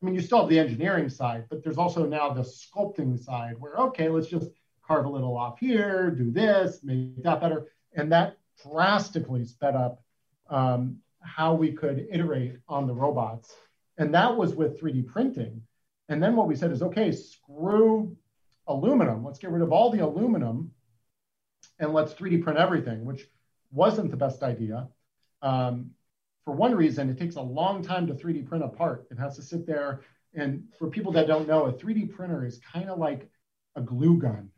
I 0.00 0.06
mean, 0.06 0.14
you 0.14 0.20
still 0.20 0.40
have 0.40 0.48
the 0.48 0.58
engineering 0.58 1.08
side, 1.08 1.46
but 1.50 1.62
there's 1.62 1.78
also 1.78 2.06
now 2.06 2.30
the 2.32 2.42
sculpting 2.42 3.22
side 3.22 3.56
where, 3.58 3.74
okay, 3.76 4.08
let's 4.08 4.28
just 4.28 4.50
carve 4.86 5.04
a 5.04 5.08
little 5.08 5.36
off 5.36 5.58
here, 5.58 6.10
do 6.10 6.30
this, 6.30 6.80
make 6.82 7.22
that 7.24 7.40
better. 7.40 7.66
And 7.94 8.12
that 8.12 8.38
drastically 8.62 9.44
sped 9.44 9.74
up 9.74 10.02
um, 10.48 10.98
how 11.22 11.54
we 11.54 11.72
could 11.72 12.06
iterate 12.10 12.56
on 12.68 12.86
the 12.86 12.94
robots. 12.94 13.54
And 13.98 14.14
that 14.14 14.36
was 14.36 14.54
with 14.54 14.80
3D 14.80 15.06
printing. 15.06 15.62
And 16.08 16.22
then 16.22 16.34
what 16.36 16.48
we 16.48 16.56
said 16.56 16.72
is, 16.72 16.82
okay, 16.82 17.12
screw 17.12 18.16
aluminum. 18.66 19.24
Let's 19.24 19.38
get 19.38 19.50
rid 19.50 19.62
of 19.62 19.72
all 19.72 19.90
the 19.90 20.00
aluminum 20.00 20.72
and 21.78 21.92
let's 21.92 22.14
3D 22.14 22.42
print 22.42 22.58
everything, 22.58 23.04
which 23.04 23.26
wasn't 23.70 24.10
the 24.10 24.16
best 24.16 24.42
idea. 24.42 24.88
Um, 25.42 25.90
for 26.44 26.54
one 26.54 26.74
reason, 26.74 27.10
it 27.10 27.18
takes 27.18 27.36
a 27.36 27.42
long 27.42 27.82
time 27.82 28.06
to 28.06 28.14
3D 28.14 28.46
print 28.46 28.64
a 28.64 28.68
part. 28.68 29.06
It 29.10 29.18
has 29.18 29.36
to 29.36 29.42
sit 29.42 29.66
there. 29.66 30.02
And 30.34 30.64
for 30.78 30.88
people 30.88 31.12
that 31.12 31.26
don't 31.26 31.48
know, 31.48 31.66
a 31.66 31.72
3D 31.72 32.12
printer 32.12 32.44
is 32.44 32.60
kind 32.72 32.88
of 32.88 32.98
like 32.98 33.28
a 33.76 33.80
glue 33.80 34.18
gun, 34.18 34.50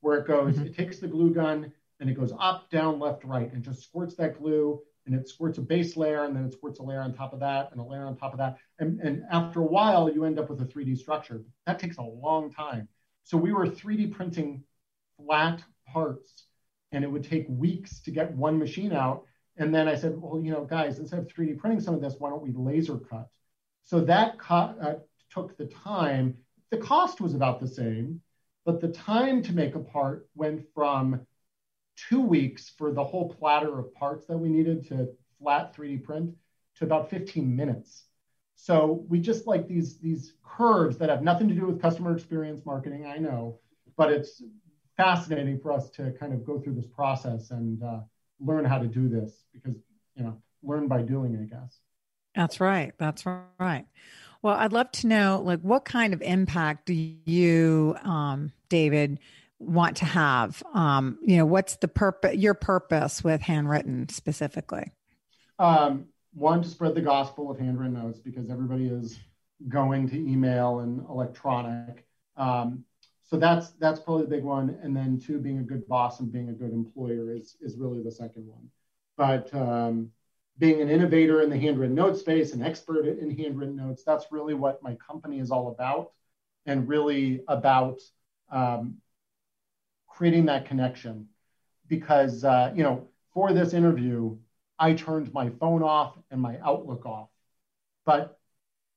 where 0.00 0.18
it 0.18 0.26
goes, 0.26 0.56
mm-hmm. 0.56 0.66
it 0.66 0.76
takes 0.76 0.98
the 0.98 1.08
glue 1.08 1.32
gun 1.32 1.72
and 1.98 2.08
it 2.08 2.14
goes 2.14 2.32
up, 2.38 2.70
down, 2.70 2.98
left, 2.98 3.24
right, 3.24 3.52
and 3.52 3.62
just 3.62 3.82
squirts 3.82 4.14
that 4.16 4.38
glue 4.38 4.80
and 5.10 5.20
it 5.20 5.28
squirts 5.28 5.58
a 5.58 5.60
base 5.60 5.96
layer 5.96 6.24
and 6.24 6.36
then 6.36 6.44
it 6.44 6.52
squirts 6.52 6.78
a 6.78 6.82
layer 6.82 7.00
on 7.00 7.12
top 7.12 7.32
of 7.32 7.40
that 7.40 7.70
and 7.72 7.80
a 7.80 7.84
layer 7.84 8.06
on 8.06 8.16
top 8.16 8.32
of 8.32 8.38
that. 8.38 8.58
And, 8.78 9.00
and 9.00 9.24
after 9.30 9.60
a 9.60 9.66
while, 9.66 10.08
you 10.08 10.24
end 10.24 10.38
up 10.38 10.48
with 10.48 10.60
a 10.60 10.64
3D 10.64 10.96
structure. 10.96 11.42
That 11.66 11.78
takes 11.78 11.96
a 11.96 12.02
long 12.02 12.52
time. 12.52 12.88
So 13.24 13.36
we 13.36 13.52
were 13.52 13.66
3D 13.66 14.12
printing 14.12 14.62
flat 15.16 15.62
parts 15.92 16.44
and 16.92 17.02
it 17.02 17.08
would 17.08 17.24
take 17.24 17.46
weeks 17.48 18.00
to 18.02 18.10
get 18.10 18.32
one 18.34 18.58
machine 18.58 18.92
out. 18.92 19.24
And 19.56 19.74
then 19.74 19.88
I 19.88 19.96
said, 19.96 20.14
well, 20.16 20.40
you 20.40 20.52
know, 20.52 20.64
guys, 20.64 20.98
instead 20.98 21.18
of 21.18 21.26
3D 21.26 21.58
printing 21.58 21.80
some 21.80 21.94
of 21.94 22.00
this, 22.00 22.14
why 22.18 22.30
don't 22.30 22.42
we 22.42 22.52
laser 22.52 22.96
cut? 22.96 23.28
So 23.84 24.00
that 24.02 24.38
co- 24.38 24.76
uh, 24.80 24.94
took 25.32 25.56
the 25.56 25.66
time. 25.66 26.36
The 26.70 26.78
cost 26.78 27.20
was 27.20 27.34
about 27.34 27.60
the 27.60 27.68
same, 27.68 28.20
but 28.64 28.80
the 28.80 28.88
time 28.88 29.42
to 29.42 29.52
make 29.52 29.74
a 29.74 29.80
part 29.80 30.28
went 30.36 30.62
from 30.72 31.26
two 32.08 32.20
weeks 32.20 32.72
for 32.76 32.92
the 32.92 33.04
whole 33.04 33.28
platter 33.28 33.78
of 33.78 33.94
parts 33.94 34.26
that 34.26 34.36
we 34.36 34.48
needed 34.48 34.86
to 34.88 35.08
flat 35.38 35.74
3D 35.74 36.04
print 36.04 36.34
to 36.76 36.84
about 36.84 37.10
15 37.10 37.54
minutes. 37.54 38.04
So 38.56 39.04
we 39.08 39.20
just 39.20 39.46
like 39.46 39.66
these 39.66 39.98
these 39.98 40.34
curves 40.44 40.98
that 40.98 41.08
have 41.08 41.22
nothing 41.22 41.48
to 41.48 41.54
do 41.54 41.66
with 41.66 41.80
customer 41.80 42.14
experience 42.14 42.66
marketing. 42.66 43.06
I 43.06 43.16
know, 43.16 43.58
but 43.96 44.12
it's 44.12 44.42
fascinating 44.96 45.58
for 45.58 45.72
us 45.72 45.88
to 45.90 46.12
kind 46.20 46.34
of 46.34 46.44
go 46.44 46.60
through 46.60 46.74
this 46.74 46.86
process 46.86 47.50
and 47.50 47.82
uh, 47.82 48.00
learn 48.38 48.64
how 48.64 48.78
to 48.78 48.86
do 48.86 49.08
this 49.08 49.44
because 49.52 49.74
you 50.14 50.24
know 50.24 50.36
learn 50.62 50.88
by 50.88 51.02
doing 51.02 51.38
i 51.40 51.44
guess 51.44 51.78
that's 52.34 52.60
right 52.60 52.92
that's 52.98 53.24
right 53.58 53.86
well 54.42 54.56
i'd 54.58 54.72
love 54.72 54.90
to 54.92 55.06
know 55.06 55.40
like 55.44 55.60
what 55.60 55.84
kind 55.84 56.12
of 56.12 56.20
impact 56.22 56.86
do 56.86 56.94
you 56.94 57.96
um, 58.04 58.52
david 58.68 59.18
want 59.60 59.98
to 59.98 60.04
have 60.04 60.62
um, 60.74 61.18
you 61.22 61.36
know 61.36 61.46
what's 61.46 61.76
the 61.76 61.88
purpose 61.88 62.34
your 62.34 62.54
purpose 62.54 63.22
with 63.22 63.40
Handwrytten 63.40 64.10
specifically 64.10 64.90
um, 65.58 66.06
one 66.34 66.62
to 66.62 66.68
spread 66.68 66.94
the 66.94 67.02
gospel 67.02 67.50
of 67.50 67.58
handwritten 67.58 67.94
notes 67.94 68.18
because 68.18 68.50
everybody 68.50 68.86
is 68.86 69.18
going 69.68 70.08
to 70.08 70.16
email 70.16 70.80
and 70.80 71.00
electronic 71.08 72.06
um, 72.36 72.84
so 73.30 73.36
that's 73.36 73.70
that's 73.78 74.00
probably 74.00 74.24
the 74.24 74.30
big 74.30 74.42
one. 74.42 74.76
And 74.82 74.96
then 74.96 75.20
two, 75.20 75.38
being 75.38 75.60
a 75.60 75.62
good 75.62 75.86
boss 75.86 76.18
and 76.18 76.32
being 76.32 76.48
a 76.48 76.52
good 76.52 76.72
employer 76.72 77.32
is 77.32 77.56
is 77.60 77.76
really 77.76 78.02
the 78.02 78.10
second 78.10 78.46
one. 78.46 78.68
But 79.16 79.54
um, 79.54 80.10
being 80.58 80.80
an 80.80 80.90
innovator 80.90 81.40
in 81.40 81.48
the 81.48 81.58
handwritten 81.58 81.94
note 81.94 82.16
space, 82.18 82.54
an 82.54 82.62
expert 82.62 83.06
in 83.06 83.36
handwritten 83.36 83.76
notes, 83.76 84.02
that's 84.04 84.32
really 84.32 84.54
what 84.54 84.82
my 84.82 84.96
company 84.96 85.38
is 85.38 85.52
all 85.52 85.68
about, 85.68 86.10
and 86.66 86.88
really 86.88 87.42
about 87.46 88.00
um, 88.50 88.96
creating 90.20 90.44
that 90.44 90.66
connection. 90.66 91.26
Because 91.88 92.44
uh, 92.44 92.72
you 92.76 92.82
know, 92.82 93.08
for 93.32 93.54
this 93.54 93.72
interview, 93.72 94.36
I 94.78 94.92
turned 94.92 95.32
my 95.32 95.48
phone 95.58 95.82
off 95.82 96.18
and 96.30 96.40
my 96.42 96.58
Outlook 96.62 97.06
off, 97.06 97.30
but 98.04 98.38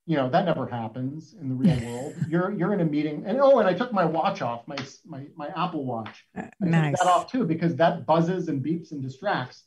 you 0.06 0.18
know 0.18 0.30
that 0.30 0.44
never 0.44 0.68
happens 0.68 1.34
in 1.40 1.48
the 1.48 1.56
real 1.56 1.80
world 1.90 2.14
you're 2.28 2.52
you're 2.52 2.74
in 2.74 2.82
a 2.82 2.86
meeting 2.86 3.24
and 3.26 3.40
oh 3.40 3.60
and 3.60 3.70
i 3.70 3.74
took 3.74 3.94
my 3.94 4.04
watch 4.04 4.42
off 4.42 4.68
my 4.68 4.76
my, 5.06 5.26
my 5.38 5.48
apple 5.56 5.86
watch 5.86 6.26
I 6.36 6.50
nice. 6.60 7.00
that 7.00 7.08
off 7.08 7.32
too 7.32 7.46
because 7.46 7.74
that 7.78 8.06
buzzes 8.06 8.50
and 8.50 8.62
beeps 8.62 8.92
and 8.92 9.02
distracts 9.02 9.64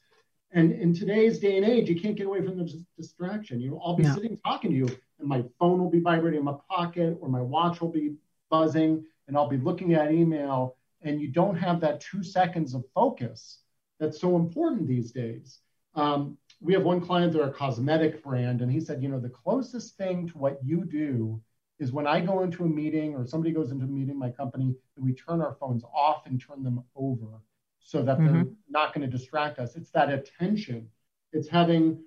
and 0.52 0.72
in 0.72 0.92
today's 0.92 1.38
day 1.38 1.57
and 1.57 1.64
age 1.64 1.88
you 1.88 1.98
can't 1.98 2.16
get 2.16 2.26
away 2.26 2.44
from 2.44 2.59
the 2.59 2.84
distraction 2.98 3.62
you 3.62 3.70
know 3.70 3.80
i'll 3.82 3.96
be 3.96 4.02
no. 4.02 4.14
sitting 4.14 4.38
talking 4.44 4.72
to 4.72 4.76
you 4.76 4.88
and 5.20 5.26
my 5.26 5.42
phone 5.59 5.78
will 5.78 5.90
be 5.90 6.00
vibrating 6.00 6.40
in 6.40 6.44
my 6.44 6.57
pocket 6.68 7.16
or 7.22 7.30
my 7.30 7.40
watch 7.40 7.80
will 7.80 7.94
be 8.02 8.12
buzzing 8.50 9.02
and 9.28 9.38
i'll 9.38 9.48
be 9.48 9.57
looking 9.57 9.94
at 9.94 10.12
email 10.12 10.76
and 11.03 11.20
you 11.20 11.28
don't 11.28 11.57
have 11.57 11.80
that 11.80 12.01
two 12.01 12.22
seconds 12.22 12.74
of 12.74 12.84
focus 12.94 13.61
that's 13.99 14.20
so 14.20 14.36
important 14.36 14.86
these 14.86 15.12
days. 15.12 15.61
Um, 15.94 16.36
we 16.61 16.72
have 16.74 16.82
one 16.82 17.01
client, 17.01 17.32
they're 17.32 17.49
a 17.49 17.53
cosmetic 17.53 18.22
brand, 18.22 18.62
and 18.62 18.70
he 18.70 18.80
said, 18.80 19.03
you 19.03 19.09
know, 19.09 19.20
the 19.20 19.28
closest 19.28 19.97
thing 19.97 20.28
to 20.28 20.38
what 20.38 20.59
you 20.62 20.84
do 20.84 21.40
is 21.78 21.92
when 21.92 22.07
I 22.07 22.20
go 22.20 22.42
into 22.42 22.64
a 22.64 22.68
meeting 22.68 23.14
or 23.14 23.26
somebody 23.26 23.53
goes 23.53 23.70
into 23.70 23.84
a 23.84 23.88
meeting 23.88 24.11
in 24.11 24.18
my 24.18 24.30
company, 24.30 24.74
we 24.97 25.12
turn 25.12 25.42
our 25.42 25.57
phones 25.61 25.84
off 25.84 26.26
and 26.26 26.40
turn 26.40 26.62
them 26.62 26.82
over 26.94 27.42
so 27.80 28.03
that 28.03 28.18
mm-hmm. 28.18 28.32
they're 28.32 28.47
not 28.68 28.94
going 28.94 29.09
to 29.09 29.16
distract 29.16 29.59
us. 29.59 29.76
It's 29.76 29.90
that 29.90 30.11
attention. 30.11 30.88
It's 31.32 31.49
having 31.49 32.03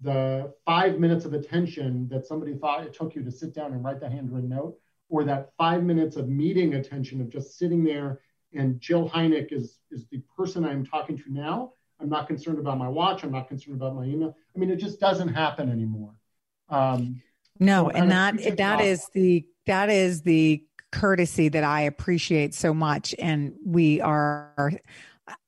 the 0.00 0.54
five 0.64 0.98
minutes 0.98 1.24
of 1.24 1.34
attention 1.34 2.08
that 2.10 2.26
somebody 2.26 2.54
thought 2.54 2.84
it 2.84 2.94
took 2.94 3.14
you 3.14 3.22
to 3.24 3.30
sit 3.30 3.54
down 3.54 3.72
and 3.72 3.84
write 3.84 4.00
the 4.00 4.08
handwritten 4.08 4.48
note, 4.48 4.78
or 5.10 5.24
that 5.24 5.50
five 5.58 5.82
minutes 5.82 6.16
of 6.16 6.28
meeting 6.28 6.74
attention 6.74 7.20
of 7.20 7.28
just 7.28 7.58
sitting 7.58 7.84
there 7.84 8.20
and 8.54 8.80
Jill 8.80 9.08
Heineck 9.08 9.52
is 9.52 9.78
is 9.90 10.06
the 10.06 10.22
person 10.36 10.64
I'm 10.64 10.84
talking 10.84 11.18
to 11.18 11.24
now. 11.28 11.72
I'm 12.00 12.08
not 12.08 12.26
concerned 12.26 12.58
about 12.58 12.78
my 12.78 12.88
watch. 12.88 13.22
I'm 13.22 13.32
not 13.32 13.48
concerned 13.48 13.76
about 13.76 13.94
my 13.94 14.04
email. 14.04 14.34
I 14.54 14.58
mean, 14.58 14.70
it 14.70 14.76
just 14.76 14.98
doesn't 14.98 15.28
happen 15.28 15.70
anymore. 15.70 16.14
Um, 16.68 17.20
no, 17.58 17.90
and 17.90 18.10
that 18.10 18.56
that 18.56 18.80
is 18.80 19.08
the 19.12 19.46
that 19.66 19.90
is 19.90 20.22
the 20.22 20.64
courtesy 20.92 21.48
that 21.48 21.62
I 21.64 21.82
appreciate 21.82 22.54
so 22.54 22.74
much. 22.74 23.14
And 23.18 23.54
we 23.64 24.00
are, 24.00 24.72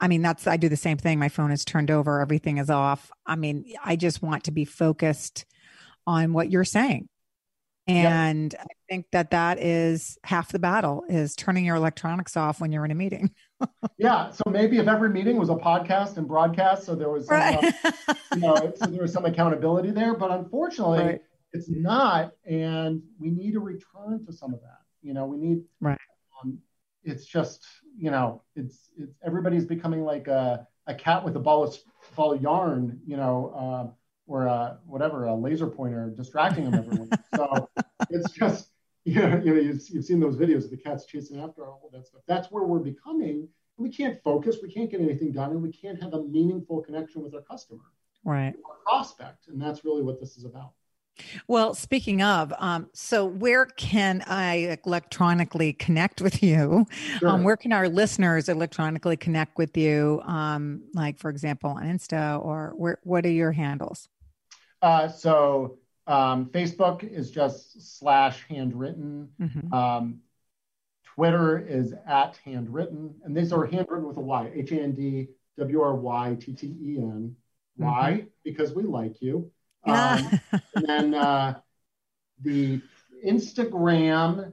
I 0.01 0.09
mean, 0.09 0.23
that's 0.23 0.47
I 0.47 0.57
do 0.57 0.69
the 0.69 0.77
same 0.77 0.99
thing. 0.99 1.19
My 1.19 1.31
phone 1.31 1.51
is 1.51 1.65
turned 1.65 1.91
over, 1.91 2.21
everything 2.21 2.59
is 2.59 2.71
off. 2.71 3.11
I 3.27 3.37
mean, 3.37 3.65
I 3.83 3.97
just 3.97 4.23
want 4.23 4.45
to 4.45 4.51
be 4.51 4.65
focused 4.65 5.47
on 6.07 6.33
what 6.33 6.51
you're 6.51 6.65
saying. 6.65 7.09
And 7.97 8.53
yep. 8.53 8.67
I 8.71 8.75
think 8.89 9.07
that 9.13 9.31
that 9.31 9.59
is 9.59 10.19
half 10.25 10.53
the 10.53 10.59
battle 10.59 11.05
is 11.09 11.37
turning 11.37 11.65
your 11.65 11.77
electronics 11.77 12.37
off 12.37 12.61
when 12.61 12.73
you're 12.73 12.85
in 12.85 12.91
a 12.91 12.95
meeting. 12.95 13.31
yeah. 13.99 14.31
So 14.31 14.45
maybe 14.51 14.79
if 14.79 14.89
every 14.89 15.11
meeting 15.11 15.37
was 15.37 15.49
a 15.49 15.55
podcast 15.55 16.17
and 16.17 16.27
broadcast, 16.27 16.85
so 16.85 16.95
there 16.95 17.11
was, 17.11 17.27
some, 17.27 17.37
right. 17.37 17.75
uh, 17.85 18.15
you 18.35 18.41
know, 18.41 18.73
so 18.77 18.87
there 18.87 19.03
was 19.03 19.13
some 19.13 19.25
accountability 19.25 19.91
there. 19.91 20.15
But 20.15 20.31
unfortunately, 20.31 21.05
right. 21.05 21.21
it's 21.53 21.69
not, 21.69 22.33
and 22.45 23.03
we 23.19 23.31
need 23.31 23.53
to 23.53 23.61
return 23.61 24.25
to 24.27 24.33
some 24.33 24.55
of 24.55 24.61
that. 24.61 24.81
You 25.03 25.15
know, 25.15 25.27
we 25.27 25.37
need. 25.37 25.63
Right. 25.81 25.99
Um, 26.43 26.59
it's 27.05 27.25
just, 27.27 27.67
you 27.97 28.11
know, 28.11 28.43
it's 28.55 28.91
it's 28.97 29.15
everybody's 29.25 29.67
becoming 29.67 30.03
like 30.05 30.29
a, 30.29 30.67
a 30.87 30.95
cat 30.95 31.25
with 31.25 31.37
a 31.37 31.41
ball 31.41 31.65
of 31.65 31.77
ball 32.17 32.33
of 32.33 32.43
yarn. 32.43 33.01
You 33.07 33.17
know. 33.17 33.53
Uh, 33.57 33.93
or 34.33 34.47
a, 34.47 34.79
whatever 34.87 35.27
a 35.27 35.35
laser 35.35 35.67
pointer 35.67 36.11
distracting 36.17 36.71
them 36.71 36.75
everyone. 36.75 37.11
so 37.37 37.69
it's 38.11 38.33
just 38.33 38.71
you 39.05 39.17
know, 39.17 39.41
you 39.45 39.55
know 39.55 39.61
you've, 39.61 39.83
you've 39.91 40.05
seen 40.05 40.21
those 40.21 40.37
videos 40.37 40.65
of 40.65 40.71
the 40.71 40.77
cats 40.77 41.05
chasing 41.05 41.39
after 41.41 41.67
all 41.67 41.91
that 41.93 42.07
stuff. 42.07 42.23
That's 42.27 42.51
where 42.51 42.65
we're 42.65 42.79
becoming. 42.79 43.49
We 43.77 43.91
can't 43.91 44.23
focus. 44.23 44.57
We 44.63 44.73
can't 44.73 44.91
get 44.91 45.01
anything 45.01 45.33
done, 45.33 45.51
and 45.51 45.63
we 45.63 45.73
can't 45.73 46.01
have 46.03 46.15
a 46.15 46.23
meaningful 46.23 46.83
connection 46.83 47.23
with 47.23 47.35
our 47.35 47.43
customer, 47.43 47.81
right? 48.25 48.55
Our 48.69 48.77
prospect, 48.87 49.49
and 49.49 49.61
that's 49.61 49.85
really 49.85 50.03
what 50.03 50.19
this 50.19 50.37
is 50.37 50.45
about. 50.45 50.71
Well, 51.47 51.75
speaking 51.75 52.23
of, 52.23 52.55
um, 52.59 52.89
so 52.95 53.27
where 53.27 53.67
can 53.67 54.23
I 54.27 54.79
electronically 54.87 55.75
connect 55.75 56.23
with 56.23 56.43
you? 56.43 56.87
Sure. 57.19 57.29
Um, 57.29 57.45
where 57.45 57.59
can 57.59 57.73
our 57.73 57.89
listeners 57.89 58.49
electronically 58.49 59.19
connect 59.19 59.59
with 59.59 59.77
you? 59.77 60.23
Um, 60.25 60.85
like, 60.95 61.19
for 61.19 61.29
example, 61.29 61.71
on 61.71 61.83
Insta, 61.83 62.43
or 62.43 62.73
where? 62.77 62.99
What 63.03 63.27
are 63.27 63.31
your 63.31 63.53
handles? 63.53 64.09
Uh, 64.83 65.09
so 65.09 65.79
um, 66.07 66.47
Facebook 66.47 67.05
is 67.05 67.31
just 67.31 67.99
slash 67.99 68.45
Handwrytten. 68.51 69.29
Mm-hmm. 69.41 69.73
Um, 69.73 70.21
Twitter 71.15 71.59
is 71.59 71.95
at 72.07 72.39
Handwrytten, 72.45 73.15
and 73.25 73.37
these 73.37 73.53
are 73.53 73.67
Handwrytten 73.67 74.09
with 74.09 74.17
a 74.17 74.21
Y, 74.21 74.51
H 74.55 74.73
A 74.73 74.81
N 74.81 74.93
D 74.93 75.29
W 75.59 75.81
R 75.81 75.95
Y 75.95 76.37
T 76.41 76.53
T 76.53 76.67
E 76.67 76.99
N. 76.99 77.37
Why? 77.77 78.13
Mm-hmm. 78.13 78.27
Because 78.45 78.75
we 78.75 78.83
like 78.83 79.21
you. 79.21 79.51
Um, 79.85 80.41
and 80.75 80.87
then 80.87 81.15
uh, 81.15 81.61
the 82.41 82.81
Instagram 83.25 84.53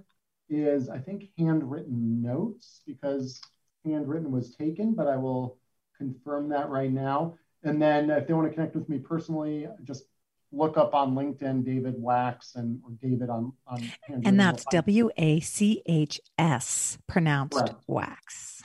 is, 0.49 0.89
I 0.89 0.99
think, 0.99 1.30
Handwrytten 1.39 2.21
notes 2.21 2.82
because 2.86 3.41
Handwrytten 3.86 4.30
was 4.30 4.55
taken, 4.55 4.93
but 4.93 5.07
I 5.07 5.15
will 5.15 5.57
confirm 5.97 6.49
that 6.49 6.69
right 6.69 6.91
now. 6.91 7.36
And 7.63 7.82
then 7.82 8.09
if 8.09 8.27
they 8.27 8.34
want 8.34 8.47
to 8.47 8.53
connect 8.53 8.75
with 8.75 8.88
me 8.89 8.99
personally, 8.99 9.67
just 9.84 10.05
look 10.52 10.78
up 10.78 10.93
on 10.93 11.14
LinkedIn 11.14 11.64
David 11.64 11.95
Wachs 11.95 12.56
and 12.56 12.80
or 12.84 12.91
David 13.02 13.30
on 13.30 13.54
on 13.68 13.91
and 14.08 14.39
that's 14.39 14.66
W 14.72 15.10
A 15.18 15.39
C 15.39 15.82
H 15.86 16.20
S 16.38 16.97
pronounced 17.08 17.58
Correct. 17.58 17.76
Wax. 17.88 18.64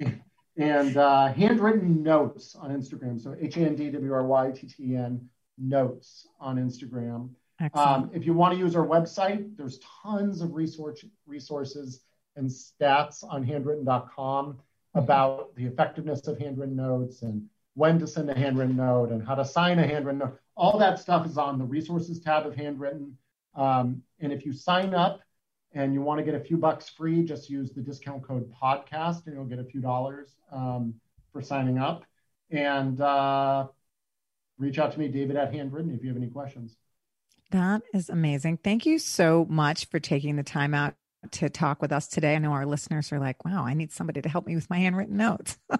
and 0.56 0.96
uh, 0.96 1.32
Handwrytten 1.36 2.00
notes 2.00 2.54
on 2.54 2.70
Instagram. 2.70 3.20
So 3.20 3.34
H 3.40 3.56
A 3.56 3.60
N 3.60 3.76
D 3.76 3.90
W 3.90 4.12
R 4.12 4.24
Y 4.24 4.50
T 4.52 4.66
T 4.66 4.96
N 4.96 5.28
notes 5.56 6.28
on 6.40 6.56
Instagram. 6.56 7.30
Um, 7.74 8.10
if 8.14 8.24
you 8.24 8.34
want 8.34 8.54
to 8.54 8.58
use 8.58 8.76
our 8.76 8.86
website, 8.86 9.56
there's 9.56 9.80
tons 10.02 10.40
of 10.42 10.54
resource 10.54 11.04
resources 11.26 12.02
and 12.36 12.48
stats 12.48 13.24
on 13.28 13.44
handwrytten.com 13.44 14.52
mm-hmm. 14.52 14.98
about 14.98 15.54
the 15.56 15.66
effectiveness 15.66 16.26
of 16.28 16.38
handwritten 16.38 16.76
notes 16.76 17.22
and 17.22 17.42
when 17.78 17.96
to 18.00 18.08
send 18.08 18.28
a 18.28 18.36
handwritten 18.36 18.76
note 18.76 19.10
and 19.10 19.24
how 19.24 19.36
to 19.36 19.44
sign 19.44 19.78
a 19.78 19.86
handwritten 19.86 20.18
note. 20.18 20.38
All 20.56 20.78
that 20.78 20.98
stuff 20.98 21.24
is 21.24 21.38
on 21.38 21.58
the 21.58 21.64
resources 21.64 22.18
tab 22.18 22.44
of 22.44 22.54
Handwrytten. 22.54 23.12
Um, 23.54 24.02
and 24.18 24.32
if 24.32 24.44
you 24.44 24.52
sign 24.52 24.94
up 24.94 25.20
and 25.72 25.94
you 25.94 26.02
want 26.02 26.18
to 26.18 26.24
get 26.24 26.34
a 26.34 26.40
few 26.40 26.56
bucks 26.56 26.88
free, 26.88 27.22
just 27.22 27.48
use 27.48 27.70
the 27.70 27.80
discount 27.80 28.26
code 28.26 28.52
podcast 28.52 29.26
and 29.26 29.36
you'll 29.36 29.44
get 29.44 29.60
a 29.60 29.64
few 29.64 29.80
dollars 29.80 30.34
um, 30.50 30.92
for 31.32 31.40
signing 31.40 31.78
up. 31.78 32.02
And 32.50 33.00
uh, 33.00 33.68
reach 34.58 34.80
out 34.80 34.90
to 34.92 34.98
me, 34.98 35.06
David 35.06 35.36
at 35.36 35.52
Handwrytten, 35.52 35.94
if 35.94 36.02
you 36.02 36.08
have 36.08 36.16
any 36.16 36.28
questions. 36.28 36.76
That 37.52 37.82
is 37.94 38.08
amazing. 38.08 38.58
Thank 38.64 38.86
you 38.86 38.98
so 38.98 39.46
much 39.48 39.86
for 39.86 40.00
taking 40.00 40.34
the 40.34 40.42
time 40.42 40.74
out 40.74 40.96
to 41.32 41.48
talk 41.48 41.82
with 41.82 41.92
us 41.92 42.06
today. 42.06 42.34
I 42.34 42.38
know 42.38 42.52
our 42.52 42.66
listeners 42.66 43.12
are 43.12 43.18
like, 43.18 43.44
wow, 43.44 43.64
I 43.64 43.74
need 43.74 43.92
somebody 43.92 44.22
to 44.22 44.28
help 44.28 44.46
me 44.46 44.54
with 44.54 44.70
my 44.70 44.78
handwritten 44.78 45.16
notes. 45.16 45.58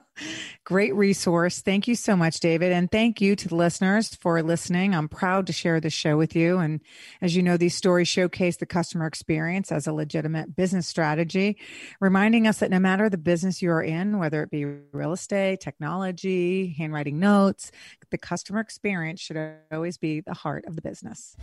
Great 0.64 0.95
resource. 0.95 1.61
Thank 1.61 1.86
you 1.86 1.95
so 1.95 2.16
much, 2.16 2.41
David. 2.41 2.72
And 2.72 2.91
thank 2.91 3.20
you 3.20 3.36
to 3.36 3.49
the 3.49 3.55
listeners 3.55 4.14
for 4.16 4.43
listening. 4.43 4.95
I'm 4.95 5.09
proud 5.09 5.47
to 5.47 5.53
share 5.53 5.80
this 5.80 5.93
show 5.93 6.16
with 6.16 6.34
you. 6.34 6.59
And 6.59 6.80
as 7.22 7.36
you 7.36 7.43
know, 7.43 7.57
these 7.57 7.74
stories 7.74 8.09
showcase 8.09 8.57
the 8.57 8.66
customer 8.66 9.07
experience 9.07 9.70
as 9.70 9.86
a 9.86 9.93
legitimate 9.93 10.57
business 10.57 10.86
strategy, 10.86 11.59
reminding 12.01 12.47
us 12.47 12.59
that 12.59 12.70
no 12.70 12.80
matter 12.80 13.09
the 13.09 13.18
business 13.18 13.62
you 13.62 13.70
are 13.70 13.82
in, 13.82 14.18
whether 14.18 14.43
it 14.43 14.51
be 14.51 14.64
real 14.93 15.12
estate, 15.12 15.61
technology, 15.61 16.74
handwriting 16.76 17.18
notes, 17.18 17.70
the 18.11 18.18
customer 18.18 18.61
experience 18.61 19.20
should 19.20 19.36
always 19.70 19.99
be 19.99 20.20
the 20.20 20.34
heart 20.34 20.64
of 20.66 20.76
the 20.76 20.82
business. 20.82 21.36